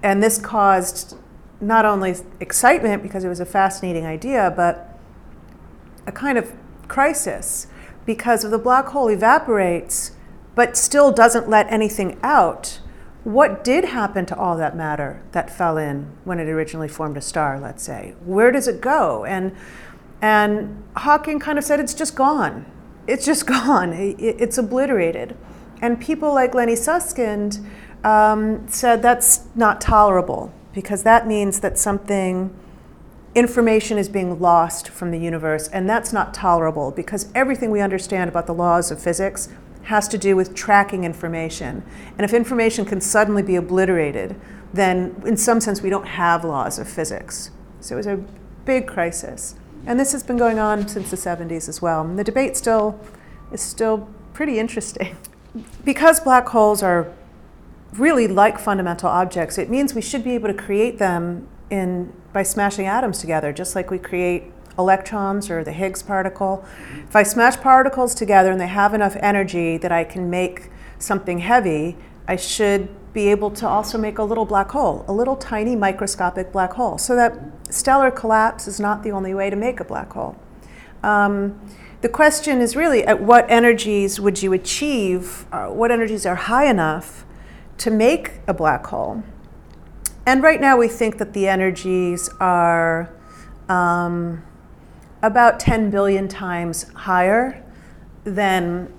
and 0.03 0.23
this 0.23 0.39
caused 0.39 1.17
not 1.61 1.85
only 1.85 2.15
excitement 2.41 3.03
because 3.03 3.25
it 3.25 3.29
was 3.29 3.41
a 3.41 3.47
fascinating 3.47 4.07
idea, 4.07 4.53
but 4.57 4.99
a 6.07 6.13
kind 6.13 6.39
of 6.39 6.53
crisis 6.89 7.67
because 8.07 8.45
if 8.45 8.51
the 8.51 8.59
black 8.59 8.87
hole 8.87 9.09
evaporates 9.09 10.13
but 10.55 10.77
still 10.77 11.13
doesn't 11.13 11.49
let 11.49 11.71
anything 11.71 12.19
out, 12.23 12.81
what 13.23 13.63
did 13.63 13.85
happen 13.85 14.27
to 14.27 14.37
all 14.37 14.57
that 14.57 14.77
matter 14.77 15.23
that 15.33 15.55
fell 15.55 15.77
in 15.77 16.11
when 16.25 16.41
it 16.41 16.49
originally 16.49 16.89
formed 16.89 17.17
a 17.17 17.21
star, 17.21 17.61
let's 17.61 17.83
say? 17.83 18.15
Where 18.25 18.51
does 18.51 18.67
it 18.67 18.81
go? 18.81 19.25
And, 19.25 19.55
and 20.21 20.83
Hawking 20.97 21.39
kind 21.39 21.59
of 21.59 21.65
said 21.65 21.79
it's 21.81 21.95
just 21.95 22.17
gone. 22.17 22.67
it's 23.07 23.25
just 23.25 23.47
gone. 23.59 23.93
It's 23.93 24.59
obliterated. 24.59 25.37
And 25.83 26.01
people 26.01 26.35
like 26.35 26.55
Lenny 26.55 26.77
Susskind 26.77 27.61
um, 28.03 28.67
said 28.69 29.03
that's 29.03 29.45
not 29.55 29.81
tolerable 29.81 30.53
because 30.73 31.03
that 31.03 31.27
means 31.27 31.61
that 31.61 31.79
something, 31.79 32.55
information 33.35 33.99
is 33.99 34.09
being 34.09 34.41
lost 34.41 34.89
from 34.89 35.11
the 35.11 35.19
universe, 35.19 35.69
and 35.69 35.89
that's 35.89 36.13
not 36.13 36.35
tolerable 36.35 36.91
because 36.91 37.31
everything 37.35 37.71
we 37.71 37.81
understand 37.81 38.29
about 38.29 38.47
the 38.47 38.55
laws 38.55 38.91
of 38.91 39.03
physics 39.03 39.49
has 39.85 40.07
to 40.09 40.19
do 40.19 40.37
with 40.37 40.55
tracking 40.55 41.05
information. 41.05 41.83
And 42.17 42.25
if 42.25 42.33
information 42.33 42.85
can 42.85 43.01
suddenly 43.01 43.43
be 43.43 43.57
obliterated, 43.57 44.41
then 44.73 45.21
in 45.27 45.37
some 45.37 45.61
sense 45.61 45.83
we 45.83 45.91
don't 45.91 46.07
have 46.07 46.45
laws 46.45 46.79
of 46.79 46.89
physics. 46.89 47.51
So 47.81 47.95
it 47.95 47.99
was 47.99 48.07
a 48.07 48.23
big 48.65 48.87
crisis. 48.87 49.57
And 49.87 49.99
this 49.99 50.13
has 50.13 50.23
been 50.23 50.37
going 50.37 50.59
on 50.59 50.87
since 50.87 51.11
the 51.11 51.17
70s 51.17 51.69
as 51.69 51.81
well. 51.81 52.03
And 52.03 52.19
the 52.19 52.25
debate 52.25 52.57
still 52.57 53.01
is 53.51 53.61
still 53.61 54.09
pretty 54.33 54.59
interesting. 54.59 55.17
Because 55.85 56.21
black 56.21 56.49
holes 56.51 56.81
are 56.81 57.13
really 57.93 58.29
like 58.29 58.59
fundamental 58.59 59.09
objects, 59.09 59.59
it 59.59 59.69
means 59.69 59.95
we 59.95 60.03
should 60.03 60.25
be 60.25 60.33
able 60.35 60.49
to 60.49 60.55
create 60.55 60.99
them 60.99 61.49
in, 61.71 62.13
by 62.33 62.43
smashing 62.43 62.87
atoms 62.87 63.19
together, 63.19 63.53
just 63.53 63.75
like 63.75 63.91
we 63.91 63.99
create 63.99 64.45
electrons 64.79 65.51
or 65.51 65.65
the 65.65 65.73
Higgs 65.73 66.03
particle. 66.03 66.65
If 67.09 67.17
I 67.17 67.23
smash 67.23 67.57
particles 67.57 68.15
together 68.15 68.51
and 68.53 68.61
they 68.61 68.69
have 68.69 68.95
enough 68.95 69.17
energy 69.21 69.77
that 69.79 69.93
I 69.93 70.05
can 70.05 70.31
make 70.31 70.71
something 70.99 71.39
heavy, 71.39 71.97
I 72.29 72.37
should 72.37 72.89
be 73.13 73.29
able 73.29 73.51
to 73.51 73.67
also 73.67 73.99
make 73.99 74.19
a 74.19 74.23
little 74.23 74.45
black 74.45 74.71
hole, 74.71 75.05
a 75.09 75.13
little 75.13 75.37
tiny 75.37 75.75
microscopic 75.75 76.53
black 76.53 76.75
hole, 76.75 76.97
so 76.97 77.17
that 77.17 77.37
stellar 77.69 78.11
collapse 78.11 78.69
is 78.69 78.79
not 78.79 79.03
the 79.03 79.11
only 79.11 79.35
way 79.35 79.51
to 79.51 79.57
make 79.57 79.81
a 79.81 79.85
black 79.85 80.13
hole. 80.13 80.37
Um, 81.03 81.61
the 82.03 82.09
question 82.09 82.61
is 82.61 82.77
really 82.77 83.05
at 83.05 83.21
what 83.21 83.51
energies 83.51 84.21
would 84.21 84.43
you 84.43 84.53
achieve, 84.53 85.47
uh, 85.53 85.67
what 85.67 85.91
energies 85.91 86.25
are 86.25 86.37
high 86.37 86.67
enough 86.67 87.27
to 87.81 87.91
make 87.91 88.41
a 88.47 88.55
black 88.55 88.87
hole? 88.87 89.23
And 90.27 90.43
right 90.43 90.61
now 90.61 90.77
we 90.77 90.89
think 90.89 91.19
that 91.19 91.33
the 91.33 91.49
energies 91.49 92.29
are 92.41 93.13
um, 93.69 94.45
about 95.23 95.59
10 95.59 95.91
billion 95.91 96.29
times 96.29 96.85
higher 96.93 97.65
than 98.25 98.93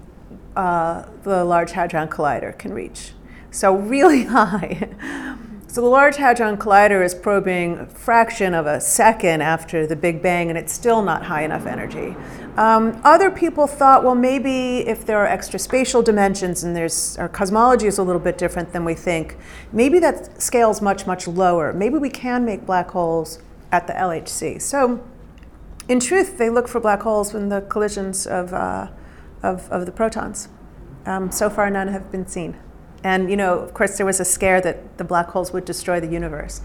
uh, 0.55 1.05
the 1.23 1.43
Large 1.43 1.71
Hadron 1.71 2.07
Collider 2.07 2.57
can 2.57 2.73
reach. 2.73 3.13
So, 3.51 3.75
really 3.75 4.23
high. 4.25 4.89
So, 5.67 5.81
the 5.81 5.87
Large 5.87 6.17
Hadron 6.17 6.57
Collider 6.57 7.03
is 7.03 7.15
probing 7.15 7.77
a 7.79 7.85
fraction 7.85 8.53
of 8.53 8.65
a 8.65 8.81
second 8.81 9.41
after 9.41 9.87
the 9.87 9.95
Big 9.95 10.21
Bang, 10.21 10.49
and 10.49 10.57
it's 10.57 10.73
still 10.73 11.01
not 11.01 11.23
high 11.23 11.43
enough 11.43 11.65
energy. 11.65 12.15
Um, 12.57 12.99
other 13.05 13.31
people 13.31 13.65
thought, 13.65 14.03
well, 14.03 14.15
maybe 14.15 14.79
if 14.79 15.05
there 15.05 15.17
are 15.19 15.25
extra 15.25 15.57
spatial 15.57 16.01
dimensions 16.01 16.63
and 16.63 16.75
there's 16.75 17.17
our 17.17 17.29
cosmology 17.29 17.87
is 17.87 17.97
a 17.97 18.03
little 18.03 18.21
bit 18.21 18.37
different 18.37 18.73
than 18.73 18.83
we 18.83 18.93
think, 18.93 19.37
maybe 19.71 19.99
that 19.99 20.41
scale 20.41 20.69
is 20.69 20.81
much, 20.81 21.07
much 21.07 21.27
lower. 21.27 21.71
Maybe 21.71 21.97
we 21.97 22.09
can 22.09 22.43
make 22.43 22.65
black 22.65 22.91
holes 22.91 23.39
at 23.71 23.87
the 23.87 23.93
LHC. 23.93 24.61
So, 24.61 25.01
in 25.87 25.99
truth, 25.99 26.37
they 26.37 26.49
look 26.49 26.67
for 26.67 26.79
black 26.79 27.01
holes 27.01 27.33
in 27.33 27.49
the 27.49 27.61
collisions 27.61 28.27
of, 28.27 28.53
uh, 28.53 28.87
of, 29.41 29.69
of, 29.71 29.85
the 29.85 29.91
protons. 29.91 30.49
Um, 31.05 31.31
so 31.31 31.49
far, 31.49 31.69
none 31.69 31.87
have 31.87 32.11
been 32.11 32.27
seen. 32.27 32.57
And, 33.03 33.29
you 33.29 33.37
know, 33.37 33.59
of 33.59 33.73
course, 33.73 33.97
there 33.97 34.05
was 34.05 34.19
a 34.19 34.25
scare 34.25 34.61
that 34.61 34.97
the 34.97 35.03
black 35.03 35.29
holes 35.29 35.53
would 35.53 35.65
destroy 35.65 35.99
the 35.99 36.07
universe 36.07 36.61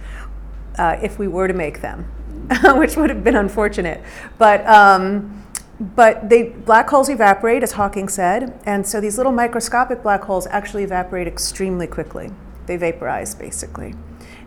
uh, 0.79 0.99
if 1.01 1.19
we 1.19 1.29
were 1.29 1.49
to 1.49 1.55
make 1.55 1.81
them, 1.81 2.05
which 2.77 2.97
would 2.97 3.09
have 3.09 3.25
been 3.25 3.37
unfortunate. 3.37 4.03
But, 4.37 4.67
um, 4.67 5.46
but 5.79 6.29
they, 6.29 6.51
black 6.51 6.89
holes 6.89 7.09
evaporate, 7.09 7.63
as 7.63 7.73
Hawking 7.73 8.09
said, 8.09 8.59
and 8.65 8.87
so 8.87 9.01
these 9.01 9.19
little 9.19 9.33
microscopic 9.33 10.03
black 10.03 10.25
holes 10.25 10.47
actually 10.47 10.85
evaporate 10.85 11.27
extremely 11.27 11.87
quickly. 11.87 12.31
They 12.67 12.77
vaporize, 12.77 13.35
basically. 13.35 13.95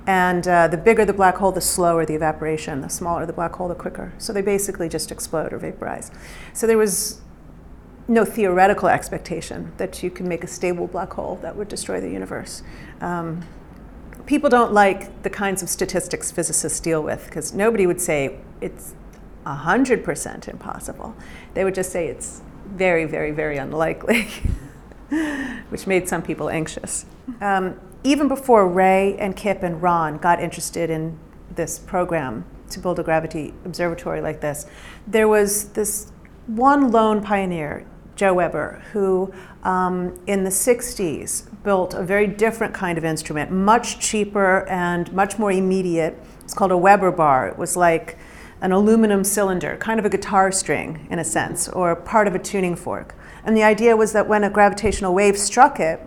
And 0.07 0.47
uh, 0.47 0.67
the 0.67 0.77
bigger 0.77 1.05
the 1.05 1.13
black 1.13 1.35
hole, 1.35 1.51
the 1.51 1.61
slower 1.61 2.05
the 2.05 2.15
evaporation. 2.15 2.81
The 2.81 2.89
smaller 2.89 3.27
the 3.27 3.33
black 3.33 3.53
hole, 3.53 3.67
the 3.67 3.75
quicker. 3.75 4.11
So 4.17 4.33
they 4.33 4.41
basically 4.41 4.89
just 4.89 5.11
explode 5.11 5.53
or 5.53 5.59
vaporize. 5.59 6.09
So 6.53 6.65
there 6.65 6.77
was 6.77 7.21
no 8.07 8.25
theoretical 8.25 8.89
expectation 8.89 9.71
that 9.77 10.01
you 10.01 10.09
can 10.09 10.27
make 10.27 10.43
a 10.43 10.47
stable 10.47 10.87
black 10.87 11.13
hole 11.13 11.35
that 11.43 11.55
would 11.55 11.67
destroy 11.67 12.01
the 12.01 12.09
universe. 12.09 12.63
Um, 13.01 13.45
people 14.25 14.49
don't 14.49 14.73
like 14.73 15.21
the 15.21 15.29
kinds 15.29 15.61
of 15.61 15.69
statistics 15.69 16.31
physicists 16.31 16.79
deal 16.79 17.03
with 17.03 17.25
because 17.25 17.53
nobody 17.53 17.85
would 17.85 18.01
say 18.01 18.39
it's 18.61 18.95
100% 19.55 20.47
impossible. 20.47 21.15
They 21.53 21.63
would 21.63 21.75
just 21.75 21.91
say 21.91 22.07
it's 22.07 22.41
very, 22.65 23.05
very, 23.05 23.31
very 23.31 23.57
unlikely, 23.57 24.27
which 25.69 25.87
made 25.87 26.07
some 26.07 26.21
people 26.21 26.49
anxious. 26.49 27.05
Um, 27.41 27.79
even 28.03 28.27
before 28.27 28.67
Rai 28.67 29.17
and 29.17 29.35
Kip 29.35 29.63
and 29.63 29.81
Ron 29.81 30.17
got 30.17 30.41
interested 30.41 30.89
in 30.89 31.17
this 31.55 31.79
program 31.79 32.45
to 32.69 32.79
build 32.79 32.99
a 32.99 33.03
gravity 33.03 33.53
observatory 33.65 34.21
like 34.21 34.41
this, 34.41 34.65
there 35.07 35.27
was 35.27 35.69
this 35.69 36.11
one 36.47 36.91
lone 36.91 37.21
pioneer, 37.21 37.85
Joe 38.15 38.33
Weber, 38.33 38.83
who 38.91 39.33
um, 39.63 40.19
in 40.27 40.43
the 40.43 40.49
60s 40.49 41.47
built 41.63 41.93
a 41.93 42.03
very 42.03 42.27
different 42.27 42.73
kind 42.73 42.97
of 42.97 43.03
instrument, 43.03 43.51
much 43.51 43.99
cheaper 43.99 44.67
and 44.67 45.11
much 45.13 45.37
more 45.37 45.51
immediate. 45.51 46.17
It's 46.43 46.53
called 46.53 46.71
a 46.71 46.77
Weber 46.77 47.11
bar. 47.11 47.47
It 47.47 47.57
was 47.57 47.75
like 47.75 48.17
an 48.61 48.71
aluminum 48.71 49.23
cylinder, 49.23 49.77
kind 49.77 49.99
of 49.99 50.05
a 50.05 50.09
guitar 50.09 50.51
string 50.51 51.07
in 51.09 51.19
a 51.19 51.23
sense, 51.23 51.69
or 51.69 51.95
part 51.95 52.27
of 52.27 52.35
a 52.35 52.39
tuning 52.39 52.75
fork. 52.75 53.15
And 53.43 53.55
the 53.55 53.63
idea 53.63 53.95
was 53.95 54.11
that 54.13 54.27
when 54.27 54.43
a 54.43 54.49
gravitational 54.49 55.13
wave 55.13 55.37
struck 55.37 55.79
it, 55.79 56.01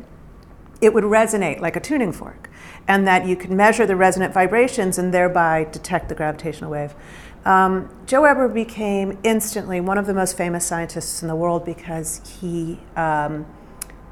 it 0.80 0.92
would 0.92 1.05
resonate 1.05 1.61
like 1.61 1.76
a 1.76 1.80
tuning 1.80 2.12
fork, 2.12 2.50
and 2.86 3.07
that 3.07 3.26
you 3.26 3.36
could 3.36 3.50
measure 3.50 3.86
the 3.86 3.96
resonant 3.96 4.34
vibrations 4.34 4.98
and 4.98 5.14
thereby 5.14 5.66
detect 5.70 6.09
the 6.09 6.14
gravitational 6.14 6.70
wave. 6.70 6.94
Um, 7.44 7.88
Joe 8.07 8.22
Weber 8.22 8.48
became 8.48 9.18
instantly 9.24 9.80
one 9.80 9.98
of 9.98 10.07
the 10.07 10.14
most 10.14 10.36
famous 10.36 10.64
scientists 10.66 11.22
in 11.22 11.28
the 11.28 11.34
world 11.34 11.64
because 11.64 12.20
he 12.40 12.78
um, 12.94 13.46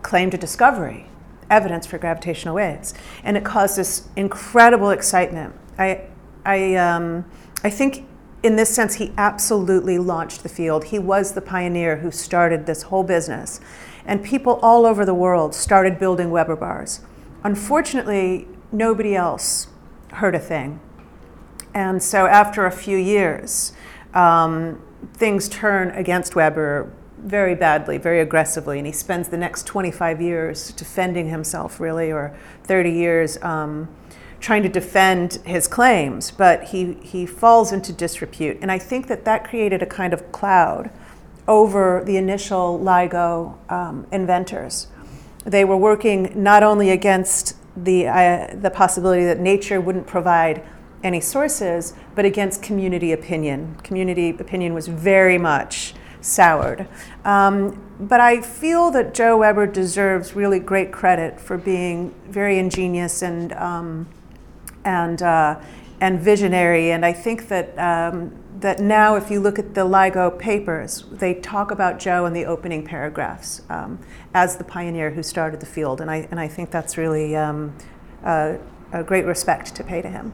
claimed 0.03 0.34
a 0.34 0.38
discovery, 0.38 1.07
evidence 1.49 1.86
for 1.86 1.99
gravitational 1.99 2.55
waves, 2.55 2.95
and 3.22 3.36
it 3.36 3.45
caused 3.45 3.76
this 3.76 4.09
incredible 4.16 4.91
excitement. 4.91 5.55
I, 5.78 6.07
I, 6.45 6.74
um, 6.76 7.24
I 7.62 7.70
think 7.70 8.07
in 8.43 8.57
this 8.57 8.74
sense, 8.74 8.95
he 8.95 9.12
absolutely 9.16 9.99
launched 9.99 10.43
the 10.43 10.49
field. 10.49 10.84
He 10.84 10.99
was 10.99 11.32
the 11.32 11.43
pioneer 11.43 11.99
who 11.99 12.11
started 12.11 12.66
this 12.66 12.82
whole 12.84 13.03
business 13.03 13.61
and 14.07 14.24
people 14.24 14.59
all 14.62 14.86
over 14.86 15.05
the 15.05 15.14
world 15.14 15.55
started 15.55 15.99
building 15.99 16.30
Weber 16.30 16.57
bars. 16.57 17.01
Unfortunately, 17.45 18.49
nobody 18.72 19.14
else 19.14 19.68
heard 20.14 20.34
a 20.34 20.38
thing. 20.38 20.80
And 21.74 22.03
so 22.03 22.26
after 22.26 22.66
a 22.66 22.72
few 22.72 22.97
years, 22.97 23.72
um, 24.14 24.82
things 25.14 25.49
turn 25.49 25.91
against 25.91 26.34
Weber 26.34 26.93
very 27.18 27.55
badly, 27.55 27.99
very 27.99 28.20
aggressively, 28.20 28.78
and 28.78 28.86
he 28.86 28.93
spends 28.93 29.28
the 29.28 29.36
next 29.36 29.66
25 29.66 30.20
years 30.20 30.72
defending 30.72 31.28
himself, 31.28 31.78
really, 31.78 32.11
or 32.11 32.34
30 32.64 32.91
years 32.91 33.41
um, 33.43 33.88
trying 34.41 34.62
to 34.62 34.68
defend 34.68 35.34
his 35.45 35.68
claims, 35.68 36.30
but 36.30 36.64
he, 36.64 36.95
he 37.03 37.26
falls 37.26 37.72
into 37.72 37.93
disrepute. 37.93 38.59
And 38.62 38.72
I 38.72 38.78
think 38.78 39.07
that 39.09 39.24
that 39.26 39.45
created 39.45 39.82
a 39.82 39.86
kind 39.86 40.12
of 40.12 40.32
cloud 40.32 40.91
over 41.47 42.03
the 42.05 42.16
initial 42.16 42.78
LIGO 42.78 43.70
um, 43.70 44.07
inventors. 44.11 44.88
They 45.45 45.64
were 45.64 45.76
working 45.76 46.32
not 46.34 46.62
only 46.62 46.91
against 46.91 47.57
the, 47.76 48.09
uh, 48.09 48.55
the 48.55 48.70
possibility 48.70 49.24
that 49.24 49.41
nature 49.41 49.80
wouldn't 49.80 50.07
provide 50.07 50.62
any 51.03 51.20
sources, 51.20 51.95
but 52.14 52.24
against 52.24 52.62
community 52.62 53.12
opinion. 53.12 53.74
Community 53.82 54.30
opinion 54.30 54.74
was 54.74 54.86
very 54.86 55.38
much 55.38 55.95
soured. 56.20 56.86
Um, 57.24 57.82
but 57.99 58.20
I 58.20 58.41
feel 58.41 58.91
that 58.91 59.14
Joe 59.14 59.38
Weber 59.38 59.66
deserves 59.66 60.36
really 60.36 60.59
great 60.59 60.93
credit 60.93 61.41
for 61.41 61.57
being 61.57 62.14
very 62.28 62.59
ingenious 62.59 63.22
and, 63.22 63.53
um, 63.55 64.09
and, 64.85 65.22
uh, 65.22 65.61
and 66.01 66.20
visionary. 66.20 66.91
And 66.91 67.05
I 67.05 67.12
think 67.12 67.49
that 67.49 67.78
um, 67.78 68.33
that 68.61 68.78
now, 68.78 69.16
if 69.16 69.31
you 69.31 69.41
look 69.41 69.59
at 69.59 69.74
the 69.74 69.87
LIGO 69.87 70.39
papers, 70.39 71.05
they 71.11 71.35
talk 71.35 71.70
about 71.70 71.99
Joe 71.99 72.26
in 72.26 72.35
the 72.35 72.45
opening 72.45 72.85
paragraphs 72.85 73.62
um, 73.70 73.99
as 74.35 74.57
the 74.57 74.64
pioneer 74.64 75.11
who 75.11 75.22
started 75.22 75.61
the 75.61 75.66
field, 75.66 76.01
and 76.01 76.11
I, 76.11 76.28
and 76.31 76.39
I 76.39 76.47
think 76.47 76.70
that's 76.70 76.99
really 76.99 77.35
um, 77.37 77.74
a 78.22 78.59
great 79.05 79.24
respect 79.24 79.74
to 79.76 79.85
pay 79.85 80.03
to 80.03 80.09
him. 80.09 80.33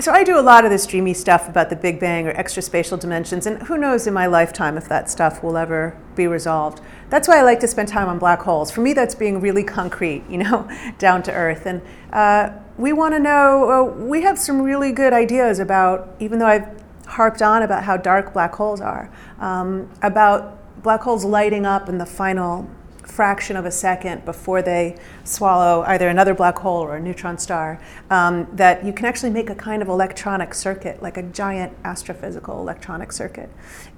So 0.00 0.10
I 0.10 0.24
do 0.24 0.36
a 0.36 0.42
lot 0.42 0.64
of 0.64 0.72
this 0.72 0.86
dreamy 0.86 1.14
stuff 1.14 1.48
about 1.48 1.70
the 1.70 1.76
Big 1.76 2.00
Bang 2.00 2.26
or 2.26 2.32
extra 2.32 2.60
spatial 2.60 2.98
dimensions, 2.98 3.46
and 3.46 3.62
who 3.62 3.78
knows 3.78 4.08
in 4.08 4.12
my 4.12 4.26
lifetime 4.26 4.76
if 4.76 4.88
that 4.88 5.08
stuff 5.08 5.40
will 5.40 5.56
ever 5.56 5.96
be 6.16 6.26
resolved. 6.26 6.80
That's 7.10 7.28
why 7.28 7.38
I 7.38 7.42
like 7.42 7.60
to 7.60 7.68
spend 7.68 7.86
time 7.88 8.08
on 8.08 8.18
black 8.18 8.42
holes. 8.42 8.72
For 8.72 8.80
me, 8.80 8.92
that's 8.92 9.14
being 9.14 9.40
really 9.40 9.62
concrete, 9.62 10.24
you 10.28 10.38
know, 10.38 10.68
down 10.98 11.22
to 11.24 11.32
earth. 11.32 11.64
And 11.66 11.80
uh, 12.12 12.50
we 12.76 12.92
want 12.92 13.14
to 13.14 13.20
know. 13.20 13.70
Uh, 13.70 14.04
we 14.04 14.22
have 14.22 14.36
some 14.36 14.60
really 14.60 14.90
good 14.90 15.12
ideas 15.12 15.60
about, 15.60 16.16
even 16.18 16.40
though 16.40 16.46
I've 16.46 16.82
harped 17.06 17.40
on 17.40 17.62
about 17.62 17.84
how 17.84 17.96
dark 17.96 18.32
black 18.32 18.52
holes 18.56 18.80
are, 18.80 19.12
um, 19.38 19.88
about 20.02 20.82
black 20.82 21.02
holes 21.02 21.24
lighting 21.24 21.64
up 21.64 21.88
in 21.88 21.98
the 21.98 22.06
final 22.06 22.68
fraction 23.06 23.56
of 23.56 23.64
a 23.64 23.70
second 23.70 24.24
before 24.24 24.62
they 24.62 24.96
swallow 25.24 25.82
either 25.86 26.08
another 26.08 26.34
black 26.34 26.58
hole 26.58 26.82
or 26.82 26.96
a 26.96 27.00
neutron 27.00 27.38
star, 27.38 27.80
um, 28.10 28.48
that 28.52 28.84
you 28.84 28.92
can 28.92 29.06
actually 29.06 29.30
make 29.30 29.50
a 29.50 29.54
kind 29.54 29.82
of 29.82 29.88
electronic 29.88 30.54
circuit, 30.54 31.02
like 31.02 31.16
a 31.16 31.22
giant 31.22 31.82
astrophysical 31.82 32.58
electronic 32.58 33.12
circuit. 33.12 33.50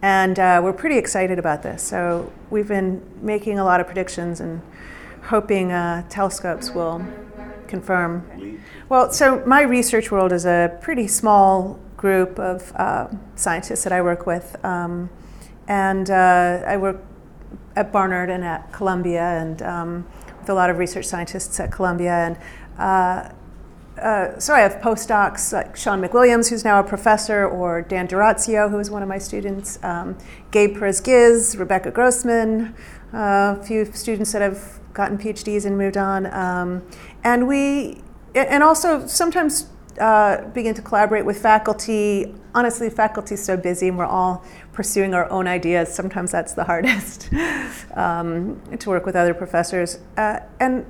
And 0.02 0.38
uh, 0.38 0.60
we're 0.62 0.72
pretty 0.72 0.98
excited 0.98 1.38
about 1.38 1.62
this. 1.62 1.82
So 1.82 2.32
we've 2.50 2.68
been 2.68 3.02
making 3.20 3.58
a 3.58 3.64
lot 3.64 3.80
of 3.80 3.86
predictions 3.86 4.40
and 4.40 4.60
hoping 5.22 5.72
uh, 5.72 6.08
telescopes 6.08 6.70
will 6.70 7.04
confirm. 7.66 8.60
Well, 8.88 9.12
so 9.12 9.44
my 9.46 9.62
research 9.62 10.10
world 10.10 10.32
is 10.32 10.46
a 10.46 10.78
pretty 10.80 11.08
small 11.08 11.78
group 11.96 12.38
of 12.38 12.72
uh, 12.76 13.08
scientists 13.34 13.84
that 13.84 13.92
I 13.92 14.02
work 14.02 14.26
with. 14.26 14.56
Um, 14.64 15.10
and 15.68 16.10
uh, 16.10 16.62
I 16.66 16.76
work 16.76 17.02
at 17.76 17.92
Barnard 17.92 18.30
and 18.30 18.42
at 18.42 18.72
Columbia, 18.72 19.22
and 19.22 19.62
um, 19.62 20.06
with 20.40 20.48
a 20.48 20.54
lot 20.54 20.70
of 20.70 20.78
research 20.78 21.04
scientists 21.04 21.60
at 21.60 21.70
Columbia. 21.70 22.12
And 22.12 22.38
uh, 22.78 23.32
uh, 24.00 24.38
so 24.38 24.54
I 24.54 24.60
have 24.60 24.74
postdocs 24.82 25.52
like 25.52 25.76
Sean 25.76 26.02
McWilliams, 26.02 26.50
who's 26.50 26.64
now 26.64 26.80
a 26.80 26.84
professor, 26.84 27.46
or 27.46 27.82
Dan 27.82 28.06
D'Orazio, 28.06 28.68
who 28.68 28.76
was 28.76 28.90
one 28.90 29.02
of 29.02 29.08
my 29.08 29.18
students, 29.18 29.78
um, 29.82 30.16
Gabe 30.50 30.76
Perez-Giz, 30.78 31.56
Rebecca 31.56 31.90
Grossman, 31.90 32.74
uh, 33.14 33.56
a 33.58 33.64
few 33.64 33.84
students 33.86 34.32
that 34.32 34.42
have 34.42 34.80
gotten 34.92 35.16
PhDs 35.18 35.64
and 35.64 35.78
moved 35.78 35.96
on. 35.96 36.26
Um, 36.32 36.82
and 37.24 37.46
we, 37.46 38.02
and 38.34 38.62
also 38.62 39.06
sometimes 39.06 39.70
uh, 39.98 40.48
begin 40.52 40.74
to 40.74 40.82
collaborate 40.82 41.24
with 41.24 41.40
faculty. 41.40 42.34
Honestly, 42.54 42.90
faculty 42.90 43.34
is 43.34 43.44
so 43.44 43.56
busy 43.56 43.88
and 43.88 43.98
we're 43.98 44.04
all 44.04 44.44
pursuing 44.72 45.14
our 45.14 45.30
own 45.30 45.46
ideas. 45.46 45.92
Sometimes 45.92 46.30
that's 46.32 46.54
the 46.54 46.64
hardest 46.64 47.30
um, 47.94 48.60
to 48.78 48.90
work 48.90 49.06
with 49.06 49.16
other 49.16 49.34
professors. 49.34 49.98
Uh, 50.16 50.40
and 50.60 50.86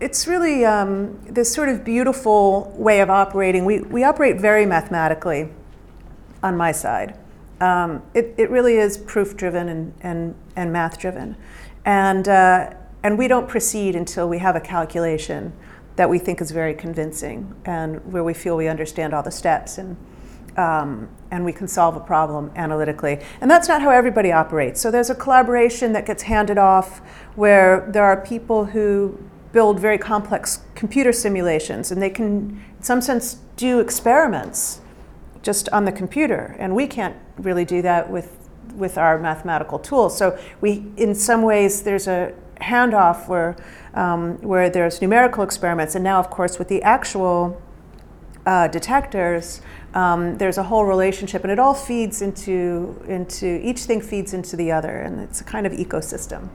it's 0.00 0.26
really 0.26 0.64
um, 0.64 1.18
this 1.24 1.52
sort 1.52 1.68
of 1.68 1.84
beautiful 1.84 2.72
way 2.76 3.00
of 3.00 3.10
operating. 3.10 3.64
We, 3.64 3.80
we 3.80 4.04
operate 4.04 4.40
very 4.40 4.66
mathematically 4.66 5.50
on 6.42 6.56
my 6.56 6.72
side. 6.72 7.18
Um, 7.60 8.02
it, 8.14 8.34
it 8.38 8.50
really 8.50 8.76
is 8.76 8.96
proof 8.96 9.36
driven 9.36 9.68
and, 9.68 9.94
and, 10.00 10.34
and 10.54 10.72
math 10.72 10.98
driven. 10.98 11.36
And, 11.84 12.28
uh, 12.28 12.74
and 13.02 13.18
we 13.18 13.26
don't 13.26 13.48
proceed 13.48 13.96
until 13.96 14.28
we 14.28 14.38
have 14.38 14.54
a 14.54 14.60
calculation 14.60 15.52
that 15.98 16.08
we 16.08 16.16
think 16.16 16.40
is 16.40 16.52
very 16.52 16.74
convincing 16.74 17.52
and 17.64 18.12
where 18.12 18.22
we 18.22 18.32
feel 18.32 18.56
we 18.56 18.68
understand 18.68 19.12
all 19.12 19.22
the 19.22 19.32
steps 19.32 19.78
and, 19.78 19.96
um, 20.56 21.08
and 21.32 21.44
we 21.44 21.52
can 21.52 21.66
solve 21.66 21.96
a 21.96 22.00
problem 22.00 22.52
analytically. 22.54 23.18
And 23.40 23.50
that's 23.50 23.66
not 23.66 23.82
how 23.82 23.90
everybody 23.90 24.30
operates. 24.30 24.80
So 24.80 24.92
there's 24.92 25.10
a 25.10 25.14
collaboration 25.16 25.92
that 25.94 26.06
gets 26.06 26.22
handed 26.22 26.56
off 26.56 26.98
where 27.34 27.90
there 27.90 28.04
are 28.04 28.16
people 28.16 28.66
who 28.66 29.18
build 29.50 29.80
very 29.80 29.98
complex 29.98 30.60
computer 30.76 31.12
simulations 31.12 31.90
and 31.90 32.00
they 32.00 32.10
can, 32.10 32.62
in 32.76 32.82
some 32.82 33.00
sense, 33.00 33.38
do 33.56 33.80
experiments 33.80 34.80
just 35.42 35.68
on 35.70 35.84
the 35.84 35.90
computer. 35.90 36.54
And 36.60 36.76
we 36.76 36.86
can't 36.86 37.16
really 37.38 37.64
do 37.64 37.82
that 37.82 38.08
with 38.08 38.36
with 38.76 38.96
our 38.96 39.18
mathematical 39.18 39.76
tools. 39.76 40.16
So 40.16 40.38
we, 40.60 40.84
in 40.96 41.12
some 41.12 41.42
ways, 41.42 41.82
there's 41.82 42.06
a 42.06 42.32
handoff 42.60 43.28
where 43.28 43.56
um, 43.94 44.36
where 44.42 44.70
there's 44.70 45.00
numerical 45.00 45.42
experiments, 45.42 45.94
and 45.94 46.04
now, 46.04 46.18
of 46.18 46.30
course, 46.30 46.58
with 46.58 46.68
the 46.68 46.82
actual 46.82 47.60
uh, 48.46 48.68
detectors, 48.68 49.60
um, 49.94 50.38
there's 50.38 50.58
a 50.58 50.62
whole 50.64 50.84
relationship, 50.84 51.42
and 51.42 51.50
it 51.50 51.58
all 51.58 51.74
feeds 51.74 52.22
into 52.22 53.02
into 53.08 53.60
each 53.62 53.80
thing 53.80 54.00
feeds 54.00 54.32
into 54.32 54.56
the 54.56 54.70
other, 54.70 54.98
and 54.98 55.20
it's 55.20 55.40
a 55.40 55.44
kind 55.44 55.66
of 55.66 55.72
ecosystem, 55.72 56.48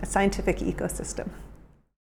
a 0.00 0.06
scientific 0.06 0.58
ecosystem. 0.58 1.30